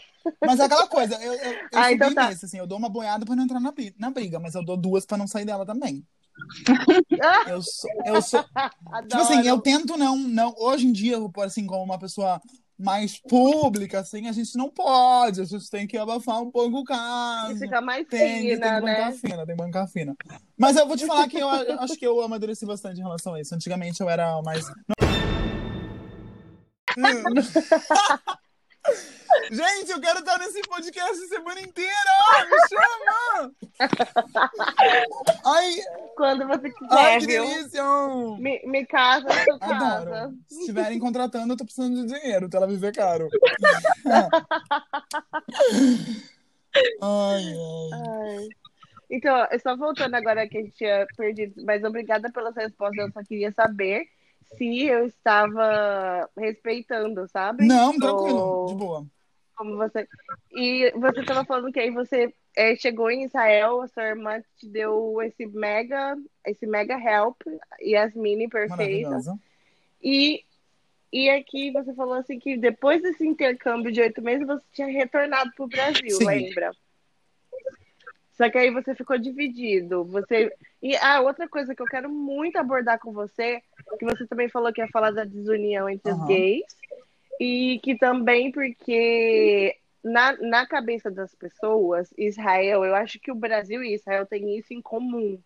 Mas 0.46 0.60
é 0.60 0.66
aquela 0.66 0.88
coisa, 0.88 1.16
eu, 1.24 1.34
eu, 1.34 1.52
eu 1.54 1.60
Ah, 1.74 1.92
então 1.92 2.14
tá. 2.14 2.28
assim, 2.28 2.58
eu 2.60 2.68
dou 2.68 2.78
uma 2.78 2.90
boiada 2.90 3.26
pra 3.26 3.36
não 3.36 3.44
entrar 3.46 3.60
na, 3.60 3.74
na 3.98 4.12
briga, 4.12 4.40
mas 4.40 4.54
eu 4.54 4.64
dou 4.64 4.78
duas 4.78 5.06
pra 5.06 5.18
não 5.18 5.26
sair 5.26 5.46
dela 5.46 5.66
também. 5.66 6.06
Eu 7.50 7.62
sou, 7.62 7.90
eu 8.06 8.22
sou, 8.22 8.46
adoro. 8.56 9.08
Tipo 9.10 9.22
assim, 9.22 9.46
eu 9.46 9.60
tento 9.60 9.98
não, 9.98 10.16
não. 10.16 10.56
Hoje 10.58 10.88
em 10.88 10.92
dia, 10.94 11.14
eu 11.16 11.20
vou 11.22 11.30
pôr 11.32 11.44
assim, 11.46 11.66
como 11.68 11.84
uma 11.84 12.00
pessoa 12.00 12.42
mais 12.80 13.20
pública, 13.20 14.00
assim, 14.00 14.28
a 14.28 14.32
gente 14.32 14.58
não 14.58 14.70
pode, 14.70 15.42
a 15.42 15.46
gente 15.46 15.70
tem 15.70 15.86
que 15.86 15.98
abafar 15.98 16.42
um 16.42 16.50
pouco 16.50 16.78
o 16.78 16.82
E 16.82 16.86
caso. 16.86 17.60
fica 17.60 17.82
mais 17.82 18.08
Tem, 18.08 18.20
que- 18.20 18.48
tem 18.48 18.58
fina, 18.58 18.76
que 18.76 18.82
bancar 18.82 19.12
né? 19.12 19.18
fina, 19.18 19.38
tem 19.46 19.48
que 19.48 19.56
bancar 19.62 19.88
fina. 19.90 20.16
Mas 20.58 20.78
eu 20.78 20.88
vou 20.88 20.96
te 20.96 21.06
falar 21.06 21.28
que 21.28 21.38
eu 21.38 21.50
acho 21.50 21.98
que 21.98 22.08
eu 22.08 22.22
amadureci 22.22 22.66
bastante 22.66 23.00
em 23.00 23.04
relação 23.04 23.34
a 23.34 23.42
isso. 23.42 23.54
Antigamente 23.54 24.00
eu 24.02 24.10
era 24.10 24.42
mais. 24.42 24.66
Gente, 29.52 29.92
eu 29.92 30.00
quero 30.02 30.20
estar 30.20 30.38
nesse 30.40 30.62
podcast 30.62 31.24
a 31.24 31.28
semana 31.28 31.60
inteira! 31.62 31.92
Me 32.50 32.58
chama! 32.70 33.52
Ai, 35.46 35.76
Quando 36.16 36.48
você 36.48 36.72
ai 36.92 37.20
quiser, 37.20 37.20
que 37.20 37.26
viu? 37.28 37.46
delícia! 37.48 37.84
Me, 38.40 38.62
me 38.66 38.86
casa 38.86 39.26
na 39.28 39.44
sua 39.44 39.60
casa. 39.60 39.86
Adoro. 40.02 40.38
Se 40.48 40.60
estiverem 40.60 41.00
contratando, 41.00 41.54
eu 41.54 41.58
tô 41.58 41.64
precisando 41.66 41.96
de 41.96 42.06
dinheiro. 42.14 42.50
Tel 42.50 42.64
Aviv 42.64 42.84
é 42.84 42.92
caro. 42.92 43.28
ai, 47.02 47.44
ai. 47.54 47.90
Ai. 47.94 48.48
Então, 49.10 49.36
só 49.64 49.76
voltando 49.76 50.14
agora 50.16 50.48
que 50.48 50.58
a 50.58 50.62
gente 50.62 50.76
tinha 50.76 51.08
perdido, 51.18 51.64
mas 51.66 51.84
obrigada 51.84 52.32
pelas 52.32 52.56
respostas, 52.56 53.08
eu 53.08 53.12
só 53.12 53.24
queria 53.24 53.52
saber 53.52 54.06
se 54.56 54.86
eu 54.86 55.06
estava 55.06 56.30
respeitando, 56.38 57.28
sabe? 57.30 57.66
Não, 57.66 57.98
tranquilo, 57.98 58.68
de 58.68 58.76
boa. 58.76 59.08
Como 59.60 59.76
você. 59.76 60.08
E 60.54 60.90
você 60.92 61.20
estava 61.20 61.44
falando 61.44 61.70
que 61.70 61.82
aí 61.82 61.92
você 61.92 62.34
é, 62.56 62.78
chegou 62.78 63.12
em 63.12 63.26
Israel, 63.26 63.82
a 63.82 63.90
sua 63.90 64.06
irmã 64.06 64.42
te 64.56 64.70
deu 64.70 65.22
esse 65.22 65.46
mega, 65.48 66.16
esse 66.46 66.66
mega 66.66 66.94
help, 66.98 67.42
Yasmine 67.82 68.48
perfeita. 68.48 69.20
E, 70.02 70.46
e 71.12 71.30
aqui 71.30 71.72
você 71.72 71.94
falou 71.94 72.14
assim 72.14 72.40
que 72.40 72.56
depois 72.56 73.02
desse 73.02 73.28
intercâmbio 73.28 73.92
de 73.92 74.00
oito 74.00 74.22
meses 74.22 74.48
você 74.48 74.64
tinha 74.72 74.88
retornado 74.88 75.52
para 75.54 75.66
o 75.66 75.68
Brasil, 75.68 76.12
Sim. 76.12 76.26
lembra? 76.26 76.72
Só 78.32 78.50
que 78.50 78.58
aí 78.58 78.72
você 78.72 78.96
ficou 78.96 79.18
dividido. 79.18 80.06
Você 80.06 80.50
e 80.82 80.96
a 80.96 81.18
ah, 81.18 81.20
outra 81.20 81.50
coisa 81.50 81.76
que 81.76 81.82
eu 81.82 81.86
quero 81.86 82.10
muito 82.10 82.56
abordar 82.56 82.98
com 82.98 83.12
você, 83.12 83.62
que 84.00 84.06
você 84.06 84.26
também 84.26 84.48
falou 84.48 84.72
que 84.72 84.80
ia 84.80 84.88
falar 84.88 85.12
da 85.12 85.26
desunião 85.26 85.90
entre 85.90 86.14
uhum. 86.14 86.22
os 86.22 86.28
gays, 86.28 86.64
e 87.40 87.80
que 87.82 87.98
também 87.98 88.52
porque 88.52 89.78
na, 90.04 90.36
na 90.38 90.66
cabeça 90.66 91.10
das 91.10 91.34
pessoas, 91.36 92.14
Israel, 92.18 92.84
eu 92.84 92.96
acho 92.96 93.20
que 93.20 93.32
o 93.32 93.36
Brasil 93.36 93.84
e 93.84 93.94
Israel 93.94 94.26
têm 94.26 94.58
isso 94.58 94.74
em 94.74 94.82
comum. 94.82 95.40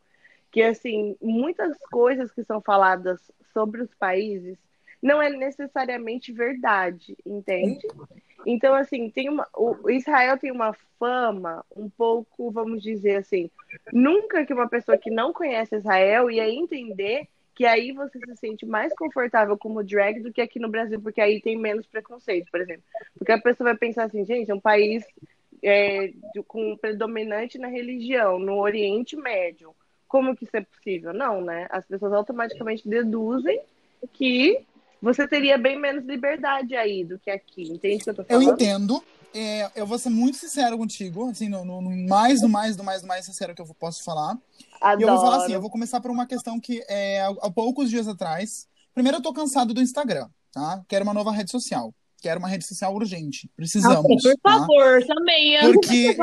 Que, 0.52 0.62
assim, 0.62 1.16
muitas 1.22 1.78
coisas 1.92 2.32
que 2.32 2.44
são 2.44 2.62
faladas 2.62 3.20
sobre 3.54 3.82
os 3.82 3.94
países 3.96 4.58
não 5.02 5.22
é 5.22 5.30
necessariamente 5.30 6.32
verdade, 6.32 7.18
entende? 7.26 7.86
Então, 8.46 8.74
assim, 8.74 9.10
tem 9.10 9.30
uma, 9.30 9.48
o 9.54 9.90
Israel 9.90 10.38
tem 10.38 10.52
uma 10.52 10.74
fama 11.00 11.66
um 11.76 11.90
pouco, 11.90 12.52
vamos 12.52 12.82
dizer 12.82 13.18
assim, 13.18 13.50
nunca 13.92 14.46
que 14.46 14.54
uma 14.54 14.70
pessoa 14.70 14.98
que 14.98 15.10
não 15.10 15.34
conhece 15.34 15.76
Israel 15.76 16.32
ia 16.32 16.50
entender 16.50 17.28
que 17.56 17.66
aí 17.66 17.92
você 17.92 18.20
se 18.20 18.36
sente 18.38 18.66
mais 18.66 18.94
confortável 18.96 19.58
como 19.58 19.84
drag 19.84 20.22
do 20.22 20.32
que 20.32 20.42
aqui 20.42 20.60
no 20.60 20.70
Brasil, 20.70 21.00
porque 21.00 21.22
aí 21.22 21.42
tem 21.42 21.58
menos 21.58 21.86
preconceito, 21.86 22.50
por 22.52 22.62
exemplo. 22.62 22.84
Porque 23.18 23.32
a 23.32 23.40
pessoa 23.40 23.70
vai 23.70 23.78
pensar 23.78 24.06
assim, 24.06 24.26
gente, 24.26 24.50
é 24.50 24.56
um 24.56 24.60
país 24.60 25.06
é, 25.62 26.12
com 26.48 26.76
predominante 26.78 27.58
na 27.58 27.68
religião, 27.68 28.40
no 28.40 28.58
Oriente 28.58 29.16
Médio. 29.16 29.76
Como 30.08 30.36
que 30.36 30.46
isso 30.46 30.58
é 30.58 30.62
possível? 30.62 31.14
Não, 31.14 31.42
né? 31.42 31.68
As 31.70 31.86
pessoas 31.86 32.14
automaticamente 32.14 32.88
deduzem 32.88 33.60
que 34.12 34.60
você 35.02 35.28
teria 35.28 35.58
bem 35.58 35.80
menos 35.80 36.06
liberdade 36.06 36.76
aí 36.76 37.04
do 37.04 37.20
que 37.20 37.30
aqui. 37.30 37.64
Entende 37.64 38.02
o 38.02 38.04
que 38.04 38.10
eu 38.10 38.16
tô 38.16 38.24
falando? 38.24 38.44
Eu 38.44 38.54
entendo. 38.54 39.04
É, 39.34 39.72
eu 39.76 39.86
vou 39.86 39.98
ser 39.98 40.10
muito 40.10 40.38
sincero 40.38 40.78
contigo, 40.78 41.30
assim, 41.30 41.50
no, 41.50 41.66
no, 41.66 41.82
no 41.82 42.08
mais, 42.08 42.42
do 42.42 42.50
mais, 42.50 42.76
do 42.76 42.84
mais, 42.84 43.02
do 43.02 43.08
mais 43.08 43.26
sincero 43.26 43.56
que 43.56 43.62
eu 43.62 43.66
posso 43.80 44.04
falar. 44.04 44.38
Adoro. 44.80 45.02
E 45.02 45.04
eu 45.04 45.10
vou 45.10 45.20
falar 45.20 45.44
assim, 45.44 45.54
eu 45.54 45.62
vou 45.62 45.70
começar 45.70 46.00
por 46.02 46.12
uma 46.12 46.28
questão 46.28 46.60
que 46.60 46.84
é, 46.88 47.22
há 47.42 47.52
poucos 47.52 47.90
dias 47.90 48.08
atrás. 48.08 48.68
Primeiro, 48.94 49.18
eu 49.18 49.22
tô 49.22 49.34
cansado 49.34 49.74
do 49.74 49.82
Instagram, 49.82 50.30
tá? 50.52 50.84
Quero 50.88 51.04
uma 51.04 51.14
nova 51.14 51.32
rede 51.32 51.50
social. 51.50 51.94
Quero 52.24 52.40
uma 52.40 52.48
rede 52.48 52.66
social 52.66 52.96
urgente. 52.96 53.52
Precisamos. 53.54 54.02
por 54.02 54.36
tá? 54.42 54.60
favor, 54.60 55.06
também. 55.06 55.60
Porque, 55.60 56.16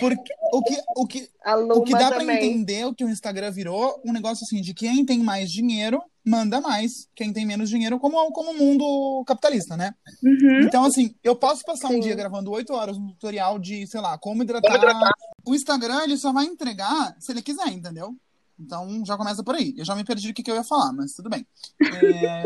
porque 0.00 0.32
o 0.50 0.62
que, 0.62 0.82
o 0.96 1.06
que, 1.06 1.28
o 1.74 1.82
que 1.82 1.92
dá 1.92 2.10
para 2.10 2.24
entender 2.24 2.86
o 2.86 2.94
que 2.94 3.04
o 3.04 3.10
Instagram 3.10 3.50
virou 3.50 4.00
um 4.02 4.10
negócio 4.10 4.42
assim 4.42 4.62
de 4.62 4.72
quem 4.72 5.04
tem 5.04 5.18
mais 5.18 5.52
dinheiro 5.52 6.02
manda 6.24 6.62
mais, 6.62 7.06
quem 7.14 7.30
tem 7.30 7.44
menos 7.44 7.68
dinheiro, 7.68 8.00
como, 8.00 8.32
como 8.32 8.52
o 8.52 8.56
mundo 8.56 9.22
capitalista, 9.26 9.76
né? 9.76 9.94
Uhum. 10.22 10.62
Então, 10.62 10.82
assim, 10.84 11.14
eu 11.22 11.36
posso 11.36 11.62
passar 11.62 11.88
Sim. 11.88 11.96
um 11.96 12.00
dia 12.00 12.14
gravando 12.14 12.50
oito 12.52 12.72
horas 12.72 12.96
um 12.96 13.08
tutorial 13.08 13.58
de, 13.58 13.86
sei 13.86 14.00
lá, 14.00 14.16
como 14.16 14.42
hidratar. 14.42 14.72
como 14.72 14.82
hidratar. 14.82 15.12
O 15.44 15.54
Instagram, 15.54 16.04
ele 16.04 16.16
só 16.16 16.32
vai 16.32 16.46
entregar 16.46 17.14
se 17.18 17.30
ele 17.30 17.42
quiser, 17.42 17.68
entendeu? 17.68 18.16
Então, 18.58 19.04
já 19.04 19.16
começa 19.18 19.44
por 19.44 19.54
aí. 19.54 19.74
Eu 19.76 19.84
já 19.84 19.94
me 19.94 20.04
perdi 20.04 20.30
o 20.30 20.34
que, 20.34 20.42
que 20.42 20.50
eu 20.50 20.54
ia 20.54 20.64
falar, 20.64 20.92
mas 20.94 21.12
tudo 21.12 21.28
bem. 21.28 21.46
É... 21.82 22.44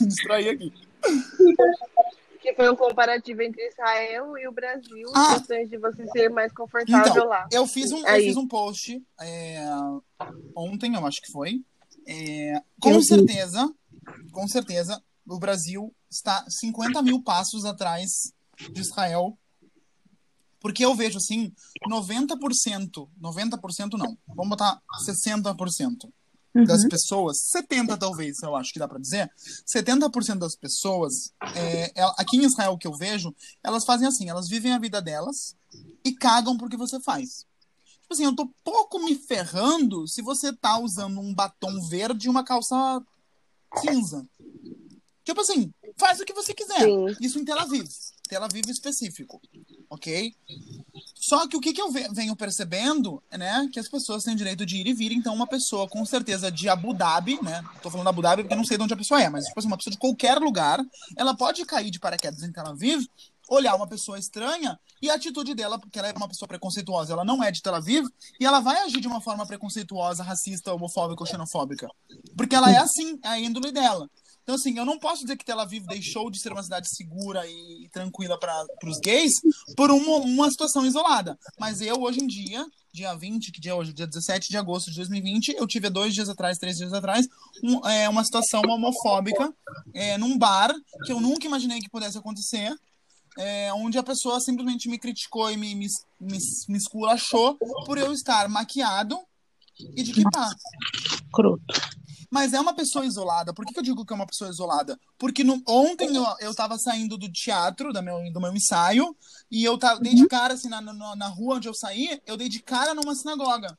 Distraí 0.00 0.48
aqui. 0.48 0.72
Que 2.46 2.54
foi 2.54 2.70
um 2.70 2.76
comparativo 2.76 3.42
entre 3.42 3.60
Israel 3.66 4.38
e 4.38 4.46
o 4.46 4.52
Brasil, 4.52 5.10
ah, 5.16 5.34
questões 5.34 5.68
de 5.68 5.78
você 5.78 6.06
ser 6.06 6.30
mais 6.30 6.52
confortável 6.52 7.10
então, 7.10 7.26
lá. 7.26 7.48
Eu 7.50 7.66
fiz 7.66 7.90
um, 7.90 8.06
eu 8.06 8.22
fiz 8.22 8.36
um 8.36 8.46
post 8.46 9.02
é, 9.20 9.66
ontem, 10.54 10.94
eu 10.94 11.04
acho 11.04 11.20
que 11.20 11.32
foi, 11.32 11.60
é, 12.06 12.62
com 12.80 13.02
certeza, 13.02 13.68
com 14.30 14.46
certeza, 14.46 15.02
o 15.26 15.40
Brasil 15.40 15.92
está 16.08 16.44
50 16.48 17.02
mil 17.02 17.20
passos 17.20 17.64
atrás 17.64 18.32
de 18.70 18.80
Israel. 18.80 19.36
Porque 20.60 20.84
eu 20.84 20.94
vejo 20.94 21.18
assim, 21.18 21.52
90%, 21.90 23.08
90% 23.20 23.92
não, 23.94 24.16
vamos 24.28 24.50
botar 24.50 24.80
60% 25.04 26.08
das 26.64 26.82
uhum. 26.82 26.88
pessoas, 26.88 27.38
70 27.40 27.96
talvez, 27.96 28.42
eu 28.42 28.56
acho 28.56 28.72
que 28.72 28.78
dá 28.78 28.88
para 28.88 28.98
dizer, 28.98 29.30
70% 29.66 30.38
das 30.38 30.56
pessoas, 30.56 31.32
é, 31.54 31.92
é, 32.00 32.04
aqui 32.16 32.36
em 32.36 32.44
Israel 32.44 32.78
que 32.78 32.86
eu 32.86 32.94
vejo, 32.94 33.34
elas 33.62 33.84
fazem 33.84 34.06
assim, 34.06 34.28
elas 34.28 34.48
vivem 34.48 34.72
a 34.72 34.78
vida 34.78 35.02
delas 35.02 35.56
e 36.04 36.12
cagam 36.12 36.56
porque 36.56 36.76
você 36.76 37.00
faz. 37.00 37.44
Tipo 38.02 38.14
assim, 38.14 38.24
eu 38.24 38.36
tô 38.36 38.48
pouco 38.62 39.04
me 39.04 39.16
ferrando 39.16 40.06
se 40.06 40.22
você 40.22 40.52
tá 40.52 40.78
usando 40.78 41.18
um 41.18 41.34
batom 41.34 41.80
verde 41.88 42.26
e 42.26 42.30
uma 42.30 42.44
calça 42.44 43.02
cinza. 43.80 44.24
Tipo 45.24 45.40
assim, 45.40 45.72
faz 45.96 46.20
o 46.20 46.24
que 46.24 46.32
você 46.32 46.54
quiser. 46.54 46.82
Sim. 46.82 47.16
Isso 47.20 47.38
em 47.38 47.44
Tel 47.44 47.58
Aviv. 47.58 47.88
Tel 48.28 48.42
Aviv 48.42 48.68
específico. 48.68 49.40
Ok? 49.88 50.34
Só 51.14 51.46
que 51.46 51.56
o 51.56 51.60
que, 51.60 51.72
que 51.72 51.80
eu 51.80 51.90
venho 51.90 52.36
percebendo, 52.36 53.22
né? 53.32 53.68
Que 53.72 53.80
as 53.80 53.88
pessoas 53.88 54.24
têm 54.24 54.36
direito 54.36 54.64
de 54.64 54.76
ir 54.76 54.86
e 54.86 54.94
vir. 54.94 55.12
Então, 55.12 55.34
uma 55.34 55.46
pessoa 55.46 55.88
com 55.88 56.04
certeza 56.04 56.50
de 56.50 56.68
Abu 56.68 56.94
Dhabi, 56.94 57.42
né? 57.42 57.64
Tô 57.82 57.90
falando 57.90 58.08
Abu 58.08 58.22
Dhabi 58.22 58.42
porque 58.42 58.54
não 58.54 58.64
sei 58.64 58.76
de 58.76 58.84
onde 58.84 58.94
a 58.94 58.96
pessoa 58.96 59.22
é, 59.22 59.28
mas 59.28 59.46
tipo 59.46 59.58
assim, 59.58 59.68
uma 59.68 59.76
pessoa 59.76 59.92
de 59.92 59.98
qualquer 59.98 60.38
lugar, 60.38 60.80
ela 61.16 61.36
pode 61.36 61.64
cair 61.64 61.90
de 61.90 61.98
paraquedas 61.98 62.42
em 62.42 62.52
Tel 62.52 62.66
Aviv 62.66 63.06
olhar 63.48 63.74
uma 63.76 63.86
pessoa 63.86 64.18
estranha 64.18 64.78
e 65.00 65.10
a 65.10 65.14
atitude 65.14 65.54
dela, 65.54 65.78
porque 65.78 65.98
ela 65.98 66.08
é 66.08 66.12
uma 66.12 66.28
pessoa 66.28 66.48
preconceituosa, 66.48 67.12
ela 67.12 67.24
não 67.24 67.42
é 67.42 67.50
de 67.50 67.62
Tel 67.62 67.74
Aviv, 67.74 68.06
e 68.40 68.46
ela 68.46 68.60
vai 68.60 68.78
agir 68.82 69.00
de 69.00 69.06
uma 69.06 69.20
forma 69.20 69.46
preconceituosa, 69.46 70.22
racista, 70.22 70.72
homofóbica 70.72 71.22
ou 71.22 71.26
xenofóbica. 71.26 71.88
Porque 72.36 72.56
ela 72.56 72.70
é 72.70 72.78
assim, 72.78 73.18
é 73.22 73.28
a 73.28 73.38
índole 73.38 73.70
dela. 73.70 74.08
Então, 74.46 74.54
assim, 74.54 74.78
eu 74.78 74.84
não 74.84 74.96
posso 74.96 75.22
dizer 75.22 75.36
que 75.36 75.44
Tel 75.44 75.58
Aviv 75.58 75.84
deixou 75.88 76.30
de 76.30 76.38
ser 76.38 76.52
uma 76.52 76.62
cidade 76.62 76.88
segura 76.88 77.44
e, 77.44 77.88
tranquila 77.90 78.38
para 78.38 78.64
os 78.84 79.00
gays 79.00 79.32
por 79.76 79.90
uma, 79.90 80.18
uma 80.18 80.48
situação 80.48 80.86
isolada. 80.86 81.36
Mas 81.58 81.80
eu, 81.80 82.00
hoje 82.00 82.22
em 82.22 82.28
dia, 82.28 82.64
dia 82.92 83.12
20, 83.12 83.50
que 83.50 83.60
dia 83.60 83.72
é 83.72 83.74
hoje? 83.74 83.92
Dia 83.92 84.06
17 84.06 84.48
de 84.48 84.56
agosto 84.56 84.88
de 84.88 84.98
2020, 84.98 85.56
eu 85.56 85.66
tive 85.66 85.90
dois 85.90 86.14
dias 86.14 86.28
atrás, 86.28 86.58
três 86.58 86.76
dias 86.76 86.92
atrás, 86.92 87.26
um, 87.60 87.84
é, 87.88 88.08
uma 88.08 88.22
situação 88.22 88.62
homofóbica 88.68 89.52
é, 89.92 90.16
num 90.16 90.38
bar 90.38 90.72
que 91.04 91.10
eu 91.10 91.20
nunca 91.20 91.44
imaginei 91.44 91.80
que 91.80 91.90
pudesse 91.90 92.16
acontecer 92.16 92.72
é, 93.36 93.72
onde 93.74 93.98
a 93.98 94.02
pessoa 94.04 94.38
simplesmente 94.40 94.88
me 94.88 94.96
criticou 94.96 95.50
e 95.50 95.56
me, 95.56 95.74
me, 95.74 95.88
me, 96.20 96.38
me 96.68 96.78
esculachou 96.78 97.58
por 97.84 97.98
eu 97.98 98.12
estar 98.12 98.48
maquiado 98.48 99.18
e 99.96 100.04
de 100.04 100.12
equipar. 100.12 100.54
Croto. 101.32 101.74
Mas 102.30 102.52
é 102.52 102.60
uma 102.60 102.74
pessoa 102.74 103.06
isolada. 103.06 103.52
Por 103.54 103.64
que, 103.64 103.72
que 103.72 103.78
eu 103.78 103.84
digo 103.84 104.04
que 104.04 104.12
é 104.12 104.16
uma 104.16 104.26
pessoa 104.26 104.50
isolada? 104.50 104.98
Porque 105.18 105.44
no, 105.44 105.62
ontem 105.66 106.16
eu, 106.16 106.24
eu 106.40 106.54
tava 106.54 106.78
saindo 106.78 107.16
do 107.16 107.30
teatro, 107.30 107.92
do 107.92 108.02
meu, 108.02 108.32
do 108.32 108.40
meu 108.40 108.54
ensaio, 108.54 109.16
e 109.50 109.64
eu 109.64 109.78
tava, 109.78 110.00
dei 110.00 110.14
de 110.14 110.22
uhum. 110.22 110.28
cara, 110.28 110.54
assim, 110.54 110.68
na, 110.68 110.80
na, 110.80 111.16
na 111.16 111.28
rua 111.28 111.56
onde 111.56 111.68
eu 111.68 111.74
saí, 111.74 112.20
eu 112.26 112.36
dei 112.36 112.48
de 112.48 112.60
cara 112.60 112.94
numa 112.94 113.14
sinagoga. 113.14 113.76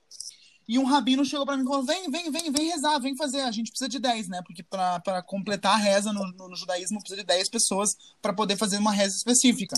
E 0.67 0.77
um 0.77 0.83
rabino 0.83 1.23
chegou 1.23 1.45
para 1.45 1.55
mim 1.55 1.63
e 1.63 1.65
falou: 1.65 1.83
vem, 1.83 2.12
vem, 2.12 2.29
vem, 2.29 2.51
vem 2.51 2.69
rezar, 2.69 2.99
vem 2.99 3.15
fazer. 3.15 3.41
A 3.41 3.51
gente 3.51 3.69
precisa 3.69 3.88
de 3.88 3.99
10, 3.99 4.27
né? 4.27 4.41
Porque 4.45 4.62
para 4.63 5.23
completar 5.23 5.75
a 5.75 5.77
reza 5.77 6.12
no, 6.12 6.29
no, 6.33 6.49
no, 6.49 6.55
judaísmo 6.55 6.99
precisa 6.99 7.21
de 7.21 7.25
10 7.25 7.49
pessoas 7.49 7.95
para 8.21 8.33
poder 8.33 8.57
fazer 8.57 8.77
uma 8.77 8.91
reza 8.91 9.15
específica. 9.15 9.77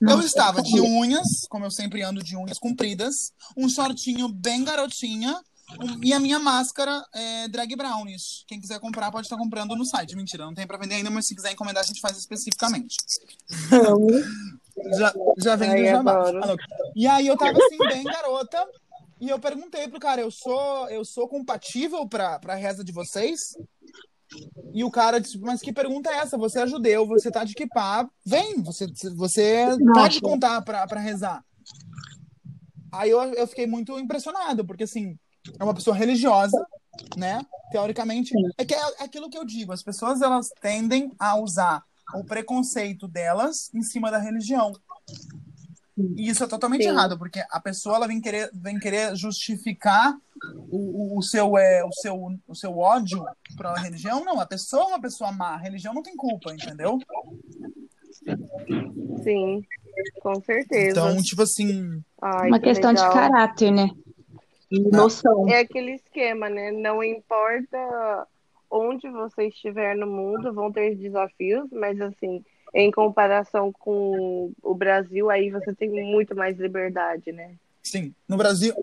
Eu 0.00 0.20
estava 0.22 0.62
de 0.62 0.80
unhas, 0.80 1.46
como 1.50 1.66
eu 1.66 1.70
sempre 1.70 2.02
ando 2.02 2.22
de 2.22 2.34
unhas 2.34 2.58
compridas, 2.58 3.34
um 3.54 3.68
shortinho 3.68 4.28
bem 4.28 4.64
garotinha 4.64 5.38
e 6.02 6.12
a 6.12 6.20
minha 6.20 6.38
máscara 6.38 7.04
é 7.14 7.48
drag 7.48 7.76
brownies. 7.76 8.44
Quem 8.46 8.60
quiser 8.60 8.80
comprar 8.80 9.10
pode 9.10 9.26
estar 9.26 9.36
comprando 9.36 9.76
no 9.76 9.84
site. 9.84 10.16
Mentira, 10.16 10.44
não 10.44 10.54
tem 10.54 10.66
para 10.66 10.78
vender 10.78 10.96
ainda, 10.96 11.10
mas 11.10 11.26
se 11.26 11.34
quiser 11.34 11.52
encomendar 11.52 11.82
a 11.82 11.86
gente 11.86 12.00
faz 12.00 12.16
especificamente. 12.16 12.96
já, 14.96 15.14
já 15.38 15.56
vem 15.56 15.76
do 15.76 15.84
jabá. 15.84 16.24
E 16.94 17.06
aí 17.06 17.26
eu 17.26 17.36
tava 17.36 17.58
assim, 17.58 17.78
bem 17.88 18.04
garota, 18.04 18.66
e 19.20 19.28
eu 19.28 19.38
perguntei 19.38 19.86
pro 19.86 20.00
cara, 20.00 20.20
eu 20.20 20.30
sou, 20.30 20.88
eu 20.88 21.04
sou 21.04 21.28
compatível 21.28 22.08
pra, 22.08 22.38
pra 22.38 22.54
reza 22.54 22.82
de 22.82 22.90
vocês? 22.90 23.54
E 24.72 24.82
o 24.84 24.90
cara 24.90 25.20
disse, 25.20 25.38
mas 25.38 25.60
que 25.60 25.72
pergunta 25.72 26.08
é 26.10 26.18
essa? 26.18 26.38
Você 26.38 26.60
é 26.60 26.66
judeu, 26.66 27.06
você 27.06 27.30
tá 27.30 27.44
de 27.44 27.54
kippah, 27.54 28.08
vem, 28.24 28.62
você, 28.62 28.86
você 29.14 29.66
pode 29.92 30.20
contar 30.20 30.62
pra, 30.62 30.86
pra 30.86 31.00
rezar. 31.00 31.44
Aí 32.92 33.10
eu, 33.10 33.20
eu 33.34 33.46
fiquei 33.46 33.66
muito 33.66 33.98
impressionado, 33.98 34.64
porque 34.64 34.84
assim, 34.84 35.18
é 35.58 35.64
uma 35.64 35.74
pessoa 35.74 35.96
religiosa, 35.96 36.58
né? 37.16 37.40
Teoricamente, 37.70 38.32
é 38.58 38.64
que 38.64 38.74
é 38.74 38.80
aquilo 38.98 39.30
que 39.30 39.38
eu 39.38 39.44
digo, 39.44 39.72
as 39.72 39.82
pessoas 39.82 40.20
elas 40.22 40.48
tendem 40.60 41.12
a 41.18 41.36
usar 41.36 41.82
o 42.14 42.24
preconceito 42.24 43.06
delas 43.06 43.70
em 43.74 43.82
cima 43.82 44.10
da 44.10 44.18
religião. 44.18 44.72
E 46.16 46.28
isso 46.28 46.42
é 46.42 46.46
totalmente 46.46 46.82
Sim. 46.82 46.90
errado, 46.90 47.18
porque 47.18 47.42
a 47.50 47.60
pessoa 47.60 47.96
ela 47.96 48.08
vem 48.08 48.20
querer, 48.20 48.50
vem 48.54 48.78
querer 48.78 49.14
justificar 49.14 50.16
o, 50.70 51.18
o, 51.18 51.22
seu, 51.22 51.56
é, 51.58 51.84
o, 51.84 51.92
seu, 51.92 52.16
o 52.48 52.54
seu 52.54 52.78
ódio 52.78 53.24
para 53.56 53.70
a 53.70 53.78
religião. 53.78 54.24
Não, 54.24 54.40
a 54.40 54.46
pessoa 54.46 54.84
é 54.84 54.86
uma 54.86 55.00
pessoa 55.00 55.30
má, 55.30 55.54
a 55.54 55.58
religião 55.58 55.92
não 55.92 56.02
tem 56.02 56.16
culpa, 56.16 56.52
entendeu? 56.52 56.98
Sim, 59.22 59.62
com 60.22 60.40
certeza. 60.42 60.90
Então, 60.90 61.22
tipo 61.22 61.42
assim, 61.42 62.02
Ai, 62.22 62.48
Uma 62.48 62.58
que 62.58 62.66
questão 62.66 62.92
de 62.92 63.00
legal. 63.00 63.14
caráter, 63.14 63.70
né? 63.70 63.90
E 64.70 64.80
noção. 64.90 65.46
É 65.46 65.58
aquele 65.60 65.92
esquema, 65.94 66.48
né? 66.48 66.70
Não 66.70 67.02
importa 67.02 68.28
onde 68.70 69.08
você 69.10 69.48
estiver 69.48 69.96
no 69.96 70.06
mundo, 70.06 70.52
vão 70.54 70.70
ter 70.72 70.94
desafios, 70.96 71.68
mas 71.72 72.00
assim, 72.00 72.44
em 72.74 72.90
comparação 72.90 73.72
com 73.72 74.52
o 74.62 74.74
Brasil, 74.74 75.28
aí 75.30 75.50
você 75.50 75.74
tem 75.74 75.90
muito 75.90 76.36
mais 76.36 76.58
liberdade, 76.58 77.32
né? 77.32 77.56
sim, 77.82 78.14
no 78.28 78.36
Brasil, 78.36 78.74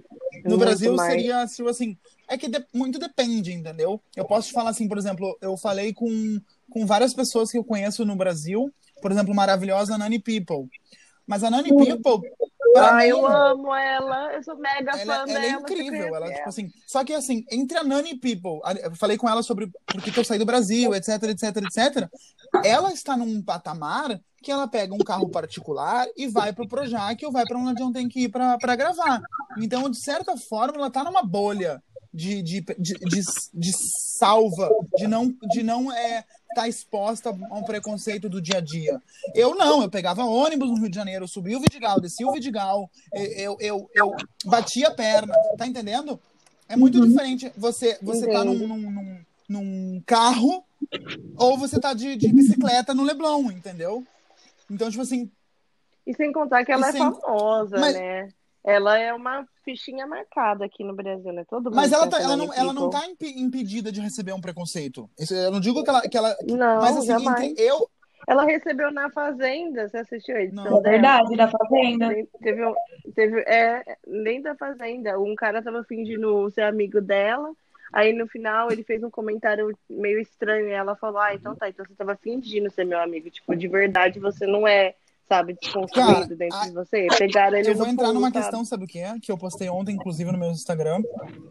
no 0.45 0.57
Muito 0.57 0.59
Brasil 0.59 0.91
mais. 0.93 1.17
seria 1.17 1.41
assim, 1.41 1.97
é 2.29 2.37
que 2.37 2.47
de- 2.49 2.65
muito 2.73 2.99
depende, 2.99 3.51
entendeu? 3.53 4.01
Eu 4.15 4.25
posso 4.25 4.47
te 4.49 4.53
falar 4.53 4.71
assim, 4.71 4.87
por 4.87 4.97
exemplo, 4.97 5.37
eu 5.41 5.57
falei 5.57 5.93
com, 5.93 6.07
com 6.69 6.85
várias 6.85 7.13
pessoas 7.13 7.51
que 7.51 7.57
eu 7.57 7.63
conheço 7.63 8.05
no 8.05 8.15
Brasil, 8.15 8.73
por 9.01 9.11
exemplo, 9.11 9.33
maravilhosa 9.33 9.97
Nani 9.97 10.19
People. 10.19 10.69
Mas 11.27 11.43
a 11.43 11.51
Nani 11.51 11.73
People, 11.75 12.21
Ah, 12.75 13.05
eu 13.05 13.25
amo 13.25 13.73
ela, 13.73 14.33
eu 14.33 14.43
sou 14.43 14.57
mega 14.57 14.93
fã 14.93 14.99
ela, 14.99 15.15
ela 15.15 15.25
dela. 15.25 15.45
é 15.45 15.51
você 15.51 15.73
incrível, 15.73 16.15
ela, 16.15 16.33
tipo 16.33 16.49
assim, 16.49 16.69
só 16.85 17.03
que 17.03 17.13
assim, 17.13 17.45
entre 17.51 17.77
a 17.77 17.83
Nani 17.83 18.17
People, 18.19 18.59
eu 18.83 18.95
falei 18.95 19.17
com 19.17 19.29
ela 19.29 19.41
sobre 19.41 19.67
por 19.85 20.01
que 20.01 20.17
eu 20.17 20.23
saí 20.23 20.39
do 20.39 20.45
Brasil, 20.45 20.93
etc, 20.93 21.23
etc, 21.23 21.57
etc. 21.57 22.09
Ela 22.63 22.91
está 22.91 23.15
num 23.15 23.41
patamar 23.41 24.19
que 24.41 24.51
ela 24.51 24.67
pega 24.67 24.93
um 24.93 24.99
carro 24.99 25.29
particular 25.29 26.07
e 26.15 26.27
vai 26.27 26.53
pro 26.53 26.67
Projac 26.67 27.23
ou 27.25 27.31
vai 27.31 27.45
para 27.45 27.57
onde 27.57 27.81
não 27.81 27.91
tem 27.91 28.07
que 28.07 28.21
ir 28.21 28.29
para 28.29 28.75
gravar. 28.75 29.21
Então, 29.57 29.89
de 29.89 29.97
certa 29.97 30.37
forma, 30.37 30.77
ela 30.77 30.91
tá 30.91 31.03
numa 31.03 31.23
bolha 31.23 31.81
de, 32.13 32.41
de, 32.41 32.61
de, 32.61 32.93
de, 32.93 33.21
de 33.53 33.71
salva, 34.17 34.69
de 34.95 35.07
não, 35.07 35.35
de 35.51 35.63
não 35.63 35.91
é, 35.91 36.23
estar 36.57 36.67
exposta 36.67 37.29
a 37.29 37.55
um 37.55 37.63
preconceito 37.63 38.27
do 38.27 38.41
dia 38.41 38.57
a 38.57 38.61
dia. 38.61 38.99
Eu 39.35 39.55
não, 39.55 39.83
eu 39.83 39.89
pegava 39.89 40.23
ônibus 40.25 40.69
no 40.69 40.77
Rio 40.77 40.89
de 40.89 40.95
Janeiro, 40.95 41.25
eu 41.25 41.27
subia 41.27 41.57
o 41.57 41.61
Vidigal, 41.61 42.01
descia 42.01 42.27
o 42.27 42.31
Vidigal, 42.31 42.89
eu, 43.13 43.57
eu, 43.59 43.89
eu 43.93 44.15
batia 44.45 44.87
a 44.87 44.93
perna, 44.93 45.33
tá 45.57 45.67
entendendo? 45.67 46.19
É 46.67 46.75
muito 46.75 46.99
diferente 47.07 47.51
você, 47.55 47.97
você 48.01 48.27
tá 48.29 48.43
num, 48.43 48.67
num, 48.67 48.91
num, 48.91 49.19
num 49.47 50.03
carro 50.05 50.63
ou 51.37 51.57
você 51.57 51.79
tá 51.79 51.93
de, 51.93 52.15
de 52.15 52.27
bicicleta 52.33 52.93
no 52.93 53.03
Leblon, 53.03 53.51
entendeu? 53.51 54.03
Então, 54.69 54.89
tipo 54.89 55.01
assim, 55.03 55.31
E 56.05 56.13
sem 56.15 56.31
contar 56.33 56.65
que 56.65 56.71
ela 56.71 56.89
é 56.89 56.91
sem- 56.91 56.99
famosa, 56.99 57.77
Mas- 57.79 57.93
né? 57.95 58.29
Ela 58.65 58.97
é 58.97 59.13
uma 59.13 59.47
fichinha 59.67 60.07
marcada 60.07 60.63
aqui 60.63 60.81
no 60.81 60.95
Brasil, 60.95 61.33
né? 61.33 61.43
Todo 61.49 61.65
mundo 61.65 61.75
mas 61.75 61.91
ela, 61.91 62.07
tá, 62.07 62.17
conhece 62.17 62.25
ela, 62.33 62.37
não, 62.37 62.53
ela 62.53 62.71
não 62.73 62.89
tá 62.89 63.05
impe- 63.05 63.33
impedida 63.37 63.91
de 63.91 63.99
receber 63.99 64.31
um 64.31 64.39
preconceito. 64.39 65.09
Eu 65.29 65.51
não 65.51 65.59
digo 65.59 65.83
que 65.83 65.89
ela. 65.89 66.01
Que 66.01 66.17
ela 66.17 66.33
Não, 66.47 66.81
mas 66.81 66.95
assim, 66.97 67.07
jamais. 67.07 67.43
entre 67.51 67.61
eu. 67.61 67.89
Ela 68.25 68.45
recebeu 68.45 68.91
na 68.91 69.09
Fazenda, 69.09 69.87
você 69.87 69.97
assistiu 69.97 70.35
a 70.35 70.41
edição 70.41 70.63
Não. 70.63 70.77
É 70.79 70.81
dela? 70.81 70.91
verdade, 70.91 71.35
da 71.35 71.47
Fazenda. 71.49 72.09
Teve, 72.41 72.65
um- 72.65 72.75
teve, 73.13 73.39
é, 73.41 73.83
nem 74.07 74.41
da 74.41 74.55
Fazenda. 74.55 75.19
Um 75.19 75.35
cara 75.35 75.61
tava 75.61 75.83
fingindo 75.83 76.49
ser 76.51 76.61
amigo 76.61 77.01
dela. 77.01 77.51
Aí 77.93 78.11
no 78.13 78.27
final 78.27 78.69
ele 78.71 78.83
fez 78.83 79.01
um 79.03 79.09
comentário 79.09 79.71
meio 79.89 80.19
estranho 80.19 80.67
e 80.67 80.71
ela 80.71 80.95
falou: 80.95 81.19
Ah, 81.19 81.33
então 81.33 81.55
tá, 81.55 81.69
então 81.69 81.85
você 81.85 81.93
tava 81.95 82.15
fingindo 82.21 82.69
ser 82.69 82.85
meu 82.85 82.99
amigo. 82.99 83.29
Tipo, 83.29 83.55
de 83.55 83.67
verdade 83.67 84.19
você 84.19 84.45
não 84.45 84.67
é, 84.67 84.95
sabe, 85.27 85.55
desconstruído 85.61 86.13
Cara, 86.13 86.25
dentro 86.27 86.57
a- 86.57 86.65
de 86.67 86.73
você. 86.73 87.07
Pegaram 87.17 87.57
ele 87.57 87.69
Eu 87.71 87.75
vou 87.75 87.85
no 87.85 87.91
entrar 87.93 88.05
pulo, 88.07 88.15
numa 88.19 88.31
sabe? 88.31 88.41
questão, 88.43 88.65
sabe 88.65 88.83
o 88.85 88.87
que 88.87 88.99
é? 88.99 89.13
Que 89.21 89.31
eu 89.31 89.37
postei 89.37 89.69
ontem, 89.69 89.93
inclusive, 89.95 90.31
no 90.31 90.37
meu 90.37 90.51
Instagram. 90.51 91.01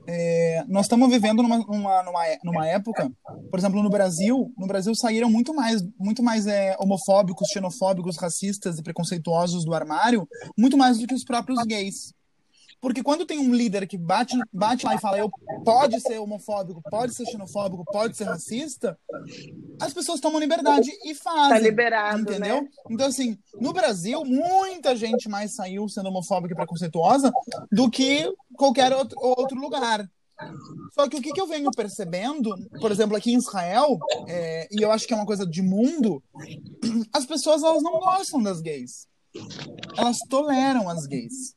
É, 0.07 0.65
nós 0.69 0.87
estamos 0.87 1.09
vivendo 1.11 1.43
numa, 1.43 1.59
numa, 1.59 2.03
numa, 2.03 2.27
é- 2.27 2.39
numa 2.45 2.67
época, 2.67 3.11
por 3.51 3.59
exemplo, 3.59 3.83
no 3.83 3.91
Brasil, 3.91 4.53
no 4.57 4.67
Brasil 4.67 4.95
saíram 4.95 5.29
muito 5.31 5.53
mais, 5.55 5.83
muito 5.99 6.23
mais 6.23 6.47
é, 6.47 6.77
homofóbicos, 6.79 7.49
xenofóbicos, 7.53 8.17
racistas 8.17 8.79
e 8.79 8.83
preconceituosos 8.83 9.65
do 9.65 9.75
armário, 9.75 10.29
muito 10.57 10.77
mais 10.77 10.99
do 10.99 11.07
que 11.07 11.15
os 11.15 11.25
próprios 11.25 11.63
gays. 11.67 12.15
Porque 12.87 13.03
quando 13.03 13.27
tem 13.27 13.41
um 13.41 13.53
líder 13.53 13.85
que 13.89 13.99
bate, 13.99 14.39
bate 14.53 14.87
lá 14.87 14.95
e 14.95 15.01
fala, 15.01 15.19
eu 15.19 15.29
pode 15.65 16.01
ser 16.01 16.21
homofóbico, 16.21 16.81
pode 16.89 17.17
ser 17.17 17.27
xenofóbico, 17.27 17.85
pode 17.85 18.17
ser 18.17 18.23
racista, 18.23 18.97
as 19.83 19.93
pessoas 19.93 20.21
tomam 20.21 20.39
liberdade 20.39 20.89
e 21.05 21.13
fazem. 21.13 21.49
Tá 21.49 21.59
liberado, 21.59 22.21
Entendeu? 22.21 22.63
né? 22.63 22.69
Então, 22.89 23.09
assim, 23.09 23.37
no 23.61 23.73
Brasil, 23.73 24.25
muita 24.25 24.95
gente 24.95 25.29
mais 25.29 25.57
saiu 25.57 25.89
sendo 25.89 26.11
homofóbica 26.11 26.55
e 26.55 26.57
preconceituosa 26.57 27.33
do 27.73 27.91
que 27.91 28.33
qualquer 28.57 28.93
outro, 28.93 29.19
outro 29.21 29.61
lugar. 29.61 30.09
Só 30.95 31.09
que 31.09 31.17
o 31.17 31.21
que, 31.21 31.33
que 31.33 31.41
eu 31.41 31.49
venho 31.49 31.73
percebendo, 31.73 32.55
por 32.81 32.93
exemplo, 32.93 33.17
aqui 33.17 33.33
em 33.33 33.39
Israel, 33.39 33.99
é, 34.29 34.69
e 34.71 34.81
eu 34.81 34.93
acho 34.93 35.09
que 35.09 35.13
é 35.13 35.17
uma 35.17 35.27
coisa 35.27 35.45
de 35.45 35.61
mundo, 35.61 36.23
as 37.13 37.27
pessoas 37.27 37.65
elas 37.65 37.83
não 37.83 37.99
gostam 37.99 38.41
das 38.41 38.61
gays. 38.61 39.09
Elas 39.99 40.19
toleram 40.31 40.89
as 40.89 41.05
gays. 41.05 41.57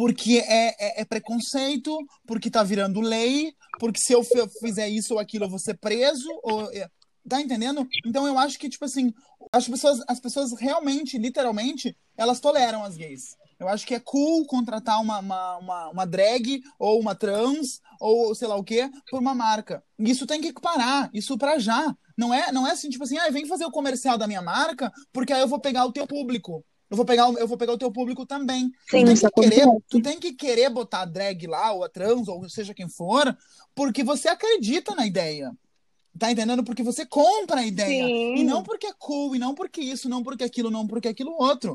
Porque 0.00 0.38
é, 0.38 0.68
é, 0.78 1.00
é 1.02 1.04
preconceito, 1.04 1.94
porque 2.26 2.50
tá 2.50 2.62
virando 2.62 3.02
lei, 3.02 3.52
porque 3.78 4.00
se 4.00 4.14
eu 4.14 4.24
fi- 4.24 4.48
fizer 4.58 4.88
isso 4.88 5.12
ou 5.12 5.20
aquilo 5.20 5.44
eu 5.44 5.50
vou 5.50 5.58
ser 5.58 5.76
preso, 5.76 6.26
ou, 6.42 6.72
é, 6.72 6.88
tá 7.28 7.38
entendendo? 7.38 7.86
Então 8.06 8.26
eu 8.26 8.38
acho 8.38 8.58
que, 8.58 8.70
tipo 8.70 8.82
assim, 8.82 9.12
as 9.52 9.68
pessoas, 9.68 10.00
as 10.08 10.18
pessoas 10.18 10.58
realmente, 10.58 11.18
literalmente, 11.18 11.94
elas 12.16 12.40
toleram 12.40 12.82
as 12.82 12.96
gays. 12.96 13.36
Eu 13.58 13.68
acho 13.68 13.86
que 13.86 13.94
é 13.94 14.00
cool 14.00 14.46
contratar 14.46 15.02
uma, 15.02 15.18
uma, 15.18 15.56
uma, 15.58 15.88
uma 15.90 16.06
drag 16.06 16.62
ou 16.78 16.98
uma 16.98 17.14
trans 17.14 17.78
ou 18.00 18.34
sei 18.34 18.48
lá 18.48 18.56
o 18.56 18.64
quê 18.64 18.90
por 19.10 19.20
uma 19.20 19.34
marca. 19.34 19.84
Isso 19.98 20.26
tem 20.26 20.40
que 20.40 20.50
parar, 20.54 21.10
isso 21.12 21.36
pra 21.36 21.58
já. 21.58 21.94
Não 22.16 22.32
é, 22.32 22.50
não 22.52 22.66
é 22.66 22.70
assim, 22.70 22.88
tipo 22.88 23.04
assim, 23.04 23.18
ah, 23.18 23.28
vem 23.28 23.44
fazer 23.44 23.66
o 23.66 23.70
comercial 23.70 24.16
da 24.16 24.26
minha 24.26 24.40
marca, 24.40 24.90
porque 25.12 25.34
aí 25.34 25.42
eu 25.42 25.48
vou 25.48 25.60
pegar 25.60 25.84
o 25.84 25.92
teu 25.92 26.06
público. 26.06 26.64
Eu 26.90 26.96
vou 26.96 27.06
pegar, 27.06 27.28
o- 27.28 27.38
eu 27.38 27.46
vou 27.46 27.56
pegar 27.56 27.72
o 27.72 27.78
teu 27.78 27.92
público 27.92 28.26
também. 28.26 28.72
Sim, 28.88 29.04
tu, 29.04 29.06
tem 29.06 29.14
que 29.14 29.30
querer, 29.30 29.62
acontece. 29.62 29.84
tu 29.88 30.02
tem 30.02 30.18
que 30.18 30.32
querer 30.32 30.70
botar 30.70 31.02
a 31.02 31.04
drag 31.04 31.46
lá, 31.46 31.72
ou 31.72 31.84
a 31.84 31.88
trans, 31.88 32.26
ou 32.26 32.48
seja 32.48 32.74
quem 32.74 32.88
for, 32.88 33.36
porque 33.74 34.02
você 34.02 34.28
acredita 34.28 34.94
na 34.94 35.06
ideia. 35.06 35.52
Tá 36.18 36.32
entendendo? 36.32 36.64
Porque 36.64 36.82
você 36.82 37.06
compra 37.06 37.60
a 37.60 37.66
ideia. 37.66 38.04
Sim. 38.06 38.34
E 38.38 38.42
não 38.44 38.64
porque 38.64 38.88
é 38.88 38.92
cool, 38.98 39.36
e 39.36 39.38
não 39.38 39.54
porque 39.54 39.80
isso, 39.80 40.08
não 40.08 40.24
porque 40.24 40.42
aquilo, 40.42 40.68
não 40.68 40.84
porque 40.84 41.06
aquilo 41.06 41.30
outro. 41.40 41.74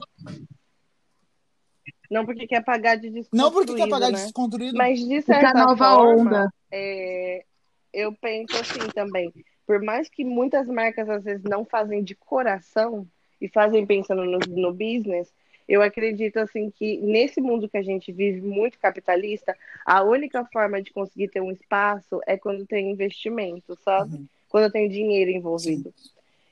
Não 2.11 2.25
porque 2.25 2.45
quer 2.45 2.63
pagar 2.63 2.95
de 2.97 3.09
desconstruído, 3.09 3.37
Não 3.43 3.51
porque 3.51 3.73
quer 3.75 3.89
pagar 3.89 4.11
né? 4.11 4.21
desconstruído. 4.23 4.77
Mas 4.77 4.99
de 4.99 5.21
certa 5.21 5.53
nova 5.53 5.95
forma, 5.95 6.21
onda. 6.21 6.53
é, 6.71 7.45
eu 7.93 8.13
penso 8.17 8.55
assim 8.57 8.89
também. 8.93 9.31
Por 9.65 9.81
mais 9.81 10.09
que 10.09 10.23
muitas 10.23 10.67
marcas 10.67 11.09
às 11.09 11.23
vezes 11.23 11.43
não 11.43 11.65
fazem 11.65 12.03
de 12.03 12.13
coração 12.15 13.07
e 13.41 13.47
fazem 13.47 13.85
pensando 13.85 14.25
no, 14.25 14.39
no 14.47 14.71
business, 14.71 15.31
eu 15.67 15.81
acredito 15.81 16.37
assim 16.37 16.69
que 16.69 16.97
nesse 16.97 17.41
mundo 17.41 17.67
que 17.67 17.77
a 17.77 17.81
gente 17.81 18.11
vive 18.11 18.41
muito 18.41 18.79
capitalista, 18.79 19.55
a 19.85 20.03
única 20.03 20.45
forma 20.45 20.81
de 20.81 20.91
conseguir 20.91 21.29
ter 21.29 21.41
um 21.41 21.51
espaço 21.51 22.21
é 22.27 22.37
quando 22.37 22.65
tem 22.65 22.91
investimento, 22.91 23.77
sabe? 23.83 24.15
Uhum. 24.15 24.25
Quando 24.47 24.71
tem 24.71 24.87
dinheiro 24.87 25.31
envolvido. 25.31 25.91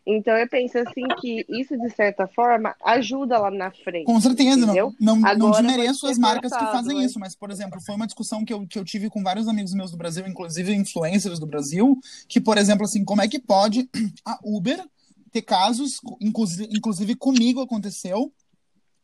Então 0.05 0.37
eu 0.37 0.47
penso 0.49 0.77
assim 0.79 1.03
que 1.21 1.45
isso 1.47 1.77
de 1.77 1.89
certa 1.91 2.27
forma 2.27 2.75
ajuda 2.83 3.39
lá 3.39 3.49
na 3.49 3.71
frente. 3.71 4.05
Com 4.05 4.19
certeza, 4.19 4.59
entendeu? 4.59 4.93
não, 4.99 5.15
não, 5.15 5.37
não 5.37 5.51
desmereço 5.51 6.07
as 6.07 6.17
marcas 6.17 6.51
que 6.51 6.65
fazem 6.65 6.97
né? 6.97 7.05
isso, 7.05 7.17
mas, 7.19 7.35
por 7.35 7.49
exemplo, 7.49 7.79
foi 7.79 7.95
uma 7.95 8.05
discussão 8.05 8.43
que 8.43 8.53
eu, 8.53 8.67
que 8.67 8.77
eu 8.77 8.83
tive 8.83 9.09
com 9.09 9.23
vários 9.23 9.47
amigos 9.47 9.73
meus 9.73 9.91
do 9.91 9.97
Brasil, 9.97 10.27
inclusive 10.27 10.73
influencers 10.73 11.39
do 11.39 11.45
Brasil, 11.45 11.97
que, 12.27 12.41
por 12.41 12.57
exemplo, 12.57 12.83
assim, 12.83 13.05
como 13.05 13.21
é 13.21 13.29
que 13.29 13.39
pode 13.39 13.89
a 14.25 14.37
Uber 14.43 14.83
ter 15.33 15.41
casos, 15.41 15.99
inclusive, 16.21 17.15
comigo 17.15 17.59
aconteceu, 17.59 18.31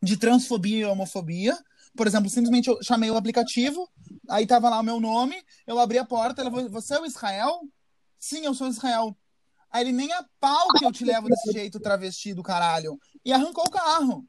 de 0.01 0.15
transfobia 0.15 0.77
e 0.77 0.86
homofobia. 0.86 1.57
Por 1.97 2.05
exemplo, 2.05 2.30
simplesmente 2.30 2.69
eu 2.69 2.82
chamei 2.84 3.09
o 3.09 3.17
aplicativo, 3.17 3.89
aí 4.30 4.45
tava 4.45 4.69
lá 4.69 4.80
o 4.80 4.84
meu 4.84 4.99
nome, 4.99 5.43
eu 5.65 5.80
abri 5.80 5.97
a 5.97 6.05
porta, 6.05 6.41
ela 6.41 6.51
falou, 6.51 6.69
você 6.69 6.93
é 6.93 7.01
o 7.01 7.05
Israel? 7.05 7.61
Sim, 8.19 8.45
eu 8.45 8.53
sou 8.53 8.67
Israel. 8.67 9.17
Aí 9.71 9.84
ele 9.84 9.91
nem 9.91 10.11
a 10.13 10.23
pau 10.39 10.67
que 10.77 10.86
eu 10.86 10.91
te 10.91 11.03
levo 11.03 11.27
desse 11.27 11.51
jeito 11.51 11.80
travesti 11.80 12.34
do 12.34 12.43
caralho. 12.43 12.99
E 13.25 13.34
arrancou 13.34 13.63
o 13.67 13.71
carro. 13.71 14.25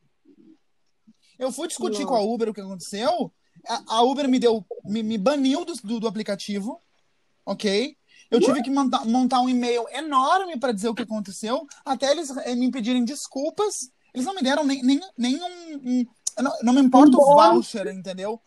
Eu 1.38 1.52
fui 1.52 1.68
discutir 1.68 2.04
Nossa. 2.04 2.06
com 2.06 2.16
a 2.16 2.20
Uber 2.22 2.48
o 2.48 2.54
que 2.54 2.60
aconteceu. 2.60 3.32
A, 3.68 3.96
a 3.96 4.02
Uber 4.02 4.28
me 4.28 4.38
deu, 4.38 4.64
me, 4.84 5.02
me 5.02 5.18
baniu 5.18 5.64
do, 5.64 5.74
do, 5.84 6.00
do 6.00 6.08
aplicativo, 6.08 6.80
ok? 7.44 7.96
Eu 8.30 8.40
tive 8.40 8.62
que 8.62 8.70
montar, 8.70 9.04
montar 9.04 9.40
um 9.40 9.48
e-mail 9.48 9.84
enorme 9.92 10.58
para 10.58 10.72
dizer 10.72 10.88
o 10.88 10.94
que 10.94 11.02
aconteceu, 11.02 11.66
até 11.84 12.10
eles 12.10 12.30
eh, 12.30 12.54
me 12.54 12.70
pedirem 12.70 13.04
desculpas. 13.04 13.90
Eles 14.14 14.26
não 14.26 14.34
me 14.34 14.42
deram 14.42 14.64
nem, 14.64 14.82
nem, 14.82 15.00
nem 15.16 15.36
um. 15.36 15.76
um- 16.00 16.06
não, 16.42 16.52
não 16.62 16.72
me 16.72 16.80
importa 16.80 17.16
o 17.16 17.52
voucher, 17.52 17.86
entendeu? 17.88 18.40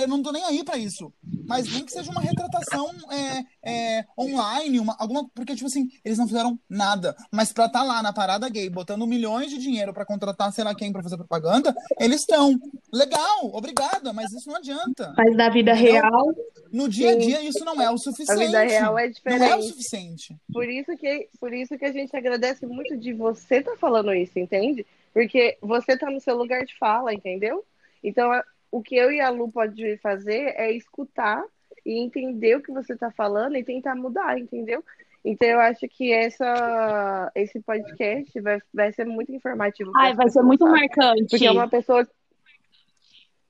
Eu 0.00 0.08
não 0.08 0.22
tô 0.22 0.32
nem 0.32 0.44
aí 0.44 0.64
para 0.64 0.76
isso. 0.76 1.12
mas 1.46 1.70
nem 1.72 1.84
que 1.84 1.92
seja 1.92 2.10
uma 2.10 2.20
retratação 2.20 2.90
é, 3.10 3.44
é, 3.62 4.04
online, 4.18 4.80
uma, 4.80 4.96
alguma. 4.98 5.28
Porque, 5.34 5.54
tipo 5.54 5.66
assim, 5.66 5.88
eles 6.04 6.18
não 6.18 6.26
fizeram 6.26 6.58
nada. 6.68 7.16
Mas 7.30 7.52
pra 7.52 7.66
estar 7.66 7.80
tá 7.80 7.84
lá 7.84 8.02
na 8.02 8.12
parada 8.12 8.48
gay, 8.48 8.68
botando 8.68 9.06
milhões 9.06 9.50
de 9.50 9.58
dinheiro 9.58 9.92
pra 9.92 10.04
contratar 10.04 10.52
sei 10.52 10.64
lá 10.64 10.74
quem 10.74 10.92
pra 10.92 11.02
fazer 11.02 11.16
propaganda, 11.16 11.74
eles 11.98 12.20
estão. 12.20 12.58
Legal, 12.92 13.50
obrigada, 13.52 14.12
mas 14.12 14.32
isso 14.32 14.48
não 14.48 14.56
adianta. 14.56 15.12
Mas 15.16 15.36
na 15.36 15.48
vida 15.48 15.72
Entendeu? 15.72 15.92
real, 15.92 16.34
No 16.72 16.88
dia 16.88 17.12
a 17.12 17.18
dia, 17.18 17.42
isso 17.42 17.64
não 17.64 17.80
é 17.80 17.90
o 17.90 17.98
suficiente. 17.98 18.42
A 18.42 18.46
vida 18.46 18.62
real 18.62 18.98
é 18.98 19.08
diferente. 19.08 19.40
Não 19.40 19.46
é 19.46 19.56
o 19.56 19.62
suficiente. 19.62 20.36
Por 20.52 20.68
isso 20.68 20.96
que, 20.96 21.28
por 21.38 21.52
isso 21.52 21.76
que 21.76 21.84
a 21.84 21.92
gente 21.92 22.16
agradece 22.16 22.66
muito 22.66 22.96
de 22.96 23.12
você 23.12 23.56
estar 23.56 23.76
falando 23.76 24.12
isso, 24.14 24.38
entende? 24.38 24.86
Porque 25.16 25.56
você 25.62 25.92
está 25.92 26.10
no 26.10 26.20
seu 26.20 26.36
lugar 26.36 26.62
de 26.66 26.76
fala, 26.76 27.14
entendeu? 27.14 27.64
Então, 28.04 28.30
o 28.70 28.82
que 28.82 28.94
eu 28.94 29.10
e 29.10 29.18
a 29.18 29.30
Lu 29.30 29.50
pode 29.50 29.96
fazer 29.96 30.52
é 30.58 30.70
escutar 30.70 31.42
e 31.86 31.98
entender 31.98 32.54
o 32.54 32.60
que 32.60 32.70
você 32.70 32.92
está 32.92 33.10
falando 33.10 33.56
e 33.56 33.64
tentar 33.64 33.94
mudar, 33.94 34.38
entendeu? 34.38 34.84
Então, 35.24 35.48
eu 35.48 35.58
acho 35.58 35.88
que 35.88 36.12
essa, 36.12 37.32
esse 37.34 37.58
podcast 37.60 38.38
vai, 38.42 38.58
vai 38.74 38.92
ser 38.92 39.06
muito 39.06 39.32
informativo. 39.32 39.90
ai, 39.96 40.12
vai 40.14 40.28
ser 40.28 40.42
muito 40.42 40.66
sabe? 40.66 40.80
marcante. 40.80 41.30
Porque 41.30 41.46
é 41.46 41.50
uma 41.50 41.66
pessoa. 41.66 42.06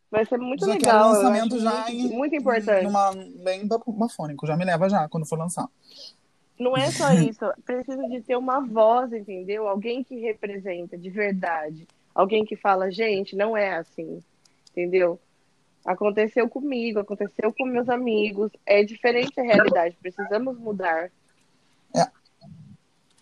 Vai 0.08 0.24
ser 0.24 0.38
muito 0.38 0.64
Já 0.64 0.72
legal. 0.72 1.00
eu 1.00 1.12
lançamento 1.14 1.54
acho 1.56 1.64
já 1.64 1.82
muito, 1.82 1.90
em, 1.90 2.16
muito 2.16 2.36
importante. 2.36 2.84
Numa, 2.84 3.10
bem 3.42 3.66
ba- 3.66 3.82
bafônico. 3.84 4.46
Já 4.46 4.56
me 4.56 4.64
leva 4.64 4.88
já, 4.88 5.08
quando 5.08 5.26
for 5.26 5.36
lançar. 5.36 5.66
Não 6.58 6.76
é 6.76 6.90
só 6.90 7.12
isso, 7.14 7.44
precisa 7.64 8.08
de 8.08 8.20
ter 8.20 8.36
uma 8.36 8.60
voz, 8.60 9.12
entendeu? 9.12 9.68
Alguém 9.68 10.02
que 10.02 10.18
representa 10.20 10.96
de 10.96 11.10
verdade. 11.10 11.86
Alguém 12.14 12.44
que 12.44 12.56
fala, 12.56 12.90
gente, 12.90 13.36
não 13.36 13.56
é 13.56 13.76
assim, 13.76 14.22
entendeu? 14.70 15.20
Aconteceu 15.84 16.48
comigo, 16.48 16.98
aconteceu 16.98 17.52
com 17.52 17.64
meus 17.66 17.88
amigos, 17.88 18.50
é 18.64 18.82
diferente 18.82 19.38
a 19.38 19.42
realidade, 19.42 19.96
precisamos 20.00 20.58
mudar. 20.58 21.10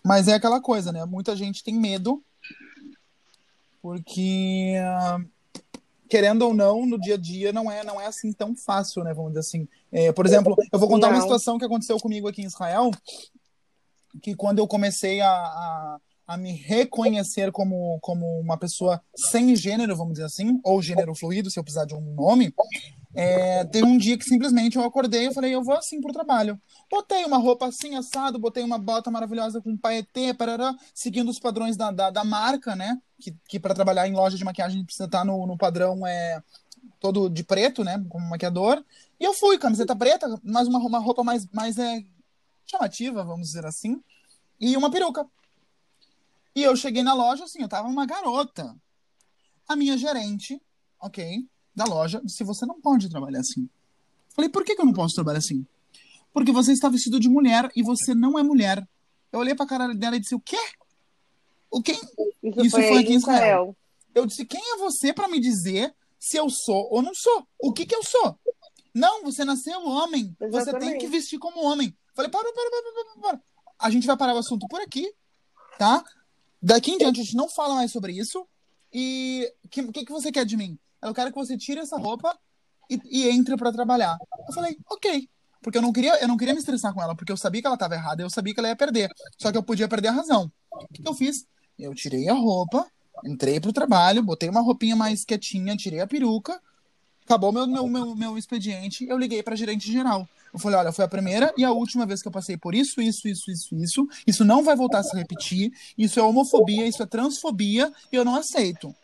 Mas 0.05 0.27
é 0.27 0.35
aquela 0.35 0.61
coisa, 0.61 0.91
né? 0.91 1.03
Muita 1.03 1.35
gente 1.35 1.63
tem 1.63 1.73
medo, 1.73 2.23
porque, 3.81 4.75
ah, 4.79 5.17
querendo 6.09 6.43
ou 6.43 6.53
não, 6.53 6.85
no 6.85 6.99
dia 6.99 7.15
a 7.15 7.17
dia 7.17 7.51
não 7.51 7.71
é, 7.71 7.83
não 7.83 7.99
é 7.99 8.05
assim 8.05 8.31
tão 8.31 8.55
fácil, 8.55 9.03
né? 9.03 9.13
Vamos 9.13 9.31
dizer 9.31 9.39
assim. 9.41 9.67
É, 9.91 10.11
por 10.11 10.25
exemplo, 10.25 10.55
eu 10.71 10.79
vou 10.79 10.87
contar 10.87 11.09
uma 11.09 11.21
situação 11.21 11.57
que 11.57 11.65
aconteceu 11.65 11.97
comigo 11.99 12.27
aqui 12.27 12.41
em 12.41 12.45
Israel, 12.45 12.91
que 14.21 14.35
quando 14.35 14.59
eu 14.59 14.67
comecei 14.67 15.21
a, 15.21 15.29
a, 15.29 15.97
a 16.27 16.37
me 16.37 16.53
reconhecer 16.53 17.51
como, 17.51 17.99
como 18.01 18.39
uma 18.39 18.57
pessoa 18.57 19.01
sem 19.15 19.55
gênero, 19.55 19.95
vamos 19.95 20.13
dizer 20.13 20.25
assim, 20.25 20.59
ou 20.63 20.81
gênero 20.81 21.15
fluido, 21.15 21.49
se 21.49 21.59
eu 21.59 21.63
precisar 21.63 21.85
de 21.85 21.95
um 21.95 22.01
nome, 22.01 22.53
é, 23.15 23.63
teve 23.63 23.85
um 23.85 23.97
dia 23.97 24.17
que 24.17 24.25
simplesmente 24.25 24.77
eu 24.77 24.83
acordei 24.83 25.27
e 25.27 25.33
falei, 25.33 25.55
eu 25.55 25.63
vou 25.63 25.75
assim 25.75 26.01
pro 26.01 26.11
trabalho. 26.11 26.59
Botei 26.91 27.23
uma 27.23 27.37
roupa 27.37 27.67
assim, 27.67 27.95
assado, 27.95 28.37
botei 28.37 28.61
uma 28.61 28.77
bota 28.77 29.09
maravilhosa 29.09 29.61
com 29.61 29.77
paetê, 29.77 30.33
parará, 30.33 30.75
seguindo 30.93 31.29
os 31.29 31.39
padrões 31.39 31.77
da, 31.77 31.91
da, 31.91 32.09
da 32.09 32.23
marca, 32.25 32.75
né? 32.75 33.01
Que, 33.17 33.33
que 33.47 33.59
para 33.59 33.73
trabalhar 33.73 34.05
em 34.07 34.13
loja 34.13 34.37
de 34.37 34.43
maquiagem 34.43 34.83
precisa 34.83 35.05
estar 35.05 35.23
no, 35.23 35.47
no 35.47 35.57
padrão 35.57 36.05
é, 36.05 36.43
todo 36.99 37.29
de 37.29 37.43
preto, 37.43 37.85
né? 37.85 38.03
Como 38.09 38.29
maquiador. 38.29 38.83
E 39.17 39.23
eu 39.23 39.33
fui, 39.33 39.57
camiseta 39.57 39.95
preta, 39.95 40.27
mais 40.43 40.67
uma, 40.67 40.79
uma 40.79 40.99
roupa 40.99 41.23
mais, 41.23 41.47
mais 41.51 41.79
é, 41.79 42.03
chamativa, 42.65 43.23
vamos 43.23 43.47
dizer 43.47 43.65
assim, 43.65 44.01
e 44.59 44.75
uma 44.75 44.91
peruca. 44.91 45.25
E 46.53 46.63
eu 46.63 46.75
cheguei 46.75 47.03
na 47.03 47.13
loja, 47.13 47.45
assim, 47.45 47.61
eu 47.61 47.69
tava 47.69 47.87
uma 47.87 48.05
garota. 48.05 48.75
A 49.67 49.75
minha 49.75 49.97
gerente, 49.97 50.61
ok, 50.99 51.45
da 51.75 51.85
loja, 51.85 52.21
disse: 52.23 52.43
você 52.43 52.65
não 52.65 52.79
pode 52.79 53.09
trabalhar 53.09 53.39
assim. 53.39 53.69
Falei, 54.33 54.49
por 54.49 54.63
que, 54.63 54.75
que 54.75 54.81
eu 54.81 54.85
não 54.85 54.93
posso 54.93 55.15
trabalhar 55.15 55.39
assim? 55.39 55.65
Porque 56.33 56.51
você 56.51 56.71
está 56.71 56.89
vestido 56.89 57.19
de 57.19 57.29
mulher 57.29 57.71
e 57.75 57.83
você 57.83 58.13
não 58.13 58.37
é 58.37 58.43
mulher. 58.43 58.87
Eu 59.31 59.39
olhei 59.39 59.55
pra 59.55 59.65
cara 59.65 59.93
dela 59.93 60.15
e 60.15 60.19
disse: 60.19 60.35
o 60.35 60.39
quê? 60.39 60.59
O 61.71 61.81
quê? 61.81 61.93
Isso, 62.43 62.65
Isso 62.65 62.77
foi, 62.77 62.99
aqui 62.99 63.13
em 63.13 63.17
Israel. 63.17 63.41
Israel. 63.41 63.77
Eu 64.13 64.25
disse: 64.25 64.45
quem 64.45 64.61
é 64.61 64.77
você 64.77 65.13
para 65.13 65.27
me 65.27 65.39
dizer 65.39 65.93
se 66.19 66.37
eu 66.37 66.49
sou 66.49 66.87
ou 66.91 67.01
não 67.01 67.13
sou? 67.13 67.45
O 67.59 67.73
que 67.73 67.85
que 67.85 67.95
eu 67.95 68.03
sou? 68.03 68.37
Não, 68.93 69.23
você 69.23 69.43
nasceu 69.43 69.85
homem. 69.85 70.35
Você 70.39 70.49
tem 70.49 70.59
Exatamente. 70.59 70.99
que 70.99 71.07
vestir 71.07 71.37
como 71.39 71.63
homem. 71.63 71.95
Falei: 72.13 72.31
para, 72.31 72.43
para, 72.43 72.53
para, 72.53 72.71
para, 72.71 73.03
para, 73.03 73.21
para. 73.21 73.41
A 73.77 73.89
gente 73.89 74.07
vai 74.07 74.15
parar 74.15 74.33
o 74.33 74.37
assunto 74.37 74.67
por 74.67 74.79
aqui, 74.79 75.13
tá? 75.77 76.03
Daqui 76.61 76.91
em 76.91 76.97
diante 76.97 77.19
a 77.19 77.23
gente 77.23 77.35
não 77.35 77.49
fala 77.49 77.75
mais 77.75 77.91
sobre 77.91 78.13
isso. 78.13 78.47
E 78.91 79.51
o 79.63 79.67
que, 79.67 79.91
que, 79.91 80.05
que 80.05 80.11
você 80.11 80.31
quer 80.31 80.45
de 80.45 80.55
mim? 80.55 80.79
Eu 81.01 81.13
quero 81.13 81.31
que 81.31 81.35
você 81.35 81.57
tire 81.57 81.79
essa 81.79 81.97
roupa 81.97 82.37
e, 82.89 82.99
e 83.05 83.29
entre 83.29 83.55
para 83.57 83.71
trabalhar. 83.71 84.17
Eu 84.47 84.53
falei, 84.53 84.77
ok. 84.89 85.29
Porque 85.61 85.79
eu 85.79 85.81
não, 85.81 85.91
queria, 85.91 86.21
eu 86.21 86.27
não 86.27 86.37
queria 86.37 86.53
me 86.53 86.59
estressar 86.59 86.93
com 86.93 87.01
ela, 87.01 87.15
porque 87.15 87.31
eu 87.31 87.37
sabia 87.37 87.59
que 87.59 87.65
ela 87.65 87.75
estava 87.75 87.95
errada, 87.95 88.21
eu 88.21 88.29
sabia 88.29 88.53
que 88.53 88.59
ela 88.59 88.69
ia 88.69 88.75
perder. 88.75 89.09
Só 89.37 89.51
que 89.51 89.57
eu 89.57 89.63
podia 89.63 89.87
perder 89.87 90.09
a 90.09 90.11
razão. 90.11 90.51
O 90.71 90.87
que, 90.93 91.07
eu 91.07 91.13
fiz? 91.13 91.47
Eu 91.77 91.95
tirei 91.95 92.29
a 92.29 92.33
roupa, 92.33 92.85
entrei 93.23 93.59
pro 93.59 93.73
trabalho, 93.73 94.21
botei 94.21 94.47
uma 94.47 94.61
roupinha 94.61 94.95
mais 94.95 95.25
quietinha, 95.25 95.75
tirei 95.75 96.01
a 96.01 96.07
peruca, 96.07 96.61
acabou 97.23 97.51
meu, 97.51 97.65
meu, 97.65 97.87
meu, 97.87 98.15
meu 98.15 98.37
expediente, 98.37 99.07
eu 99.09 99.17
liguei 99.17 99.41
pra 99.41 99.55
gerente 99.55 99.91
geral. 99.91 100.29
Eu 100.53 100.59
falei, 100.59 100.77
olha, 100.77 100.91
foi 100.91 101.03
a 101.03 101.07
primeira 101.07 101.53
e 101.57 101.65
a 101.65 101.71
última 101.71 102.05
vez 102.05 102.21
que 102.21 102.27
eu 102.27 102.31
passei 102.31 102.55
por 102.55 102.73
isso, 102.73 103.01
isso, 103.01 103.27
isso, 103.27 103.51
isso, 103.51 103.75
isso. 103.75 104.07
Isso 104.25 104.45
não 104.45 104.63
vai 104.63 104.75
voltar 104.75 104.99
a 104.99 105.03
se 105.03 105.13
repetir. 105.17 105.73
Isso 105.97 106.17
é 106.17 106.23
homofobia, 106.23 106.87
isso 106.87 107.03
é 107.03 107.05
transfobia 107.05 107.91
e 108.09 108.15
eu 108.15 108.23
não 108.23 108.35
aceito. 108.35 108.95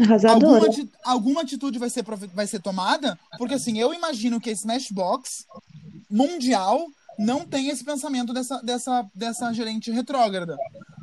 Arrasadora. 0.00 0.46
Alguma, 0.54 0.66
ati- 0.66 0.90
alguma 1.04 1.40
atitude 1.42 1.78
vai 1.78 1.88
ser, 1.90 2.02
vai 2.34 2.46
ser 2.46 2.60
tomada, 2.60 3.18
porque 3.38 3.54
assim, 3.54 3.78
eu 3.78 3.94
imagino 3.94 4.40
que 4.40 4.50
a 4.50 4.52
Smashbox 4.52 5.46
mundial 6.10 6.84
não 7.18 7.44
tem 7.46 7.68
esse 7.68 7.84
pensamento 7.84 8.32
dessa, 8.32 8.60
dessa, 8.62 9.06
dessa 9.14 9.52
gerente 9.52 9.90
retrógrada. 9.90 10.56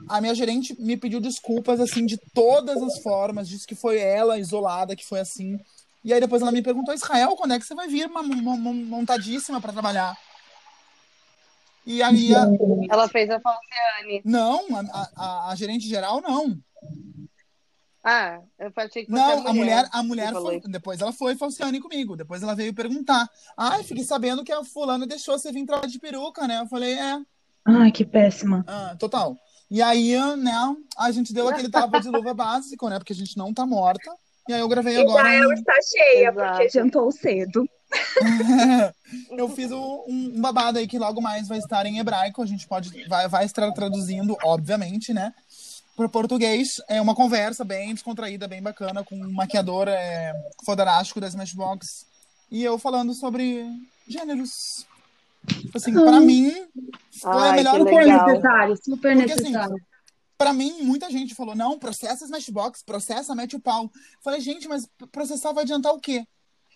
A 0.09 0.19
minha 0.19 0.35
gerente 0.35 0.75
me 0.81 0.97
pediu 0.97 1.21
desculpas, 1.21 1.79
assim, 1.79 2.05
de 2.05 2.17
todas 2.33 2.81
as 2.83 2.99
formas, 2.99 3.47
disse 3.47 3.65
que 3.65 3.75
foi 3.75 3.97
ela, 3.99 4.37
isolada, 4.37 4.95
que 4.95 5.05
foi 5.07 5.21
assim. 5.21 5.57
E 6.03 6.11
aí 6.13 6.19
depois 6.19 6.41
ela 6.41 6.51
me 6.51 6.61
perguntou, 6.61 6.93
Israel, 6.93 7.35
quando 7.37 7.53
é 7.53 7.59
que 7.59 7.65
você 7.65 7.73
vai 7.75 7.87
vir 7.87 8.09
ma- 8.09 8.23
ma- 8.23 8.57
ma- 8.57 8.73
montadíssima 8.73 9.61
para 9.61 9.71
trabalhar? 9.71 10.17
E 11.85 12.03
aí, 12.03 12.35
a- 12.35 12.47
Ela 12.89 13.07
fez 13.07 13.29
a 13.29 13.39
Falciane. 13.39 14.21
não, 14.25 14.65
a, 14.91 15.09
a- 15.15 15.51
a 15.51 15.55
gerente 15.55 15.87
geral 15.87 16.21
não. 16.21 16.57
Ah, 18.03 18.39
eu 18.57 18.71
achei 18.77 19.05
que 19.05 19.11
você 19.11 19.17
Não, 19.17 19.47
a 19.47 19.53
mulher, 19.53 19.87
a 19.91 20.01
mulher 20.03 20.33
foi, 20.33 20.59
depois 20.61 21.01
ela 21.01 21.13
foi 21.13 21.35
falciane 21.35 21.79
comigo. 21.79 22.15
Depois 22.17 22.41
ela 22.41 22.55
veio 22.55 22.73
perguntar. 22.73 23.29
Ai, 23.55 23.83
fiquei 23.83 24.03
sabendo 24.03 24.43
que 24.43 24.51
a 24.51 24.63
fulana 24.63 25.05
deixou 25.05 25.37
você 25.37 25.51
vir 25.51 25.65
trabalhar 25.65 25.87
de 25.87 25.99
peruca, 25.99 26.47
né? 26.47 26.59
Eu 26.61 26.67
falei, 26.67 26.93
é, 26.93 27.19
Ai, 27.65 27.91
que 27.91 28.03
péssima. 28.03 28.63
ah, 28.67 28.95
total. 28.97 29.37
E 29.69 29.81
aí, 29.81 30.17
né, 30.37 30.75
a 30.97 31.11
gente 31.11 31.31
deu 31.31 31.47
aquele 31.47 31.69
tapa 31.69 31.99
de 31.99 32.09
luva 32.09 32.33
básico, 32.33 32.89
né? 32.89 32.97
Porque 32.97 33.13
a 33.13 33.15
gente 33.15 33.37
não 33.37 33.53
tá 33.53 33.65
morta. 33.65 34.11
E 34.49 34.53
aí 34.53 34.59
eu 34.59 34.67
gravei 34.67 34.97
agora. 34.97 35.29
um- 35.47 35.53
está 35.53 35.75
cheia, 35.87 36.29
Exato. 36.29 36.51
porque 36.57 36.69
jantou 36.69 37.11
cedo. 37.11 37.69
eu 39.31 39.49
fiz 39.49 39.71
um, 39.71 40.03
um 40.07 40.41
babado 40.41 40.77
aí 40.79 40.87
que 40.87 40.97
logo 40.97 41.21
mais 41.21 41.47
vai 41.47 41.57
estar 41.57 41.85
em 41.85 41.99
hebraico. 41.99 42.41
A 42.41 42.45
gente 42.45 42.67
pode 42.67 43.07
vai, 43.07 43.27
vai 43.27 43.45
estar 43.45 43.71
traduzindo, 43.73 44.35
obviamente, 44.43 45.13
né? 45.13 45.33
Para 46.01 46.09
português. 46.09 46.81
É 46.87 46.99
uma 47.01 47.13
conversa 47.13 47.63
bem 47.63 47.93
descontraída, 47.93 48.47
bem 48.47 48.61
bacana, 48.61 49.03
com 49.03 49.15
um 49.15 49.31
maquiador 49.31 49.87
é, 49.87 50.33
fodarástico 50.65 51.21
da 51.21 51.27
Smashbox. 51.27 52.05
E 52.49 52.63
eu 52.63 52.79
falando 52.79 53.13
sobre 53.13 53.65
gêneros. 54.07 54.85
Tipo 55.47 55.77
assim, 55.77 55.93
pra 55.93 56.19
mim, 56.19 56.51
foi 57.19 57.31
a 57.31 57.51
Ai, 57.51 57.55
melhor 57.57 57.83
que 57.83 57.91
coisa. 57.91 58.25
Necessário, 58.25 58.77
super 58.83 59.15
Porque, 59.15 59.31
assim, 59.31 59.43
necessário. 59.43 59.75
Pra 60.37 60.53
mim, 60.53 60.81
muita 60.81 61.09
gente 61.09 61.35
falou: 61.35 61.55
não, 61.55 61.77
processa 61.77 62.25
Smashbox, 62.25 62.83
processa, 62.83 63.35
mete 63.35 63.55
o 63.55 63.59
pau. 63.59 63.91
Falei, 64.23 64.41
gente, 64.41 64.67
mas 64.67 64.87
processar 65.11 65.51
vai 65.53 65.63
adiantar 65.63 65.93
o 65.93 65.99
quê? 65.99 66.25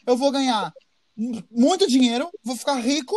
Eu 0.06 0.16
vou 0.16 0.32
ganhar 0.32 0.72
mu- 1.18 1.44
muito 1.52 1.88
dinheiro, 1.88 2.30
vou 2.44 2.56
ficar 2.56 2.76
rico, 2.76 3.16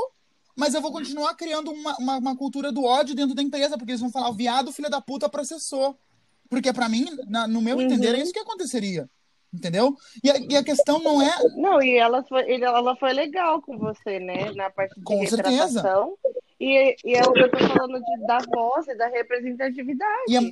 mas 0.59 0.74
eu 0.74 0.82
vou 0.82 0.90
continuar 0.92 1.34
criando 1.34 1.70
uma, 1.70 1.96
uma, 1.98 2.16
uma 2.18 2.36
cultura 2.36 2.70
do 2.72 2.84
ódio 2.84 3.14
dentro 3.14 3.34
da 3.34 3.42
empresa, 3.42 3.78
porque 3.78 3.92
eles 3.92 4.00
vão 4.00 4.11
falar: 4.11 4.28
o 4.28 4.34
viado, 4.34 4.72
filho 4.72 4.90
da 4.90 5.00
puta, 5.00 5.28
processou. 5.28 5.96
Porque 6.50 6.72
pra 6.72 6.88
mim, 6.88 7.06
na- 7.28 7.46
no 7.46 7.61
meu 7.61 7.76
Uhum. 7.76 7.82
entender, 7.82 8.14
é 8.14 8.20
isso 8.22 8.32
que 8.32 8.38
aconteceria. 8.40 9.09
Entendeu? 9.52 9.96
E 10.22 10.30
a, 10.30 10.36
e 10.38 10.56
a 10.56 10.62
questão 10.64 10.98
não 11.02 11.22
é. 11.22 11.32
Não, 11.56 11.80
e 11.82 11.96
ela 11.96 12.22
foi, 12.24 12.61
ela 12.61 12.96
foi 12.96 13.12
legal 13.14 13.62
com 13.62 13.78
você, 13.78 14.18
né? 14.20 14.52
Na 14.54 14.68
parte 14.70 14.94
de 14.94 15.02
Com 15.02 15.26
certeza. 15.26 15.82
E, 16.61 16.96
e 17.04 17.14
é 17.14 17.22
o 17.22 17.32
que 17.32 17.40
eu 17.40 17.50
tô 17.50 17.59
falando 17.59 17.98
de, 17.98 18.26
da 18.26 18.38
voz 18.52 18.86
e 18.88 18.94
da 18.96 19.06
representatividade. 19.09 20.24
E 20.28 20.36
a- 20.36 20.42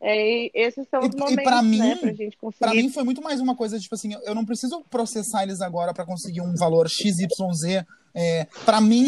É, 0.00 0.16
e 0.46 0.50
esses 0.54 0.88
são 0.88 1.02
E- 1.02 1.08
os 1.08 1.14
e 1.14 1.18
momentos, 1.18 1.44
pra 1.44 1.62
mim- 1.62 1.78
né? 1.78 1.96
Pra 1.96 2.12
gente 2.12 2.36
conseguir. 2.38 2.58
Pra 2.58 2.74
mim 2.74 2.88
foi 2.88 3.04
muito 3.04 3.20
mais 3.22 3.40
uma 3.40 3.54
coisa, 3.54 3.78
tipo 3.78 3.94
assim, 3.94 4.14
eu 4.24 4.34
não 4.34 4.44
preciso 4.46 4.82
processar 4.88 5.42
eles 5.42 5.60
agora 5.60 5.92
pra 5.92 6.06
conseguir 6.06 6.40
um 6.40 6.54
valor 6.54 6.88
XYZ 6.88 7.84
é, 8.14 8.46
para 8.64 8.80
mim, 8.80 9.04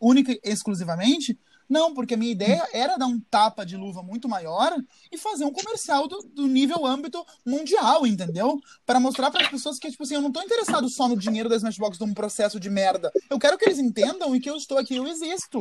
única, 0.00 0.32
e 0.32 0.40
exclusivamente, 0.44 1.38
Não, 1.68 1.92
porque 1.92 2.14
a 2.14 2.16
minha 2.16 2.30
ideia 2.30 2.64
era 2.72 2.96
dar 2.96 3.08
um 3.08 3.18
tapa 3.18 3.66
de 3.66 3.76
luva 3.76 4.00
muito 4.00 4.28
maior 4.28 4.72
e 5.10 5.18
fazer 5.18 5.44
um 5.44 5.50
comercial 5.52 6.06
do, 6.06 6.18
do 6.32 6.46
nível 6.46 6.86
âmbito 6.86 7.26
mundial, 7.44 8.06
entendeu? 8.06 8.60
Para 8.86 9.00
mostrar 9.00 9.32
para 9.32 9.42
as 9.44 9.50
pessoas 9.50 9.76
que, 9.76 9.90
tipo 9.90 10.04
assim, 10.04 10.14
eu 10.14 10.22
não 10.22 10.30
tô 10.30 10.40
interessado 10.40 10.88
só 10.88 11.08
no 11.08 11.16
dinheiro 11.16 11.48
da 11.48 11.56
Smashbox 11.56 11.98
de 11.98 12.04
um 12.04 12.14
processo 12.14 12.60
de 12.60 12.70
merda. 12.70 13.10
Eu 13.28 13.36
quero 13.36 13.58
que 13.58 13.64
eles 13.64 13.80
entendam 13.80 14.32
e 14.36 14.38
que 14.38 14.48
eu 14.48 14.54
estou 14.56 14.78
aqui, 14.78 14.94
eu 14.94 15.08
existo. 15.08 15.60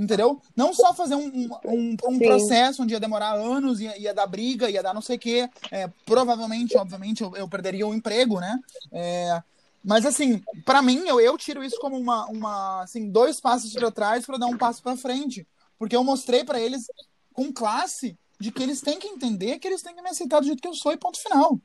Entendeu? 0.00 0.40
Não 0.56 0.72
só 0.72 0.94
fazer 0.94 1.14
um, 1.14 1.50
um, 1.66 1.96
um 2.08 2.18
processo 2.18 2.82
onde 2.82 2.94
ia 2.94 3.00
demorar 3.00 3.34
anos, 3.34 3.82
ia, 3.82 3.98
ia 3.98 4.14
dar 4.14 4.26
briga, 4.26 4.70
ia 4.70 4.82
dar 4.82 4.94
não 4.94 5.02
sei 5.02 5.16
o 5.16 5.18
quê. 5.18 5.50
É, 5.70 5.90
provavelmente, 6.06 6.74
obviamente, 6.78 7.22
eu, 7.22 7.36
eu, 7.36 7.46
perderia 7.46 7.86
o 7.86 7.92
emprego, 7.92 8.40
né? 8.40 8.58
É, 8.90 9.42
mas 9.84 10.06
assim, 10.06 10.42
para 10.64 10.80
mim, 10.80 11.02
eu, 11.06 11.20
eu 11.20 11.36
tiro 11.36 11.62
isso 11.62 11.78
como 11.78 11.98
uma, 11.98 12.24
uma 12.28 12.82
assim, 12.82 13.10
dois 13.10 13.42
passos 13.42 13.74
para 13.74 13.90
trás 13.90 14.24
para 14.24 14.38
dar 14.38 14.46
um 14.46 14.56
passo 14.56 14.82
para 14.82 14.96
frente, 14.96 15.46
porque 15.78 15.94
eu 15.94 16.02
mostrei 16.02 16.44
para 16.44 16.58
eles 16.58 16.86
com 17.34 17.52
classe 17.52 18.16
de 18.40 18.50
que 18.50 18.62
eles 18.62 18.80
têm 18.80 18.98
que 18.98 19.06
entender 19.06 19.58
que 19.58 19.68
eles 19.68 19.82
têm 19.82 19.94
que 19.94 20.00
me 20.00 20.08
aceitar 20.08 20.40
do 20.40 20.46
jeito 20.46 20.62
que 20.62 20.68
eu 20.68 20.74
sou 20.74 20.92
e 20.92 20.96
ponto 20.96 21.22
final. 21.22 21.60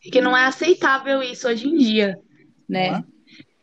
Que 0.00 0.20
não 0.20 0.36
é 0.36 0.46
aceitável 0.46 1.20
isso 1.20 1.48
hoje 1.48 1.66
em 1.66 1.76
dia, 1.76 2.16
né? 2.68 3.02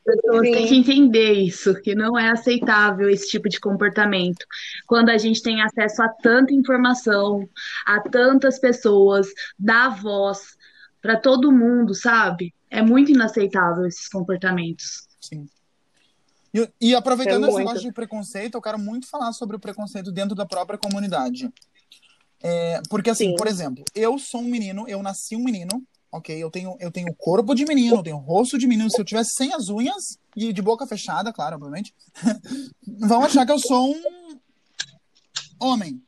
Pessoas 0.04 0.42
têm 0.42 0.68
que 0.68 0.76
entender 0.76 1.34
isso, 1.34 1.74
que 1.82 1.96
não 1.96 2.18
é 2.18 2.30
aceitável 2.30 3.10
esse 3.10 3.28
tipo 3.28 3.50
de 3.50 3.60
comportamento. 3.60 4.46
Quando 4.86 5.10
a 5.10 5.18
gente 5.18 5.42
tem 5.42 5.62
acesso 5.62 6.02
a 6.02 6.10
tanta 6.10 6.54
informação, 6.54 7.48
a 7.86 8.00
tantas 8.02 8.60
pessoas, 8.60 9.28
dá 9.58 9.90
voz 9.90 10.58
para 11.02 11.18
todo 11.18 11.52
mundo, 11.52 11.94
sabe? 11.94 12.54
É 12.70 12.82
muito 12.82 13.12
inaceitável 13.12 13.86
esses 13.86 14.08
comportamentos. 14.08 15.08
Sim. 15.20 15.48
E, 16.54 16.70
e 16.80 16.96
aproveitando 16.96 17.46
é 17.46 17.50
esse 17.50 17.58
negócio 17.58 17.82
de 17.82 17.92
preconceito, 17.92 18.56
eu 18.56 18.62
quero 18.62 18.78
muito 18.78 19.08
falar 19.08 19.34
sobre 19.34 19.56
o 19.56 19.60
preconceito 19.60 20.12
dentro 20.12 20.36
da 20.36 20.46
própria 20.46 20.78
comunidade. 20.78 21.52
É, 22.42 22.82
porque, 22.90 23.10
assim, 23.10 23.32
Sim. 23.32 23.36
por 23.36 23.48
exemplo, 23.48 23.84
eu 23.96 24.20
sou 24.20 24.42
um 24.42 24.46
menino, 24.46 24.86
eu 24.88 25.02
nasci 25.02 25.36
um 25.36 25.44
menino, 25.44 25.82
ok? 26.14 26.42
Eu 26.42 26.52
tenho, 26.52 26.78
eu 26.80 26.92
tenho 26.92 27.14
corpo 27.16 27.56
de 27.56 27.66
menino, 27.66 27.96
eu 27.96 28.04
tenho 28.04 28.18
rosto 28.18 28.58
de 28.58 28.68
menino. 28.68 28.90
Se 28.90 29.02
eu 29.02 29.06
tivesse 29.06 29.32
sem 29.36 29.52
as 29.52 29.68
unhas 29.68 30.20
e 30.36 30.54
de 30.54 30.62
boca 30.62 30.86
fechada, 30.86 31.34
claro, 31.34 31.56
obviamente, 31.56 31.94
vão 32.86 33.24
achar 33.24 33.46
que 33.46 33.52
eu 33.52 33.58
sou 33.60 33.92
um 33.92 34.40
homem, 35.60 36.02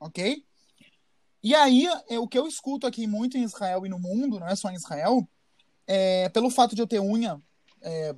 ok? 0.00 0.44
E 1.44 1.54
aí, 1.54 1.86
é, 2.08 2.18
o 2.18 2.26
que 2.26 2.38
eu 2.38 2.46
escuto 2.46 2.86
aqui 2.86 3.06
muito 3.06 3.38
em 3.38 3.44
Israel 3.44 3.86
e 3.86 3.88
no 3.88 4.00
mundo, 4.00 4.40
não 4.40 4.48
é 4.48 4.56
só 4.56 4.68
em 4.68 4.74
Israel, 4.74 5.26
é, 5.86 6.28
pelo 6.30 6.50
fato 6.50 6.74
de 6.74 6.82
eu 6.82 6.86
ter 6.86 7.00
unha, 7.00 7.40
é, 7.80 8.14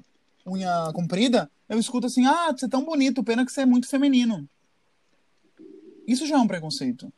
unha 0.46 0.92
comprida, 0.94 1.50
eu 1.68 1.78
escuto 1.78 2.06
assim, 2.06 2.24
ah, 2.26 2.52
você 2.52 2.64
é 2.64 2.68
tão 2.68 2.84
bonito, 2.84 3.22
pena 3.22 3.44
que 3.44 3.52
você 3.52 3.62
é 3.62 3.66
muito 3.66 3.86
feminino. 3.86 4.48
Isso 6.06 6.26
já 6.26 6.36
é 6.36 6.38
um 6.38 6.46
preconceito. 6.46 7.12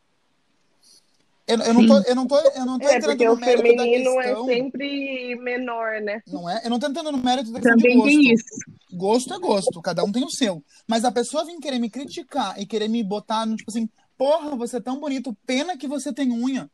Eu, 1.46 1.58
eu, 1.60 1.74
não 1.74 1.86
tô, 1.86 1.98
eu 2.00 2.14
não 2.14 2.26
tô, 2.26 2.38
eu 2.38 2.66
não 2.66 2.78
tô 2.78 2.88
é, 2.88 2.96
entrando 2.96 3.24
no 3.24 3.36
mérito 3.36 3.76
da 3.76 3.84
questão. 3.84 4.08
o 4.08 4.16
feminino 4.16 4.20
é 4.20 4.44
sempre 4.44 5.36
menor, 5.36 6.00
né? 6.00 6.20
Não 6.26 6.50
é? 6.50 6.60
Eu 6.64 6.70
não 6.70 6.78
tô 6.78 6.88
entrando 6.88 7.12
no 7.12 7.18
mérito 7.18 7.52
da 7.52 7.60
questão 7.60 7.76
Também 7.76 7.92
de 7.92 7.98
gosto. 7.98 8.08
tem 8.08 8.32
isso. 8.32 8.44
Gosto 8.92 9.34
é 9.34 9.38
gosto, 9.38 9.82
cada 9.82 10.02
um 10.02 10.10
tem 10.10 10.24
o 10.24 10.30
seu. 10.30 10.64
Mas 10.88 11.04
a 11.04 11.12
pessoa 11.12 11.44
vir 11.44 11.56
querer 11.58 11.78
me 11.78 11.88
criticar 11.88 12.60
e 12.60 12.66
querer 12.66 12.88
me 12.88 13.00
botar 13.04 13.46
no 13.46 13.54
tipo 13.54 13.70
assim, 13.70 13.88
porra, 14.18 14.56
você 14.56 14.78
é 14.78 14.80
tão 14.80 14.98
bonito, 14.98 15.36
pena 15.46 15.76
que 15.76 15.86
você 15.86 16.12
tem 16.12 16.32
unha. 16.32 16.68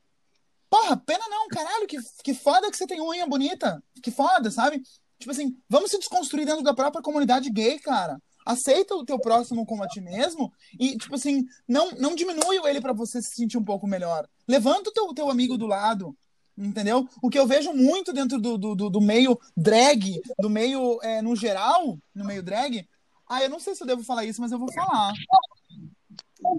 Porra, 0.70 0.96
pena 0.96 1.24
não, 1.28 1.48
caralho, 1.48 1.86
que, 1.86 1.98
que 2.24 2.32
foda 2.32 2.70
que 2.70 2.76
você 2.76 2.86
tem 2.86 2.98
unha 2.98 3.26
bonita. 3.26 3.82
Que 4.02 4.10
foda, 4.10 4.50
sabe? 4.50 4.82
Tipo 5.18 5.32
assim, 5.32 5.54
vamos 5.68 5.90
se 5.90 5.98
desconstruir 5.98 6.46
dentro 6.46 6.62
da 6.62 6.72
própria 6.72 7.02
comunidade 7.02 7.50
gay, 7.50 7.78
cara. 7.78 8.18
Aceita 8.44 8.94
o 8.94 9.04
teu 9.04 9.18
próximo 9.20 9.64
como 9.66 9.84
a 9.84 9.86
ti 9.86 10.00
mesmo 10.00 10.52
e, 10.80 10.96
tipo 10.96 11.14
assim, 11.14 11.44
não, 11.68 11.92
não 11.92 12.14
diminui 12.14 12.58
ele 12.64 12.80
para 12.80 12.92
você 12.92 13.20
se 13.20 13.36
sentir 13.36 13.56
um 13.56 13.64
pouco 13.64 13.86
melhor. 13.86 14.26
Levanta 14.52 14.90
o 14.90 14.92
teu, 14.92 15.14
teu 15.14 15.30
amigo 15.30 15.56
do 15.56 15.66
lado, 15.66 16.14
entendeu? 16.58 17.08
O 17.22 17.30
que 17.30 17.38
eu 17.38 17.46
vejo 17.46 17.72
muito 17.72 18.12
dentro 18.12 18.38
do, 18.38 18.58
do, 18.58 18.74
do, 18.74 18.90
do 18.90 19.00
meio 19.00 19.40
drag, 19.56 20.20
do 20.38 20.50
meio 20.50 21.00
é, 21.02 21.22
no 21.22 21.34
geral, 21.34 21.98
no 22.14 22.22
meio 22.22 22.42
drag. 22.42 22.86
Ah, 23.26 23.42
eu 23.42 23.48
não 23.48 23.58
sei 23.58 23.74
se 23.74 23.82
eu 23.82 23.86
devo 23.86 24.04
falar 24.04 24.26
isso, 24.26 24.42
mas 24.42 24.52
eu 24.52 24.58
vou 24.58 24.70
falar. 24.70 25.14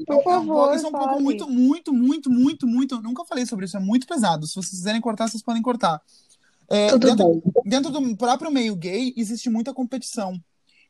Por 0.07 0.23
favor, 0.23 0.75
isso 0.75 0.87
é 0.87 0.89
um 0.89 0.91
pouco 0.91 1.21
muito, 1.21 1.47
muito, 1.47 1.93
muito, 1.93 2.31
muito, 2.31 2.65
muito. 2.65 2.95
Eu 2.95 3.01
nunca 3.03 3.23
falei 3.25 3.45
sobre 3.45 3.65
isso, 3.65 3.77
é 3.77 3.79
muito 3.79 4.07
pesado. 4.07 4.47
Se 4.47 4.55
vocês 4.55 4.71
quiserem 4.71 4.99
cortar, 4.99 5.27
vocês 5.27 5.43
podem 5.43 5.61
cortar. 5.61 6.01
É, 6.71 6.97
dentro, 6.97 7.43
dentro, 7.63 7.91
do 7.91 8.17
próprio 8.17 8.49
meio 8.49 8.75
gay, 8.75 9.13
existe 9.15 9.51
muita 9.51 9.71
competição. 9.71 10.35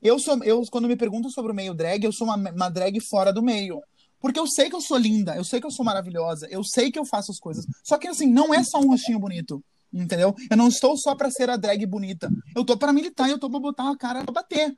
Eu 0.02 0.18
sou, 0.20 0.42
eu, 0.46 0.64
quando 0.72 0.88
me 0.88 0.96
perguntam 0.96 1.30
sobre 1.30 1.52
o 1.52 1.56
meio 1.56 1.74
drag, 1.74 2.06
eu 2.06 2.14
sou 2.14 2.28
uma, 2.28 2.38
uma 2.38 2.70
drag 2.70 2.98
fora 3.02 3.34
do 3.34 3.44
meio. 3.44 3.82
Porque 4.24 4.40
eu 4.40 4.48
sei 4.48 4.70
que 4.70 4.76
eu 4.78 4.80
sou 4.80 4.98
linda, 4.98 5.36
eu 5.36 5.44
sei 5.44 5.60
que 5.60 5.68
eu 5.68 5.72
sou 5.72 5.84
maravilhosa, 5.84 6.48
eu 6.50 6.64
sei 6.64 6.90
que 6.90 6.98
eu 6.98 7.04
faço 7.06 7.30
as 7.30 7.40
coisas. 7.40 7.66
Só 7.84 7.98
que 7.98 8.08
assim, 8.08 8.26
não 8.26 8.54
é 8.54 8.64
só 8.64 8.80
um 8.80 8.88
rostinho 8.88 9.20
bonito. 9.20 9.62
Entendeu? 9.94 10.34
Eu 10.50 10.56
não 10.56 10.70
estou 10.70 10.98
só 10.98 11.14
para 11.14 11.30
ser 11.30 11.50
a 11.50 11.58
drag 11.58 11.86
bonita. 11.86 12.32
Eu 12.56 12.64
tô 12.64 12.78
para 12.78 12.94
militar, 12.94 13.30
eu 13.30 13.38
tô 13.38 13.50
para 13.50 13.60
botar 13.60 13.92
a 13.92 13.98
cara 13.98 14.24
pra 14.24 14.32
bater. 14.32 14.74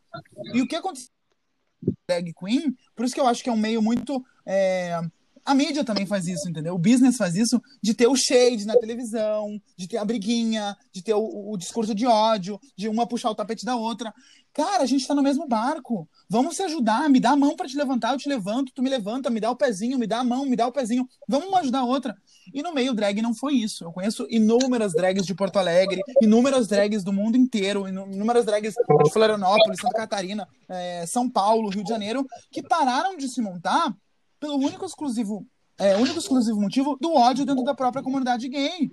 E 0.52 0.62
o 0.64 0.68
que 0.68 0.76
aconteceu? 0.76 1.10
drag 2.10 2.34
queen, 2.34 2.76
por 2.96 3.06
isso 3.06 3.14
que 3.14 3.20
eu 3.20 3.28
acho 3.28 3.44
que 3.44 3.50
é 3.50 3.54
um 3.54 3.58
meio 3.58 3.84
muito. 3.84 4.20
É... 4.48 5.00
A 5.46 5.54
mídia 5.54 5.84
também 5.84 6.08
faz 6.08 6.28
isso, 6.28 6.50
entendeu? 6.50 6.74
O 6.74 6.80
business 6.80 7.16
faz 7.16 7.36
isso 7.36 7.62
de 7.80 7.94
ter 7.94 8.08
o 8.08 8.16
shade 8.16 8.66
na 8.66 8.76
televisão, 8.76 9.62
de 9.78 9.88
ter 9.88 9.98
a 9.98 10.06
briguinha, 10.06 10.76
de 10.92 11.04
ter 11.04 11.14
o, 11.14 11.52
o 11.52 11.56
discurso 11.56 11.94
de 11.94 12.08
ódio, 12.08 12.60
de 12.76 12.90
uma 12.90 13.08
puxar 13.08 13.30
o 13.30 13.36
tapete 13.36 13.64
da 13.64 13.76
outra. 13.76 14.12
Cara, 14.56 14.84
a 14.84 14.86
gente 14.86 15.06
tá 15.06 15.14
no 15.14 15.22
mesmo 15.22 15.46
barco. 15.46 16.08
Vamos 16.30 16.56
se 16.56 16.64
ajudar. 16.64 17.10
Me 17.10 17.20
dá 17.20 17.32
a 17.32 17.36
mão 17.36 17.58
para 17.58 17.68
te 17.68 17.76
levantar, 17.76 18.14
eu 18.14 18.18
te 18.18 18.30
levanto, 18.30 18.72
tu 18.74 18.82
me 18.82 18.90
levanta, 18.90 19.30
me 19.30 19.42
dá 19.42 19.52
o 19.52 19.56
pezinho, 19.56 20.00
me 20.00 20.08
dá 20.08 20.20
a 20.20 20.24
mão, 20.24 20.46
me 20.46 20.56
dá 20.56 20.66
o 20.66 20.72
pezinho. 20.72 21.06
Vamos 21.28 21.50
uma 21.50 21.60
ajudar 21.60 21.80
a 21.80 21.84
outra. 21.84 22.16
E 22.54 22.64
no 22.64 22.74
meio 22.74 22.94
drag 22.94 23.22
não 23.22 23.36
foi 23.36 23.56
isso. 23.56 23.84
Eu 23.84 23.92
conheço 23.92 24.26
inúmeras 24.30 24.94
drags 24.94 25.26
de 25.26 25.36
Porto 25.36 25.60
Alegre, 25.60 26.02
inúmeras 26.22 26.70
drags 26.70 27.04
do 27.04 27.12
mundo 27.12 27.36
inteiro, 27.36 27.86
inúmeras 27.86 28.46
drags 28.46 28.74
de 28.74 29.12
Florianópolis, 29.12 29.78
Santa 29.82 29.94
Catarina, 29.94 30.48
é, 30.70 31.06
São 31.06 31.30
Paulo, 31.30 31.68
Rio 31.68 31.84
de 31.84 31.90
Janeiro, 31.90 32.26
que 32.50 32.64
pararam 32.64 33.18
de 33.18 33.28
se 33.28 33.42
montar 33.42 33.94
pelo 34.40 34.56
único 34.56 34.86
exclusivo, 34.86 35.46
é, 35.78 35.98
único 35.98 36.18
exclusivo 36.18 36.62
motivo 36.62 36.98
do 37.02 37.14
ódio 37.14 37.46
dentro 37.46 37.66
da 37.66 37.76
própria 37.76 38.02
comunidade 38.02 38.48
gay 38.48 38.90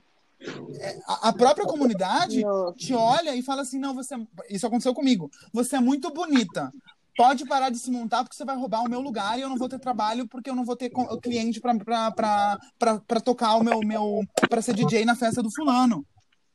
a 1.07 1.33
própria 1.33 1.67
comunidade 1.67 2.43
te 2.77 2.95
olha 2.95 3.35
e 3.35 3.43
fala 3.43 3.63
assim: 3.63 3.79
não, 3.79 3.95
você. 3.95 4.15
Isso 4.49 4.67
aconteceu 4.67 4.95
comigo. 4.95 5.31
Você 5.53 5.77
é 5.77 5.81
muito 5.81 6.13
bonita. 6.13 6.73
Pode 7.17 7.45
parar 7.47 7.69
de 7.69 7.79
se 7.79 7.91
montar 7.91 8.25
porque 8.25 8.35
você 8.35 8.45
vai 8.45 8.57
roubar 8.57 8.81
o 8.81 8.89
meu 8.89 9.01
lugar 9.01 9.39
e 9.39 9.43
eu 9.43 9.49
não 9.49 9.57
vou 9.57 9.69
ter 9.69 9.79
trabalho 9.79 10.27
porque 10.27 10.49
eu 10.49 10.55
não 10.55 10.65
vou 10.65 10.75
ter 10.75 10.91
cliente 11.23 11.61
para 11.61 13.21
tocar 13.23 13.57
o 13.57 13.63
meu. 13.63 13.81
meu 13.81 14.23
para 14.49 14.63
ser 14.63 14.75
DJ 14.75 15.05
na 15.05 15.15
festa 15.15 15.43
do 15.43 15.51
fulano. 15.51 16.07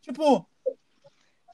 Tipo, 0.02 0.48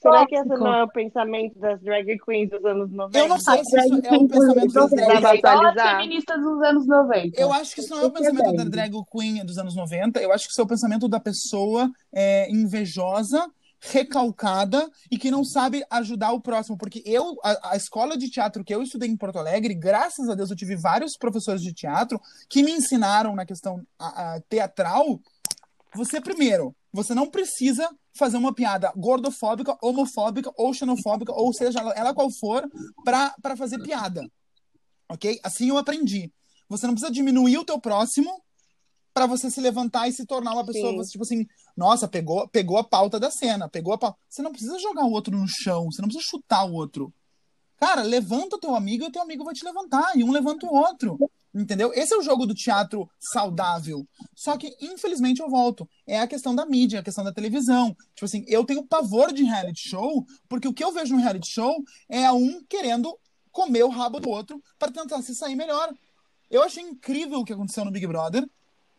Será 0.04 0.28
que 0.28 0.36
esse 0.36 0.48
não 0.50 0.74
é 0.74 0.84
o 0.84 0.88
pensamento 0.88 1.60
das 1.60 1.82
drag 1.82 2.20
queens 2.20 2.50
dos 2.50 2.64
anos 2.66 2.92
90? 2.92 3.18
Eu 3.18 3.28
não 3.28 3.40
sei 3.40 3.64
se 3.64 3.80
isso 3.80 3.94
é 3.94 4.18
o 4.18 4.28
pensamento 4.28 4.74
das 4.74 4.90
drag 4.92 5.42
queens. 5.42 5.92
feministas 5.92 6.42
dos 6.42 6.62
anos 6.62 6.88
90. 6.88 7.42
Eu 7.42 7.54
acho 7.54 7.74
que 7.74 7.82
isso 7.82 7.96
não 7.96 8.04
é 8.04 8.06
o 8.06 8.12
pensamento 8.12 8.54
da 8.54 8.64
drag 8.66 8.94
queen 9.12 9.46
dos 9.46 9.58
anos 9.58 9.76
90. 9.76 10.20
Eu 10.20 10.32
acho 10.32 10.46
que 10.46 10.52
isso 10.52 10.62
é 10.62 10.64
o 10.64 10.68
pensamento 10.68 11.08
da 11.08 11.20
pessoa 11.20 11.90
é, 12.14 12.52
invejosa 12.52 13.50
recalcada 13.92 14.90
e 15.12 15.18
que 15.18 15.30
não 15.30 15.44
sabe 15.44 15.84
ajudar 15.90 16.32
o 16.32 16.42
próximo. 16.42 16.78
Porque 16.78 17.04
eu, 17.06 17.36
a, 17.44 17.72
a, 17.72 17.76
escola 17.76 18.18
de 18.18 18.30
teatro 18.30 18.64
que 18.64 18.74
eu 18.74 18.82
estudei 18.82 19.10
em 19.10 19.18
Porto 19.18 19.40
Alegre, 19.40 19.74
graças 19.74 20.30
a 20.30 20.36
Deus 20.36 20.50
eu 20.50 20.56
tive 20.56 20.76
vários 20.76 21.18
professores 21.18 21.62
de 21.62 21.74
teatro 21.74 22.20
que 22.50 22.64
me 22.64 22.72
ensinaram 22.72 23.36
na 23.36 23.46
questão 23.46 23.82
a, 24.00 24.36
a 24.36 24.42
teatral. 24.42 25.20
Você, 25.96 26.20
primeiro, 26.20 26.76
você 26.92 27.14
não 27.14 27.30
precisa 27.30 27.90
fazer 28.16 28.38
uma 28.38 28.54
piada 28.54 28.92
gordofóbica, 28.96 29.78
homofóbica 29.82 30.52
ou 30.58 30.74
xenofóbica, 30.74 31.34
ou 31.34 31.54
seja, 31.54 31.80
ela 31.96 32.14
qual 32.14 32.30
for, 32.32 32.68
para 33.04 33.56
fazer 33.58 33.82
piada. 33.82 34.28
Ok? 35.10 35.40
Assim 35.44 35.70
eu 35.70 35.78
aprendi. 35.78 36.32
Você 36.70 36.88
não 36.88 36.94
precisa 36.94 37.12
diminuir 37.12 37.58
o 37.58 37.66
teu 37.66 37.80
próximo 37.80 38.42
para 39.14 39.28
você 39.28 39.52
se 39.52 39.62
levantar 39.62 40.08
e 40.08 40.12
se 40.12 40.26
tornar 40.26 40.54
uma 40.54 40.66
pessoa, 40.66 40.92
você, 40.96 41.12
tipo 41.12 41.24
assim, 41.24 41.46
nossa, 41.78 42.08
pegou, 42.08 42.48
pegou 42.48 42.78
a 42.78 42.84
pauta 42.84 43.20
da 43.20 43.30
cena, 43.30 43.70
pegou 43.70 43.94
a 43.94 43.98
pauta. 43.98 44.18
Você 44.28 44.42
não 44.42 44.52
precisa 44.52 44.80
jogar 44.80 45.06
o 45.06 45.12
outro 45.12 45.38
no 45.38 45.48
chão, 45.48 45.86
você 45.92 46.02
não 46.02 46.10
precisa 46.10 46.28
chutar 46.28 46.66
o 46.66 46.74
outro. 46.74 47.14
Cara, 47.78 48.02
levanta 48.02 48.56
o 48.56 48.60
teu 48.60 48.74
amigo 48.74 49.04
e 49.04 49.08
o 49.08 49.12
teu 49.12 49.22
amigo 49.22 49.44
vai 49.44 49.54
te 49.54 49.64
levantar, 49.64 50.18
e 50.18 50.24
um 50.24 50.32
levanta 50.32 50.66
o 50.66 50.74
outro. 50.74 51.20
Entendeu? 51.54 51.94
Esse 51.94 52.14
é 52.14 52.18
o 52.18 52.24
jogo 52.24 52.48
do 52.48 52.56
teatro 52.56 53.08
saudável. 53.20 54.08
Só 54.36 54.58
que, 54.58 54.76
infelizmente, 54.82 55.40
eu 55.40 55.50
volto. 55.50 55.88
É 56.08 56.20
a 56.20 56.28
questão 56.28 56.56
da 56.56 56.66
mídia, 56.66 57.00
a 57.00 57.04
questão 57.04 57.24
da 57.24 57.32
televisão. 57.32 57.96
Tipo 58.16 58.26
assim, 58.26 58.44
eu 58.48 58.66
tenho 58.66 58.88
pavor 58.88 59.32
de 59.32 59.44
reality 59.44 59.90
show, 59.90 60.26
porque 60.50 60.68
o 60.68 60.74
que 60.74 60.84
eu 60.84 60.92
vejo 60.92 61.14
no 61.14 61.22
reality 61.22 61.48
show 61.48 61.76
é 62.10 62.32
um 62.32 62.64
querendo 62.68 63.16
comer 63.52 63.84
o 63.84 63.90
rabo 63.90 64.20
do 64.20 64.30
outro 64.30 64.62
para 64.80 64.92
tentar 64.92 65.22
se 65.22 65.36
sair 65.36 65.56
melhor. 65.56 65.94
Eu 66.50 66.64
achei 66.64 66.84
incrível 66.84 67.40
o 67.40 67.46
que 67.46 67.54
aconteceu 67.54 67.86
no 67.86 67.92
Big 67.92 68.08
Brother, 68.08 68.50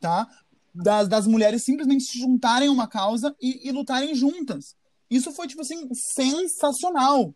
tá? 0.00 0.28
Das, 0.72 1.08
das 1.08 1.26
mulheres 1.26 1.64
simplesmente 1.64 2.04
se 2.04 2.18
juntarem 2.18 2.68
a 2.68 2.72
uma 2.72 2.86
causa 2.86 3.34
e, 3.40 3.68
e 3.68 3.72
lutarem 3.72 4.14
juntas. 4.14 4.76
Isso 5.10 5.32
foi, 5.32 5.48
tipo 5.48 5.62
assim, 5.62 5.88
sensacional. 5.92 7.34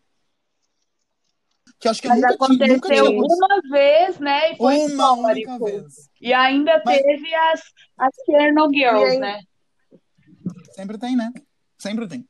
Que 1.79 1.87
eu 1.87 1.91
acho 1.91 2.01
que 2.01 2.07
Mas 2.09 2.17
nunca, 2.19 2.35
tinha, 2.35 2.67
nunca 2.67 2.87
aconteceu 2.87 3.05
tinha 3.05 3.21
uma 3.21 3.61
vez, 3.71 4.19
né? 4.19 4.51
E 4.51 4.57
foi 4.57 4.77
Uma 4.87 5.13
única 5.13 5.57
vez. 5.59 6.09
E 6.19 6.33
ainda 6.33 6.81
Mas- 6.85 7.01
teve 7.01 7.33
as, 7.33 7.61
as 7.97 8.15
Chernobyl 8.25 8.73
Girls, 8.91 9.11
aí- 9.11 9.19
né? 9.19 9.41
Sempre 10.73 10.97
tem, 10.97 11.15
né? 11.15 11.31
Sempre 11.77 12.07
tem. 12.07 12.27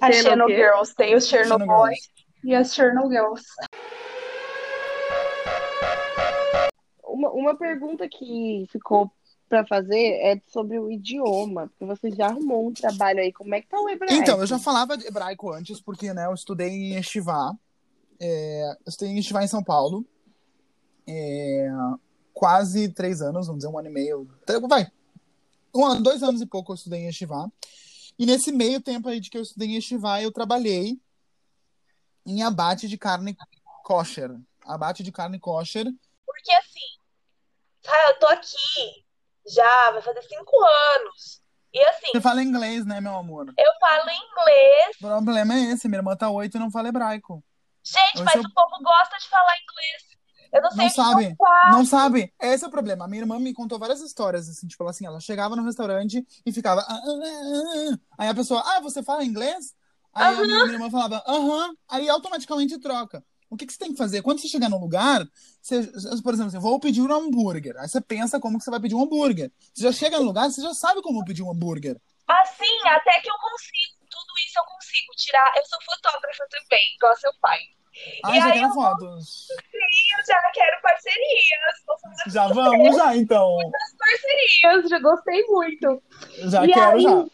As 0.00 0.16
Chernobyl? 0.16 0.56
Girls. 0.56 0.94
Tem 0.96 1.14
os 1.14 1.28
Chernobyl 1.28 1.66
Chernobyl 1.66 1.94
e 2.42 2.54
as 2.54 2.74
Chernobyl 2.74 3.10
Girls. 3.10 3.44
Uma, 7.04 7.30
uma 7.30 7.54
pergunta 7.56 8.08
que 8.08 8.66
ficou 8.70 9.10
pra 9.48 9.64
fazer 9.66 10.14
é 10.22 10.40
sobre 10.48 10.78
o 10.78 10.90
idioma, 10.90 11.68
porque 11.68 11.84
você 11.84 12.10
já 12.10 12.26
arrumou 12.26 12.68
um 12.68 12.72
trabalho 12.72 13.20
aí. 13.20 13.32
Como 13.32 13.54
é 13.54 13.60
que 13.60 13.68
tá 13.68 13.80
o 13.80 13.88
hebraico? 13.88 14.14
Então, 14.14 14.40
eu 14.40 14.46
já 14.46 14.58
falava 14.58 14.96
de 14.96 15.06
hebraico 15.06 15.52
antes, 15.52 15.80
porque 15.80 16.12
né, 16.12 16.26
eu 16.26 16.34
estudei 16.34 16.68
em 16.70 16.96
Estivá. 16.96 17.52
É, 18.20 18.72
eu 18.72 18.88
estudei 18.88 19.14
em 19.14 19.18
Estivá 19.18 19.42
em 19.42 19.48
São 19.48 19.64
Paulo. 19.64 20.04
É, 21.08 21.68
quase 22.34 22.88
três 22.90 23.20
anos, 23.22 23.46
vamos 23.46 23.62
dizer, 23.62 23.72
um 23.72 23.78
ano 23.78 23.88
e 23.88 23.92
meio. 23.92 24.28
Vai. 24.68 24.90
Um 25.74 25.86
ano, 25.86 26.02
dois 26.02 26.22
anos 26.22 26.40
e 26.40 26.46
pouco 26.46 26.72
eu 26.72 26.74
estudei 26.74 27.00
em 27.00 27.08
Estivá. 27.08 27.48
E 28.18 28.26
nesse 28.26 28.52
meio 28.52 28.80
tempo 28.80 29.08
aí 29.08 29.18
de 29.18 29.30
que 29.30 29.38
eu 29.38 29.42
estudei 29.42 29.68
em 29.68 29.76
Estivá, 29.76 30.22
eu 30.22 30.30
trabalhei 30.30 31.00
em 32.26 32.42
abate 32.42 32.86
de 32.86 32.98
carne 32.98 33.36
kosher. 33.82 34.30
Abate 34.64 35.02
de 35.02 35.10
carne 35.10 35.40
kosher. 35.40 35.86
Porque 36.26 36.52
assim, 36.52 37.00
eu 38.08 38.18
tô 38.18 38.26
aqui 38.26 39.04
já, 39.48 39.90
vai 39.92 40.02
fazer 40.02 40.22
cinco 40.22 40.56
anos. 40.96 41.40
E 41.72 41.80
assim, 41.86 42.08
Você 42.12 42.20
fala 42.20 42.42
inglês, 42.42 42.84
né, 42.84 43.00
meu 43.00 43.14
amor? 43.14 43.52
eu 43.56 43.72
falo 43.80 44.10
inglês. 44.10 44.96
O 45.00 45.06
problema 45.06 45.54
é 45.54 45.72
esse, 45.72 45.88
minha 45.88 45.98
irmã 45.98 46.16
tá 46.16 46.28
oito 46.28 46.56
e 46.56 46.60
não 46.60 46.70
fala 46.70 46.88
hebraico. 46.88 47.42
Gente, 47.90 48.24
mas 48.24 48.34
o- 48.44 48.54
povo 48.54 48.82
gosta 48.82 49.16
de 49.18 49.28
falar 49.28 49.54
inglês. 49.58 50.20
Eu 50.52 50.62
não 50.62 50.70
sei 50.70 50.78
Não 50.84 50.90
sabe. 50.90 51.24
eu. 51.24 51.70
Não 51.70 51.84
sabe? 51.84 52.34
Esse 52.40 52.64
é 52.64 52.68
o 52.68 52.70
problema. 52.70 53.04
A 53.04 53.08
minha 53.08 53.22
irmã 53.22 53.38
me 53.38 53.54
contou 53.54 53.78
várias 53.78 54.00
histórias, 54.00 54.48
assim, 54.48 54.66
tipo 54.66 54.86
assim, 54.88 55.06
ela 55.06 55.20
chegava 55.20 55.54
no 55.54 55.64
restaurante 55.64 56.26
e 56.44 56.52
ficava. 56.52 56.80
"Ah, 56.82 56.94
ah, 56.94 57.00
ah, 57.06 57.92
ah." 57.92 57.98
Aí 58.18 58.28
a 58.28 58.34
pessoa, 58.34 58.60
ah, 58.66 58.80
você 58.80 59.02
fala 59.02 59.24
inglês? 59.24 59.74
Aí 60.12 60.26
a 60.36 60.42
minha, 60.42 60.72
irmã 60.72 60.90
falava, 60.90 61.22
aham. 61.26 61.72
Aí 61.88 62.08
automaticamente 62.08 62.78
troca. 62.80 63.24
O 63.48 63.56
que, 63.56 63.66
que 63.66 63.72
você 63.72 63.78
tem 63.78 63.92
que 63.92 63.98
fazer? 63.98 64.22
Quando 64.22 64.40
você 64.40 64.48
chegar 64.48 64.68
num 64.68 64.78
lugar, 64.80 65.24
você, 65.60 65.82
por 66.22 66.34
exemplo, 66.34 66.48
assim, 66.48 66.58
vou 66.58 66.78
pedir 66.80 67.00
um 67.00 67.12
hambúrguer. 67.12 67.76
Aí 67.78 67.88
você 67.88 68.00
pensa 68.00 68.38
como 68.40 68.58
que 68.58 68.64
você 68.64 68.70
vai 68.70 68.80
pedir 68.80 68.94
um 68.94 69.02
hambúrguer. 69.02 69.52
Você 69.74 69.82
já 69.84 69.92
chega 69.92 70.18
no 70.18 70.24
lugar, 70.24 70.50
você 70.50 70.62
já 70.62 70.72
sabe 70.74 71.00
como 71.02 71.24
pedir 71.24 71.42
um 71.42 71.50
hambúrguer. 71.50 72.00
Assim, 72.28 72.88
até 72.88 73.20
que 73.20 73.28
eu 73.30 73.34
consigo. 73.38 74.00
Tudo 74.10 74.32
isso 74.46 74.58
eu 74.58 74.64
consigo 74.64 75.12
tirar. 75.16 75.52
Eu 75.56 75.64
sou 75.66 75.78
fotógrafa 75.82 76.44
também, 76.50 76.94
igual 76.96 77.16
seu 77.16 77.32
pai. 77.40 77.58
Aí 78.24 78.38
E 78.38 78.40
já 78.40 78.46
aí 78.46 78.52
quero 78.52 78.66
eu- 78.68 78.72
fotos. 78.74 79.46
Eu 79.50 80.26
já 80.26 80.50
quero 80.52 80.82
parcerias. 80.82 81.44
Já 82.32 82.48
vamos 82.48 82.96
já, 82.96 83.16
então. 83.16 83.56
parcerias, 83.98 84.88
já 84.90 84.98
gostei 84.98 85.44
muito. 85.46 86.02
Já 86.48 86.64
E 86.64 86.72
quero 86.72 86.96
aí? 86.96 87.02
já. 87.02 87.24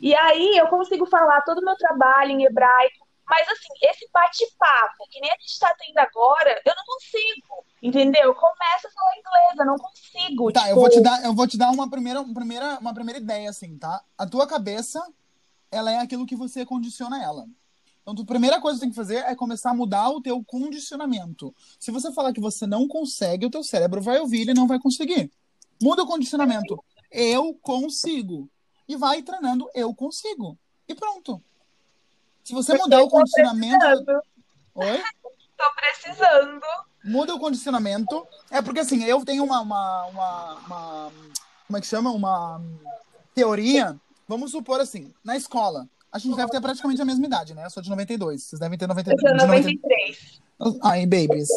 E 0.00 0.14
aí 0.14 0.56
eu 0.56 0.66
consigo 0.68 1.06
falar 1.06 1.40
todo 1.42 1.58
o 1.58 1.64
meu 1.64 1.76
trabalho 1.76 2.30
em 2.32 2.44
hebraico. 2.44 3.04
Mas 3.26 3.48
assim, 3.48 3.68
esse 3.88 4.06
bate-papo, 4.12 5.08
que 5.10 5.18
nem 5.18 5.30
a 5.30 5.36
gente 5.40 5.58
tá 5.58 5.74
tendo 5.78 5.96
agora, 5.98 6.60
eu 6.64 6.74
não 6.76 6.84
consigo. 6.84 7.64
Entendeu? 7.82 8.34
Começa 8.34 8.88
a 8.88 8.90
falar 8.90 9.12
inglês, 9.18 9.58
eu 9.58 9.64
não 9.66 9.76
consigo. 9.76 10.52
Tá, 10.52 10.60
tipo, 10.60 10.72
eu 10.72 10.76
vou 10.76 10.90
te 10.90 11.00
dar, 11.00 11.24
eu 11.24 11.34
vou 11.34 11.46
te 11.46 11.56
dar 11.58 11.70
uma 11.70 11.88
primeira, 11.90 12.20
uma 12.20 12.34
primeira, 12.34 12.78
uma 12.80 12.92
primeira 12.94 13.18
ideia, 13.18 13.48
assim, 13.48 13.78
tá? 13.78 14.02
A 14.18 14.26
tua 14.26 14.46
cabeça, 14.46 15.02
ela 15.72 15.90
é 15.90 15.98
aquilo 16.00 16.26
que 16.26 16.36
você 16.36 16.66
condiciona 16.66 17.22
ela. 17.22 17.46
Então, 18.06 18.22
a 18.22 18.26
primeira 18.26 18.60
coisa 18.60 18.76
que 18.78 18.80
você 18.80 18.86
tem 18.86 18.90
que 18.90 18.96
fazer 18.96 19.24
é 19.24 19.34
começar 19.34 19.70
a 19.70 19.74
mudar 19.74 20.10
o 20.10 20.20
teu 20.20 20.44
condicionamento. 20.44 21.54
Se 21.80 21.90
você 21.90 22.12
falar 22.12 22.34
que 22.34 22.40
você 22.40 22.66
não 22.66 22.86
consegue, 22.86 23.46
o 23.46 23.50
teu 23.50 23.62
cérebro 23.64 24.02
vai 24.02 24.18
ouvir 24.18 24.46
e 24.48 24.54
não 24.54 24.66
vai 24.66 24.78
conseguir. 24.78 25.32
Muda 25.82 26.02
o 26.02 26.06
condicionamento. 26.06 26.82
Eu 27.10 27.54
consigo. 27.62 28.48
E 28.86 28.94
vai 28.96 29.22
treinando, 29.22 29.70
eu 29.74 29.94
consigo. 29.94 30.58
E 30.86 30.94
pronto. 30.94 31.42
Se 32.42 32.52
você 32.52 32.76
mudar 32.76 33.02
o 33.02 33.08
condicionamento. 33.08 33.78
precisando, 33.78 34.22
Oi? 34.74 35.02
tô 35.56 35.64
precisando. 35.74 36.60
muda 37.02 37.34
o 37.34 37.38
condicionamento. 37.40 38.26
É 38.50 38.60
porque 38.60 38.80
assim, 38.80 39.02
eu 39.04 39.24
tenho 39.24 39.44
uma, 39.44 39.60
uma, 39.60 40.04
uma, 40.06 40.54
uma- 40.66 41.12
como 41.66 41.78
é 41.78 41.80
que 41.80 41.86
chama? 41.86 42.10
Uma 42.10 42.60
teoria. 43.34 43.98
Vamos 44.28 44.50
supor 44.50 44.80
assim, 44.80 45.12
na 45.24 45.36
escola. 45.36 45.88
A 46.14 46.18
gente 46.18 46.36
deve 46.36 46.48
ter 46.50 46.60
praticamente 46.60 47.02
a 47.02 47.04
mesma 47.04 47.26
idade, 47.26 47.54
né? 47.54 47.64
Eu 47.66 47.70
sou 47.70 47.82
de 47.82 47.90
92. 47.90 48.44
Vocês 48.44 48.60
devem 48.60 48.78
ter 48.78 48.86
92. 48.86 49.20
Eu 49.20 49.28
sou 49.28 49.36
de 49.36 49.46
90 49.46 49.68
93. 49.68 50.80
Ai, 50.84 51.06
babies. 51.06 51.48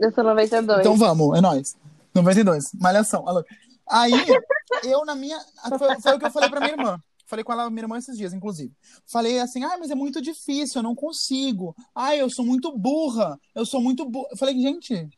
Eu 0.00 0.12
sou 0.12 0.24
92. 0.24 0.80
Então 0.80 0.96
vamos, 0.96 1.38
é 1.38 1.40
nóis. 1.40 1.76
92. 2.12 2.72
Malhação. 2.74 3.28
alô. 3.28 3.44
Aí, 3.88 4.12
eu 4.82 5.04
na 5.04 5.14
minha. 5.14 5.38
Foi, 5.78 6.00
foi 6.00 6.14
o 6.16 6.18
que 6.18 6.26
eu 6.26 6.30
falei 6.32 6.50
pra 6.50 6.58
minha 6.58 6.72
irmã. 6.72 7.00
Falei 7.24 7.44
com 7.44 7.52
ela, 7.52 7.70
minha 7.70 7.84
irmã, 7.84 7.96
esses 7.98 8.16
dias, 8.18 8.32
inclusive. 8.32 8.72
Falei 9.06 9.38
assim, 9.38 9.62
ah, 9.62 9.76
mas 9.78 9.92
é 9.92 9.94
muito 9.94 10.20
difícil, 10.20 10.80
eu 10.80 10.82
não 10.82 10.96
consigo. 10.96 11.76
Ah, 11.94 12.16
eu 12.16 12.28
sou 12.28 12.44
muito 12.44 12.76
burra, 12.76 13.38
eu 13.54 13.64
sou 13.64 13.80
muito 13.80 14.04
burra. 14.04 14.26
Eu 14.32 14.36
falei, 14.36 14.60
gente, 14.60 15.08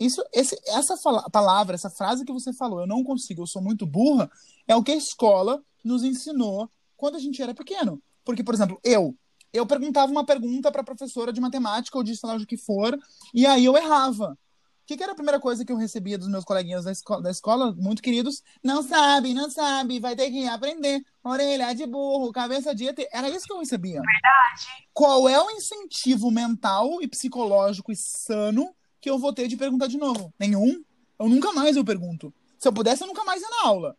isso, 0.00 0.24
esse, 0.32 0.58
essa 0.68 0.96
fala- 0.96 1.28
palavra, 1.30 1.74
essa 1.74 1.90
frase 1.90 2.24
que 2.24 2.32
você 2.32 2.54
falou, 2.54 2.80
eu 2.80 2.86
não 2.86 3.04
consigo, 3.04 3.42
eu 3.42 3.46
sou 3.46 3.60
muito 3.60 3.84
burra, 3.84 4.30
é 4.66 4.74
o 4.74 4.82
que 4.82 4.92
a 4.92 4.96
escola 4.96 5.62
nos 5.84 6.02
ensinou 6.02 6.70
quando 6.96 7.16
a 7.16 7.20
gente 7.20 7.42
era 7.42 7.52
pequeno. 7.52 8.00
Porque, 8.24 8.42
por 8.44 8.54
exemplo, 8.54 8.80
eu, 8.84 9.16
eu 9.52 9.66
perguntava 9.66 10.10
uma 10.10 10.24
pergunta 10.24 10.70
para 10.70 10.82
professora 10.82 11.32
de 11.32 11.40
matemática 11.40 11.96
ou 11.98 12.04
de 12.04 12.16
sei 12.16 12.28
lá 12.28 12.36
o 12.36 12.46
que 12.46 12.56
for, 12.56 12.98
e 13.34 13.46
aí 13.46 13.64
eu 13.64 13.76
errava. 13.76 14.36
O 14.82 14.84
que, 14.84 14.96
que 14.96 15.02
era 15.02 15.12
a 15.12 15.14
primeira 15.14 15.38
coisa 15.38 15.64
que 15.64 15.70
eu 15.70 15.76
recebia 15.76 16.18
dos 16.18 16.28
meus 16.28 16.44
coleguinhas 16.44 16.84
da 16.84 16.90
escola, 16.90 17.22
da 17.22 17.30
escola, 17.30 17.72
muito 17.72 18.02
queridos? 18.02 18.42
Não 18.62 18.82
sabe, 18.82 19.32
não 19.32 19.48
sabe, 19.48 20.00
vai 20.00 20.16
ter 20.16 20.28
que 20.28 20.46
aprender. 20.48 21.04
Orelha 21.22 21.72
de 21.72 21.86
burro, 21.86 22.32
cabeça 22.32 22.74
de 22.74 22.88
ET. 22.88 22.98
Era 23.12 23.28
isso 23.28 23.46
que 23.46 23.52
eu 23.52 23.60
recebia. 23.60 24.00
Verdade. 24.00 24.88
Qual 24.92 25.28
é 25.28 25.40
o 25.40 25.50
incentivo 25.52 26.32
mental 26.32 27.00
e 27.00 27.06
psicológico 27.06 27.92
e 27.92 27.96
sano 27.96 28.74
que 29.00 29.08
eu 29.08 29.18
vou 29.18 29.32
ter 29.32 29.46
de 29.46 29.56
perguntar 29.56 29.86
de 29.86 29.96
novo? 29.96 30.34
Nenhum. 30.38 30.82
Eu 31.16 31.28
nunca 31.28 31.52
mais 31.52 31.76
eu 31.76 31.84
pergunto. 31.84 32.34
Se 32.58 32.66
eu 32.66 32.72
pudesse, 32.72 33.04
eu 33.04 33.06
nunca 33.06 33.22
mais 33.22 33.40
ia 33.40 33.48
na 33.48 33.68
aula. 33.68 33.96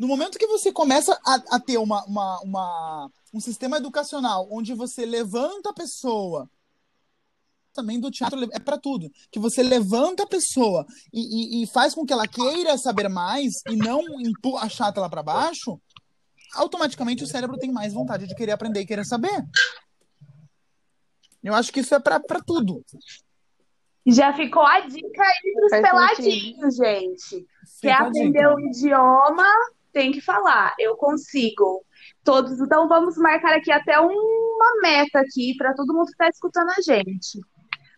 No 0.00 0.08
momento 0.08 0.38
que 0.38 0.46
você 0.46 0.72
começa 0.72 1.12
a, 1.26 1.56
a 1.56 1.60
ter 1.60 1.76
uma, 1.76 2.02
uma, 2.06 2.40
uma- 2.40 3.10
um 3.34 3.38
sistema 3.38 3.76
educacional 3.76 4.48
onde 4.50 4.72
você 4.72 5.04
levanta 5.04 5.68
a 5.68 5.74
pessoa, 5.74 6.48
também 7.74 8.00
do 8.00 8.10
teatro 8.10 8.42
é 8.50 8.58
para 8.58 8.78
tudo, 8.78 9.10
que 9.30 9.38
você 9.38 9.62
levanta 9.62 10.22
a 10.22 10.26
pessoa 10.26 10.86
e, 11.12 11.60
e- 11.60 11.62
e 11.62 11.66
faz 11.66 11.94
com 11.94 12.06
que 12.06 12.14
ela 12.14 12.26
queira 12.26 12.78
saber 12.78 13.10
mais 13.10 13.60
e 13.68 13.76
não 13.76 14.00
empu- 14.22 14.56
achata 14.56 14.98
ela 15.00 15.10
para 15.10 15.22
baixo, 15.22 15.78
automaticamente 16.54 17.22
o 17.22 17.26
cérebro 17.26 17.58
tem 17.58 17.70
mais 17.70 17.92
vontade 17.92 18.26
de 18.26 18.34
querer 18.34 18.52
aprender 18.52 18.80
e 18.80 18.86
querer 18.86 19.04
saber. 19.04 19.44
Eu 21.44 21.52
acho 21.54 21.70
que 21.70 21.80
isso 21.80 21.94
é 21.94 22.00
para 22.00 22.20
tudo. 22.40 22.82
Já 24.06 24.32
ficou 24.34 24.62
a 24.62 24.80
dica 24.80 25.22
aí 25.22 25.52
pros 25.54 25.72
peladinhos, 25.82 26.74
gente. 26.74 27.46
Quer 27.82 27.92
aprender 27.92 28.46
o 28.48 28.58
idioma, 28.60 29.44
tem 29.92 30.12
que 30.12 30.20
falar. 30.20 30.74
Eu 30.78 30.96
consigo. 30.96 31.84
Todos, 32.24 32.60
então 32.60 32.88
vamos 32.88 33.16
marcar 33.16 33.54
aqui 33.54 33.70
até 33.70 33.98
uma 33.98 34.80
meta 34.82 35.20
aqui 35.20 35.54
para 35.56 35.74
todo 35.74 35.92
mundo 35.94 36.06
que 36.06 36.12
está 36.12 36.28
escutando 36.28 36.70
a 36.70 36.80
gente. 36.82 37.40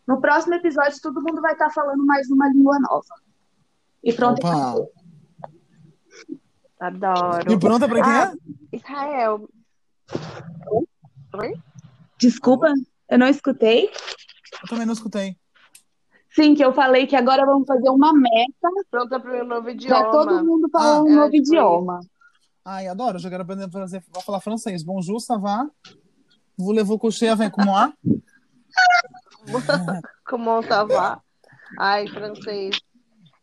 No 0.07 0.20
próximo 0.20 0.55
episódio, 0.55 1.01
todo 1.01 1.22
mundo 1.22 1.40
vai 1.40 1.53
estar 1.53 1.70
falando 1.70 2.05
mais 2.05 2.28
uma 2.30 2.49
língua 2.49 2.78
nova. 2.80 3.14
E 4.03 4.12
pronto. 4.12 4.45
Opa. 4.47 4.86
Adoro. 6.80 7.53
E 7.53 7.59
pronta 7.59 7.88
para 7.88 8.01
Ah, 8.05 8.32
quê? 8.32 8.38
Israel. 8.76 9.49
Oi? 11.34 11.55
Desculpa, 12.18 12.72
eu 13.09 13.18
não 13.18 13.28
escutei. 13.28 13.90
Eu 14.62 14.68
também 14.68 14.86
não 14.86 14.93
escutei. 14.93 15.36
Sim, 16.35 16.55
que 16.55 16.64
eu 16.64 16.72
falei 16.72 17.07
que 17.07 17.16
agora 17.16 17.45
vamos 17.45 17.66
fazer 17.66 17.91
uma 17.91 18.12
meta 18.12 18.68
Pronta 18.91 19.20
para 19.20 19.30
o 19.30 19.35
meu 19.35 19.45
novo 19.45 19.68
idioma. 19.70 20.01
para 20.03 20.11
todo 20.11 20.45
mundo 20.45 20.68
falar 20.70 20.97
Ah, 20.97 21.03
um 21.03 21.09
é, 21.09 21.12
novo 21.12 21.30
tipo 21.30 21.47
idioma. 21.47 22.01
Ai, 22.64 22.89
adoro. 22.89 23.18
Já 23.18 23.28
quero 23.28 23.43
aprender 23.43 23.64
a 23.64 24.20
falar 24.22 24.41
francês. 24.41 24.83
Bonjour, 24.83 25.20
ça 25.20 25.37
va? 25.37 25.66
Voulez-vous 26.57 26.99
coucher 26.99 27.28
avec 27.28 27.57
moi? 27.59 27.93
Comment 30.24 30.62
ça 30.62 30.85
va? 30.85 31.20
Ai, 31.78 32.07
francês. 32.09 32.70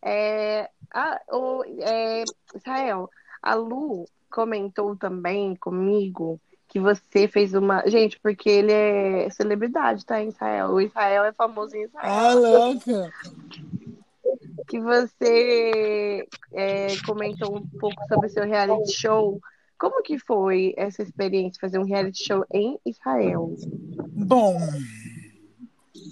É, 0.02 0.68
a, 0.92 1.20
o, 1.32 1.62
é, 1.80 2.24
Israel, 2.54 3.08
a 3.42 3.54
Lu 3.54 4.06
comentou 4.30 4.96
também 4.96 5.54
comigo 5.56 6.40
que 6.70 6.78
você 6.78 7.26
fez 7.26 7.52
uma. 7.52 7.82
Gente, 7.86 8.18
porque 8.20 8.48
ele 8.48 8.72
é 8.72 9.28
celebridade, 9.30 10.06
tá, 10.06 10.22
em 10.22 10.28
Israel? 10.28 10.68
O 10.68 10.80
Israel 10.80 11.24
é 11.24 11.32
famoso 11.32 11.76
em 11.76 11.82
Israel. 11.82 12.08
Ah, 12.08 12.32
louca. 12.32 13.10
Que 14.68 14.78
você 14.78 16.28
é, 16.52 16.86
comentou 17.04 17.56
um 17.56 17.66
pouco 17.78 18.00
sobre 18.08 18.28
o 18.28 18.30
seu 18.30 18.44
reality 18.44 18.92
show. 18.92 19.40
Como 19.76 20.02
que 20.02 20.18
foi 20.18 20.72
essa 20.76 21.02
experiência, 21.02 21.60
fazer 21.60 21.78
um 21.78 21.84
reality 21.84 22.24
show 22.24 22.44
em 22.52 22.78
Israel? 22.86 23.52
Bom, 24.12 24.56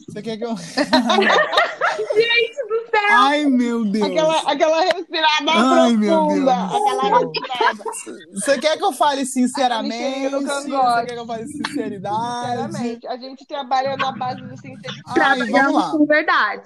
Você 0.09 0.23
quer 0.23 0.37
que 0.39 0.45
eu. 0.45 0.57
Gente 1.99 2.67
do 2.69 2.91
céu! 2.91 3.09
Ai, 3.11 3.45
meu 3.45 3.85
Deus. 3.85 4.07
Aquela, 4.07 4.39
aquela 4.53 4.81
respirada 4.83 5.51
Ai, 5.51 5.93
meu 5.97 6.27
profunda. 6.27 6.55
Deus. 6.55 6.75
Aquela 6.75 7.19
respirada. 7.19 7.85
Você 8.33 8.59
quer 8.59 8.79
que 8.79 8.85
eu 8.85 8.93
fale 8.93 9.27
sinceramente? 9.27 10.31
Você 10.31 11.07
quer 11.07 11.15
que 11.15 11.19
eu 11.19 11.27
fale 11.27 11.47
sinceridade? 11.47 12.73
Sinceramente, 12.73 13.07
a 13.07 13.17
gente 13.17 13.47
trabalha 13.47 13.97
na 13.97 14.13
base 14.13 14.41
do 14.41 14.57
sinceridade. 14.57 15.03
Trabalhamos 15.15 15.75
lá. 15.75 15.91
com 15.91 16.07
verdade. 16.07 16.63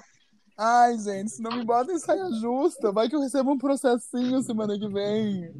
Ai, 0.55 0.97
gente, 0.99 1.31
se 1.31 1.41
não 1.41 1.51
me 1.57 1.65
bota 1.65 1.91
em 1.91 1.97
saia 1.97 2.29
justa, 2.39 2.91
vai 2.91 3.09
que 3.09 3.15
eu 3.15 3.21
recebo 3.21 3.51
um 3.51 3.57
processinho 3.57 4.41
semana 4.43 4.77
que 4.77 4.87
vem. 4.87 5.51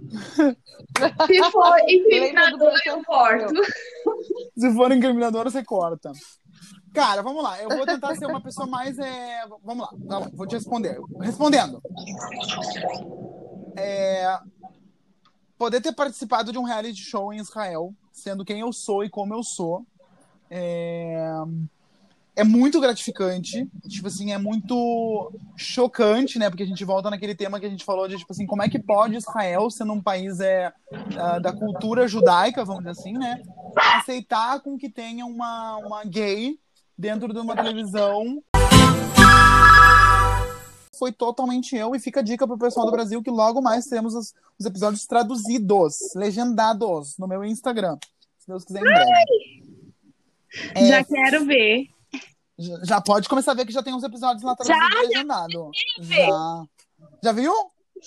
Se 1.25 1.51
for 1.51 1.79
incriminador, 1.89 2.73
eu 2.85 3.03
corto. 3.03 3.53
Se 4.55 4.71
for 4.71 4.91
incriminador, 4.91 5.45
você 5.45 5.63
corta. 5.63 6.11
Cara, 6.93 7.21
vamos 7.21 7.43
lá. 7.43 7.61
Eu 7.61 7.69
vou 7.69 7.85
tentar 7.85 8.15
ser 8.15 8.27
uma 8.27 8.41
pessoa 8.41 8.67
mais. 8.67 8.99
é, 8.99 9.45
Vamos 9.63 9.85
lá. 9.85 10.19
Tá 10.21 10.29
vou 10.33 10.45
te 10.45 10.55
responder. 10.55 10.99
Respondendo. 11.19 11.81
É, 13.75 14.39
Poder 15.63 15.79
ter 15.79 15.93
participado 15.93 16.51
de 16.51 16.57
um 16.57 16.63
reality 16.63 17.01
show 17.01 17.31
em 17.31 17.37
Israel, 17.37 17.93
sendo 18.11 18.43
quem 18.43 18.59
eu 18.59 18.73
sou 18.73 19.01
e 19.03 19.09
como 19.09 19.33
eu 19.33 19.41
sou, 19.43 19.85
é, 20.49 21.25
é 22.35 22.43
muito 22.43 22.81
gratificante. 22.81 23.65
Tipo 23.87 24.07
assim, 24.07 24.33
é 24.33 24.37
muito 24.37 25.31
chocante, 25.55 26.37
né? 26.37 26.49
Porque 26.49 26.63
a 26.63 26.65
gente 26.65 26.83
volta 26.83 27.09
naquele 27.09 27.33
tema 27.33 27.61
que 27.61 27.65
a 27.65 27.69
gente 27.69 27.85
falou 27.85 28.09
de, 28.09 28.17
tipo 28.17 28.33
assim, 28.33 28.45
como 28.45 28.61
é 28.61 28.67
que 28.67 28.77
pode 28.77 29.15
Israel, 29.15 29.69
sendo 29.69 29.93
um 29.93 30.01
país 30.01 30.41
é, 30.41 30.73
ah, 31.17 31.39
da 31.39 31.53
cultura 31.53 32.09
judaica, 32.09 32.65
vamos 32.65 32.83
dizer 32.83 32.99
assim, 32.99 33.13
né? 33.13 33.41
aceitar 33.77 34.59
com 34.59 34.77
que 34.77 34.89
tenha 34.89 35.25
uma, 35.25 35.77
uma 35.77 36.03
gay 36.03 36.59
dentro 36.97 37.33
de 37.33 37.39
uma 37.39 37.55
televisão. 37.55 38.41
Foi 40.97 41.11
totalmente 41.11 41.75
eu, 41.75 41.95
e 41.95 41.99
fica 41.99 42.19
a 42.21 42.23
dica 42.23 42.47
pro 42.47 42.57
pessoal 42.57 42.85
do 42.85 42.91
Brasil 42.91 43.21
que 43.21 43.29
logo 43.31 43.61
mais 43.61 43.85
teremos 43.85 44.13
os, 44.13 44.33
os 44.59 44.65
episódios 44.65 45.05
traduzidos, 45.05 45.97
legendados, 46.15 47.17
no 47.17 47.27
meu 47.27 47.43
Instagram. 47.43 47.97
Se 48.39 48.47
Deus 48.47 48.63
quiser, 48.63 48.79
em 48.79 48.83
breve. 48.83 49.63
É, 50.75 50.85
Já 50.87 51.03
quero 51.03 51.45
ver. 51.45 51.87
já- 52.57 52.79
já 52.83 53.01
pode 53.01 53.27
começar 53.27 53.51
a 53.51 53.55
ver 53.55 53.65
que 53.65 53.73
já 53.73 53.81
tem 53.83 53.93
uns 53.93 54.03
episódios 54.03 54.43
lá 54.43 54.55
traduzidos 54.55 54.95
e 55.03 55.07
legendado. 55.07 55.71
Já. 55.99 56.63
Já 57.23 57.31
viu? 57.31 57.53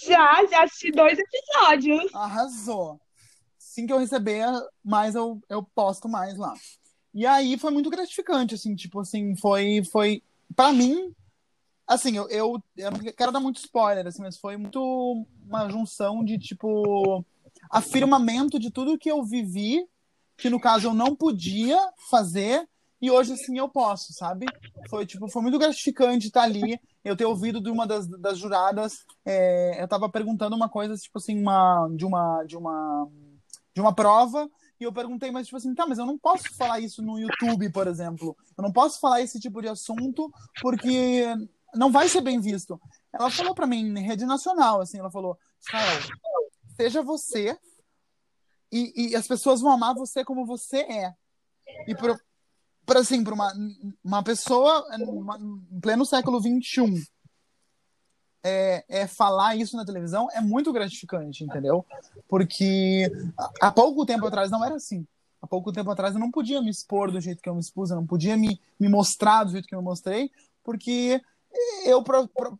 Já, 0.07 0.47
já 0.47 0.62
assisti 0.64 0.93
dois 0.93 1.18
episódios. 1.18 2.14
Arrasou. 2.14 3.01
Assim 3.61 3.87
que 3.87 3.93
eu 3.93 3.99
receber, 3.99 4.47
mais 4.84 5.14
eu, 5.14 5.39
eu 5.51 5.62
posto 5.74 6.09
mais 6.09 6.37
lá. 6.39 6.55
E 7.17 7.25
aí 7.25 7.57
foi 7.57 7.71
muito 7.71 7.89
gratificante, 7.89 8.55
assim, 8.55 8.75
tipo 8.75 9.01
assim, 9.01 9.35
foi, 9.37 9.83
foi, 9.91 10.23
pra 10.55 10.71
mim, 10.71 11.14
assim, 11.87 12.14
eu, 12.14 12.29
eu, 12.29 12.62
eu 12.77 12.93
quero 13.17 13.33
dar 13.33 13.41
muito 13.41 13.57
spoiler, 13.57 14.07
assim, 14.07 14.21
mas 14.21 14.37
foi 14.37 14.59
muito 14.59 15.27
uma 15.49 15.67
junção 15.71 16.23
de, 16.23 16.39
tipo, 16.39 17.25
afirmamento 17.71 18.59
de 18.59 18.71
tudo 18.71 18.99
que 18.99 19.11
eu 19.11 19.25
vivi, 19.25 19.89
que 20.37 20.51
no 20.51 20.61
caso 20.61 20.89
eu 20.89 20.93
não 20.93 21.17
podia 21.17 21.81
fazer, 22.11 22.69
e 23.01 23.11
hoje, 23.11 23.33
assim, 23.33 23.57
eu 23.57 23.67
posso, 23.67 24.12
sabe? 24.12 24.45
Foi, 24.91 25.07
tipo, 25.07 25.27
foi 25.27 25.41
muito 25.41 25.59
gratificante 25.59 26.27
estar 26.27 26.43
ali, 26.43 26.79
eu 27.03 27.17
ter 27.17 27.25
ouvido 27.25 27.62
de 27.62 27.71
uma 27.71 27.87
das, 27.87 28.07
das 28.07 28.37
juradas, 28.37 29.07
é, 29.25 29.83
eu 29.83 29.89
tava 29.89 30.07
perguntando 30.11 30.55
uma 30.55 30.69
coisa, 30.69 30.95
tipo 30.95 31.17
assim, 31.17 31.41
uma, 31.41 31.89
de 31.97 32.05
uma, 32.05 32.45
de 32.45 32.59
uma, 32.59 33.09
de 33.73 33.81
uma 33.81 33.95
prova, 33.95 34.47
e 34.79 34.85
eu 34.85 34.93
perguntei, 34.93 35.31
mas 35.31 35.47
tipo 35.47 35.57
assim, 35.57 35.74
tá, 35.74 35.87
mas 35.87 35.99
eu 35.99 36.07
não 36.07 36.18
posso 36.18 36.55
falar 36.55 36.81
isso 36.81 37.03
no 37.03 37.18
YouTube, 37.18 37.70
por 37.70 37.87
exemplo. 37.87 38.37
Eu 38.57 38.62
não 38.62 38.72
posso 38.72 39.01
falar 39.01 39.22
esse 39.22 39.41
tipo 39.41 39.61
de 39.61 39.68
assunto 39.68 40.33
porque 40.61 41.24
não 41.74 41.91
vai 41.91 42.09
ser 42.09 42.20
bem 42.20 42.41
visto. 42.41 42.81
Ela 43.12 43.31
falou 43.31 43.55
pra 43.55 43.66
mim 43.66 43.87
em 43.99 44.03
rede 44.03 44.27
nacional, 44.27 44.81
assim, 44.81 44.99
ela 44.99 45.11
falou, 45.11 45.39
Israel, 45.61 46.01
seja 46.77 47.03
você 47.03 47.59
e, 48.70 49.11
e 49.11 49.16
as 49.16 49.27
pessoas 49.27 49.61
vão 49.61 49.72
amar 49.72 49.95
você 49.95 50.24
como 50.24 50.45
você 50.45 50.79
é. 50.79 51.14
E 51.87 51.95
pra 51.95 53.01
assim, 53.01 53.24
pra 53.24 53.35
uma, 53.35 53.53
uma 54.05 54.22
pessoa 54.22 54.87
em 54.99 55.81
pleno 55.81 56.07
século 56.07 56.41
XXI 56.41 57.07
é, 58.47 58.85
é 58.89 59.07
falar 59.07 59.57
isso 59.57 59.77
na 59.77 59.85
televisão 59.85 60.29
é 60.33 60.41
muito 60.41 60.73
gratificante, 60.73 61.43
entendeu? 61.43 61.85
Porque 62.29 63.11
há 63.61 63.73
pouco 63.73 64.07
tempo 64.07 64.27
atrás 64.27 64.51
não 64.51 64.65
era 64.65 64.77
assim. 64.77 65.07
Há 65.43 65.47
pouco 65.47 65.73
tempo 65.73 65.91
atrás 65.91 66.15
eu 66.15 66.21
não 66.21 66.31
podia 66.31 66.63
me 66.63 66.71
expor 66.71 67.11
do 67.11 67.21
jeito 67.21 67.43
que 67.43 67.49
eu 67.49 67.55
me 67.55 67.61
expus, 67.61 67.91
eu 67.91 67.97
não 67.97 68.07
podia 68.07 68.37
me, 68.37 68.61
me 68.79 68.89
mostrar 68.89 69.45
do 69.45 69.51
jeito 69.51 69.67
que 69.67 69.75
eu 69.75 69.81
me 69.81 69.85
mostrei, 69.85 70.31
porque 70.63 71.21
eu 71.85 72.03
pro- 72.03 72.29
pro- 72.29 72.57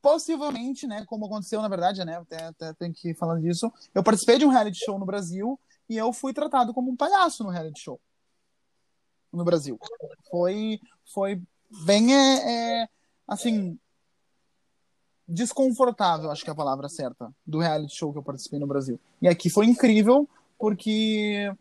possivelmente, 0.00 0.86
né, 0.86 1.04
como 1.06 1.26
aconteceu 1.26 1.60
na 1.60 1.68
verdade, 1.68 2.04
né, 2.04 2.16
até, 2.16 2.44
até 2.44 2.72
tenho 2.74 2.94
que 2.94 3.12
falar 3.14 3.40
disso, 3.40 3.72
eu 3.94 4.02
participei 4.02 4.38
de 4.38 4.44
um 4.46 4.50
reality 4.50 4.78
show 4.84 4.98
no 4.98 5.06
Brasil 5.06 5.58
e 5.88 5.96
eu 5.96 6.12
fui 6.12 6.32
tratado 6.32 6.72
como 6.72 6.90
um 6.90 6.96
palhaço 6.96 7.44
no 7.44 7.50
reality 7.50 7.80
show 7.80 8.00
no 9.32 9.44
Brasil. 9.44 9.78
Foi, 10.30 10.80
foi 11.12 11.42
bem, 11.84 12.14
é, 12.14 12.82
é, 12.82 12.88
assim, 13.28 13.78
desconfortável, 15.28 16.30
acho 16.30 16.44
que 16.44 16.50
é 16.50 16.52
a 16.52 16.56
palavra 16.56 16.88
certa, 16.88 17.32
do 17.46 17.58
reality 17.58 17.96
show 17.96 18.12
que 18.12 18.18
eu 18.18 18.22
participei 18.22 18.58
no 18.58 18.66
Brasil. 18.66 18.98
E 19.20 19.28
aqui 19.28 19.50
foi 19.50 19.66
incrível, 19.66 20.28
porque 20.58 21.52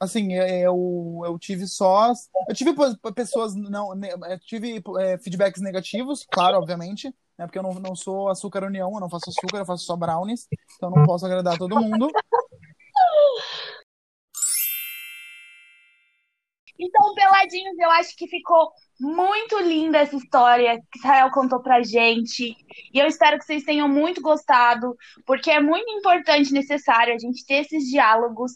assim, 0.00 0.32
eu, 0.34 1.22
eu 1.24 1.38
tive 1.38 1.66
só. 1.66 2.12
Eu 2.48 2.54
tive 2.54 2.74
pe- 2.74 3.12
pessoas. 3.12 3.54
não 3.54 3.94
Eu 3.94 4.38
tive 4.40 4.82
é, 5.00 5.18
feedbacks 5.18 5.62
negativos, 5.62 6.26
claro, 6.28 6.58
obviamente, 6.58 7.14
né? 7.38 7.46
Porque 7.46 7.58
eu 7.58 7.62
não, 7.62 7.74
não 7.74 7.94
sou 7.94 8.28
açúcar 8.28 8.64
união, 8.64 8.92
eu 8.92 9.00
não 9.00 9.08
faço 9.08 9.30
açúcar, 9.30 9.58
eu 9.58 9.66
faço 9.66 9.84
só 9.84 9.96
brownies, 9.96 10.48
então 10.76 10.90
não 10.90 11.04
posso 11.04 11.24
agradar 11.24 11.56
todo 11.56 11.78
mundo. 11.78 12.10
Então, 16.82 17.14
Peladinhos, 17.14 17.78
eu 17.78 17.90
acho 17.92 18.16
que 18.16 18.26
ficou 18.26 18.72
muito 18.98 19.58
linda 19.60 19.98
essa 19.98 20.16
história 20.16 20.80
que 20.90 20.98
Israel 20.98 21.30
contou 21.30 21.62
pra 21.62 21.82
gente. 21.82 22.56
E 22.92 22.98
eu 22.98 23.06
espero 23.06 23.38
que 23.38 23.44
vocês 23.44 23.62
tenham 23.62 23.88
muito 23.88 24.20
gostado, 24.20 24.96
porque 25.24 25.50
é 25.50 25.60
muito 25.60 25.88
importante 25.92 26.50
e 26.50 26.54
necessário 26.54 27.14
a 27.14 27.18
gente 27.18 27.46
ter 27.46 27.62
esses 27.62 27.84
diálogos. 27.84 28.52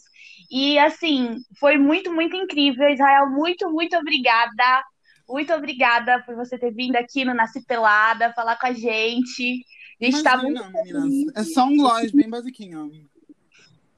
E, 0.51 0.77
assim, 0.77 1.37
foi 1.57 1.77
muito, 1.77 2.13
muito 2.13 2.35
incrível. 2.35 2.89
Israel, 2.89 3.29
muito, 3.29 3.69
muito 3.69 3.95
obrigada. 3.95 4.83
Muito 5.27 5.53
obrigada 5.53 6.21
por 6.23 6.35
você 6.35 6.57
ter 6.57 6.73
vindo 6.73 6.97
aqui 6.97 7.23
no 7.23 7.33
Nasce 7.33 7.65
Pelada 7.65 8.33
falar 8.33 8.57
com 8.57 8.67
a 8.67 8.73
gente. 8.73 9.65
A 10.01 10.05
gente 10.05 10.23
tá 10.23 10.37
muito 10.37 10.63
meninas. 10.71 11.35
É 11.35 11.43
só 11.43 11.65
um 11.65 11.77
gloss 11.77 12.11
bem 12.11 12.29
basiquinho. 12.29 12.91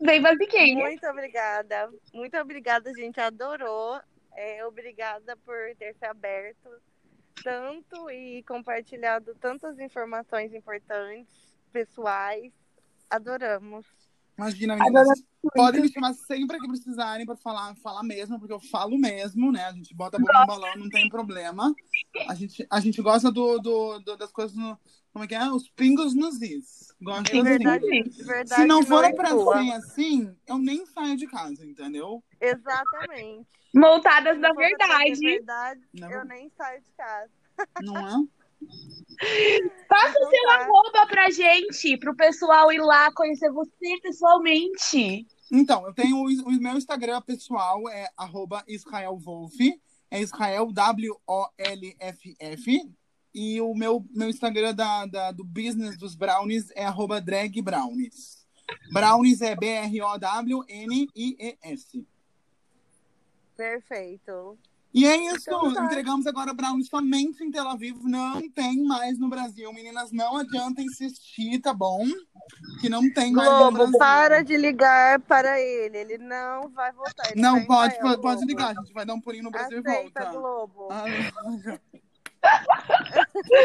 bem 0.01 0.21
basiquinha. 0.21 0.85
Muito 0.85 1.05
obrigada. 1.07 1.89
Muito 2.13 2.37
obrigada, 2.37 2.89
a 2.89 2.93
gente 2.93 3.19
adorou. 3.19 3.99
É, 4.35 4.65
obrigada 4.65 5.35
por 5.37 5.75
ter 5.77 5.95
se 5.95 6.05
aberto 6.05 6.69
tanto 7.43 8.09
e 8.09 8.43
compartilhado 8.43 9.33
tantas 9.35 9.79
informações 9.79 10.53
importantes, 10.53 11.57
pessoais. 11.71 12.53
Adoramos. 13.09 13.98
Imagina, 14.39 14.75
meninas. 14.75 15.07
Podem 15.53 15.81
me 15.81 15.91
chamar 15.91 16.13
sempre 16.13 16.59
que 16.59 16.67
precisarem 16.67 17.25
para 17.25 17.35
falar, 17.35 17.75
falar 17.77 18.03
mesmo, 18.03 18.37
porque 18.39 18.53
eu 18.53 18.59
falo 18.59 18.97
mesmo, 18.97 19.51
né? 19.51 19.65
A 19.65 19.71
gente 19.73 19.93
bota 19.95 20.17
a 20.17 20.19
boca 20.19 20.39
no 20.39 20.45
balão, 20.47 20.75
não 20.77 20.89
tem 20.89 21.07
problema. 21.09 21.73
A 22.27 22.35
gente, 22.35 22.65
a 22.69 22.79
gente 22.79 23.01
gosta 23.01 23.31
do, 23.31 23.57
do, 23.59 23.99
do- 23.99 24.17
das 24.17 24.31
coisas 24.31 24.55
no. 24.55 24.77
Como 25.11 25.25
é 25.25 25.27
que 25.27 25.35
é? 25.35 25.49
Os 25.49 25.67
pingos 25.69 26.13
nos 26.13 26.41
is. 26.41 26.93
Gosta 27.01 27.35
É 27.35 27.39
assim. 27.39 27.43
verdade, 27.43 28.11
Se 28.47 28.65
não 28.65 28.79
não 28.79 28.83
for 28.85 29.03
é 29.03 29.13
pra 29.13 29.29
ser 29.29 29.71
assim, 29.73 30.35
eu 30.47 30.57
nem 30.57 30.85
saio 30.85 31.17
de 31.17 31.25
casa, 31.27 31.65
entendeu? 31.65 32.23
Exatamente. 32.39 33.47
Montadas 33.73 34.39
da 34.39 34.51
verdade. 34.53 35.19
verdade, 35.19 35.81
Não. 35.93 36.11
eu 36.11 36.25
nem 36.25 36.49
saio 36.57 36.81
de 36.81 36.91
casa. 36.91 37.31
Não 37.81 37.97
é? 37.97 38.13
Passa 39.87 40.19
o 40.19 40.21
Então 40.21 40.29
seu 40.29 40.43
tá. 40.47 40.55
arroba 40.61 41.07
pra 41.07 41.29
gente, 41.29 41.97
pro 41.97 42.15
pessoal 42.15 42.71
ir 42.71 42.79
lá 42.79 43.11
conhecer 43.13 43.51
você 43.51 43.99
pessoalmente. 44.01 45.27
Então, 45.51 45.85
eu 45.87 45.93
tenho 45.93 46.15
o, 46.17 46.25
o 46.25 46.51
meu 46.61 46.77
Instagram 46.77 47.21
pessoal, 47.21 47.89
é 47.89 48.07
arroba 48.15 48.63
israelwolf, 48.67 49.55
é 50.11 50.21
Israel 50.21 50.71
W-O-L-F-F, 50.71 52.81
e 53.33 53.59
o 53.61 53.73
meu, 53.75 54.05
meu 54.11 54.29
Instagram 54.29 54.73
da, 54.75 55.05
da- 55.05 55.31
do 55.31 55.43
business 55.43 55.97
dos 55.97 56.15
brownies 56.15 56.71
é 56.75 56.85
arroba 56.85 57.19
dragbrownies. 57.19 58.45
Brownies 58.93 59.41
é 59.41 59.55
B-R-O-W-N-I-E-S. 59.55 62.05
Perfeito. 63.57 64.57
E 64.91 65.05
é 65.05 65.15
isso, 65.33 65.43
Então 65.47 65.71
tá. 65.73 65.85
entregamos 65.85 66.25
agora 66.25 66.51
Brown 66.51 66.81
somente 66.81 67.43
em 67.43 67.51
Tel 67.51 67.67
Aviv, 67.67 67.97
não 68.05 68.49
tem 68.49 68.83
mais 68.83 69.19
no 69.19 69.29
Brasil. 69.29 69.71
Meninas, 69.71 70.11
não 70.11 70.37
adianta 70.37 70.81
insistir, 70.81 71.59
tá 71.59 71.71
bom? 71.73 72.05
Que 72.81 72.89
não 72.89 73.01
tem 73.13 73.31
mais 73.31 73.47
no 73.49 73.57
Globo, 73.57 73.77
Brasil. 73.77 73.99
para 73.99 74.41
de 74.43 74.57
ligar 74.57 75.19
para 75.21 75.59
ele. 75.59 75.97
Ele 75.97 76.17
não 76.17 76.69
vai 76.69 76.91
voltar. 76.91 77.31
Ele 77.31 77.39
Não, 77.39 77.59
tá 77.59 77.65
pode, 77.67 77.93
Israel, 77.93 78.09
pode, 78.09 78.21
pode 78.21 78.45
ligar, 78.45 78.71
a 78.71 78.81
gente 78.81 78.91
vai 78.91 79.05
dar 79.05 79.13
um 79.13 79.21
pulinho 79.21 79.43
no 79.43 79.51
Brasil 79.51 79.79
Aceita, 79.79 80.21
e 80.21 80.23
volta. 80.23 80.31
Globo. 80.31 80.87
Ah, 80.91 81.05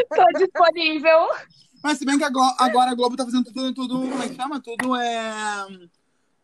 Tô 0.09 0.39
disponível. 0.39 1.27
Mas 1.83 1.97
se 1.97 2.05
bem 2.05 2.17
que 2.17 2.23
agora, 2.23 2.91
a 2.91 2.95
Globo 2.95 3.15
tá 3.15 3.25
fazendo 3.25 3.45
tudo, 3.45 3.73
tudo, 3.73 3.99
como 3.99 4.23
é 4.23 4.29
que 4.29 4.35
chama? 4.35 4.59
Tudo 4.61 4.95
é... 4.95 5.67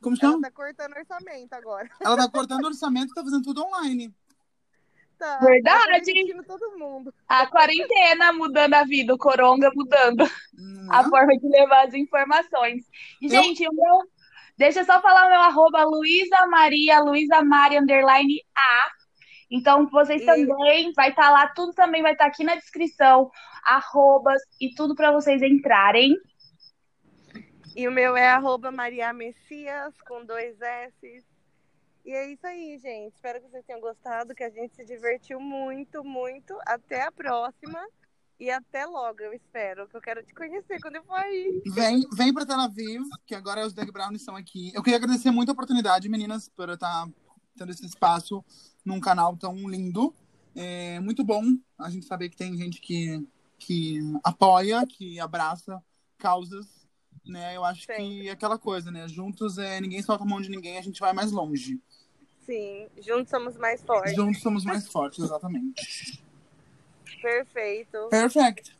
Como 0.02 0.16
Ela 0.20 0.32
chama? 0.32 0.42
tá 0.42 0.52
cortando 0.52 0.96
orçamento 0.98 1.54
agora. 1.54 1.90
Ela 2.00 2.18
tá 2.18 2.30
cortando 2.30 2.66
orçamento 2.66 3.12
e 3.12 3.14
tá 3.14 3.24
fazendo 3.24 3.44
tudo 3.44 3.64
online. 3.64 4.14
Tá. 5.22 5.38
Verdade. 5.38 6.34
Tá 6.34 6.44
todo 6.48 6.80
mundo. 6.80 7.14
A 7.30 7.46
quarentena 7.46 8.34
mudando 8.34 8.74
a 8.74 8.84
vida, 8.84 9.14
o 9.14 9.20
coronga 9.20 9.70
mudando 9.76 10.24
Hum, 10.58 10.88
a 10.92 11.08
forma 11.08 11.38
de 11.38 11.48
levar 11.48 11.86
as 11.86 11.94
informações. 11.94 12.90
E, 13.22 13.28
Eu- 13.28 13.44
gente, 13.44 13.68
o 13.68 13.72
meu. 13.72 14.00
Deixa 14.58 14.80
eu 14.80 14.86
só 14.86 15.00
falar 15.00 15.28
o 15.28 15.30
meu 15.30 15.40
arroba 15.42 15.84
Luísa 15.84 16.48
Maria, 16.48 17.00
Luísa 17.02 17.44
Mari 17.44 17.78
underline 17.78 18.42
A. 18.56 18.88
Então, 19.52 19.88
vocês 19.90 20.24
E- 20.24 20.26
também, 20.26 20.92
vai 20.96 21.10
estar 21.12 21.30
lá, 21.30 21.48
tudo 21.50 21.72
também 21.74 22.02
vai 22.02 22.14
estar 22.14 22.26
aqui 22.26 22.44
na 22.44 22.56
descrição, 22.56 23.30
arrobas 23.64 24.42
e 24.60 24.74
tudo 24.74 24.96
para 24.96 25.12
vocês 25.12 25.44
entrarem. 25.44 26.16
E 27.76 27.88
o 27.88 27.92
meu 27.92 28.18
é 28.18 28.28
arroba 28.30 28.72
Maria 28.72 29.14
Messias, 29.14 29.94
com 30.08 30.26
dois 30.26 30.60
S. 30.60 31.24
E 32.06 32.12
é 32.12 32.32
isso 32.32 32.45
aí, 32.45 32.78
gente. 32.80 33.14
Espero 33.14 33.39
que 33.41 33.49
vocês 33.49 33.66
tenham 33.66 33.80
gostado, 33.80 34.34
que 34.34 34.43
a 34.43 34.49
gente 34.49 34.76
se 34.76 34.86
divertiu 34.86 35.39
muito, 35.39 36.04
muito. 36.04 36.58
Até 36.66 37.04
a 37.04 37.12
próxima. 37.12 37.80
E 38.39 38.49
até 38.49 38.86
logo, 38.88 39.22
eu 39.22 39.34
espero. 39.34 39.88
Que 39.88 39.97
eu 39.97 40.02
quero 40.02 40.24
te 40.24 40.34
conhecer 40.34 40.82
quando 40.82 40.95
eu 40.95 41.04
for 41.04 41.20
aí. 41.20 41.62
Vem, 41.68 42.02
vem 42.12 42.34
pra 42.34 42.45
Tel 42.45 42.60
Aviv, 42.60 43.04
que 43.26 43.36
agora 43.36 43.66
os 43.66 43.74
Doug 43.74 43.89
Brown 43.91 44.14
estão 44.14 44.36
aqui. 44.36 44.72
Eu 44.74 44.82
queria 44.82 44.97
agradecer 44.97 45.30
muito 45.30 45.49
a 45.49 45.54
oportunidade, 45.54 46.10
meninas, 46.10 46.49
por 46.49 46.70
estar 46.70 47.08
tendo 47.56 47.72
esse 47.72 47.86
espaço 47.86 48.43
num 48.84 48.99
canal 48.99 49.38
tão 49.38 49.56
lindo. 49.70 50.14
É 50.56 50.99
muito 50.99 51.24
bom 51.24 51.43
a 51.78 51.89
gente 51.91 52.08
saber 52.08 52.30
que 52.30 52.36
tem 52.36 52.58
gente 52.58 52.82
que, 52.82 53.24
que 53.60 53.99
apoia, 54.24 54.86
que 54.88 55.20
abraça 55.20 55.82
causas, 56.18 56.66
né? 57.26 57.56
Eu 57.56 57.64
acho 57.64 57.82
Sim. 57.82 57.93
que 57.95 58.28
é 58.28 58.32
aquela 58.32 58.58
coisa, 58.58 58.91
né? 58.91 59.08
Juntos, 59.08 59.58
é, 59.58 59.80
ninguém 59.80 60.02
solta 60.02 60.24
a 60.24 60.28
mão 60.28 60.41
de 60.41 60.49
ninguém, 60.49 60.78
a 60.78 60.82
gente 60.82 60.99
vai 60.99 61.14
mais 61.14 61.32
longe. 61.32 61.80
Sim, 62.52 62.89
juntos 62.97 63.30
somos 63.30 63.56
mais 63.56 63.82
fortes. 63.82 64.14
Juntos 64.14 64.41
somos 64.41 64.66
mais 64.66 64.86
fortes, 64.86 65.24
exatamente. 65.24 66.22
Perfeito. 67.22 68.10
Perfect. 68.10 68.76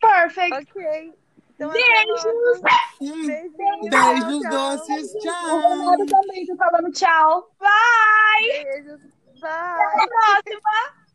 Perfect! 0.00 0.70
Ok. 0.70 1.12
Então, 1.56 1.70
Beijos! 1.72 2.60
Beijos 3.00 4.42
tchau. 4.42 4.50
doces, 4.50 5.14
O 5.14 5.18
tchau! 5.18 5.60
Ronaldo 5.60 6.06
também 6.06 6.46
tá 6.46 6.54
falando 6.56 6.92
tchau. 6.92 7.50
Vai! 7.58 8.62
Beijos. 8.62 9.00
Bye. 9.40 9.50
Até 9.50 10.04
a 10.04 10.06
próxima! 10.06 10.94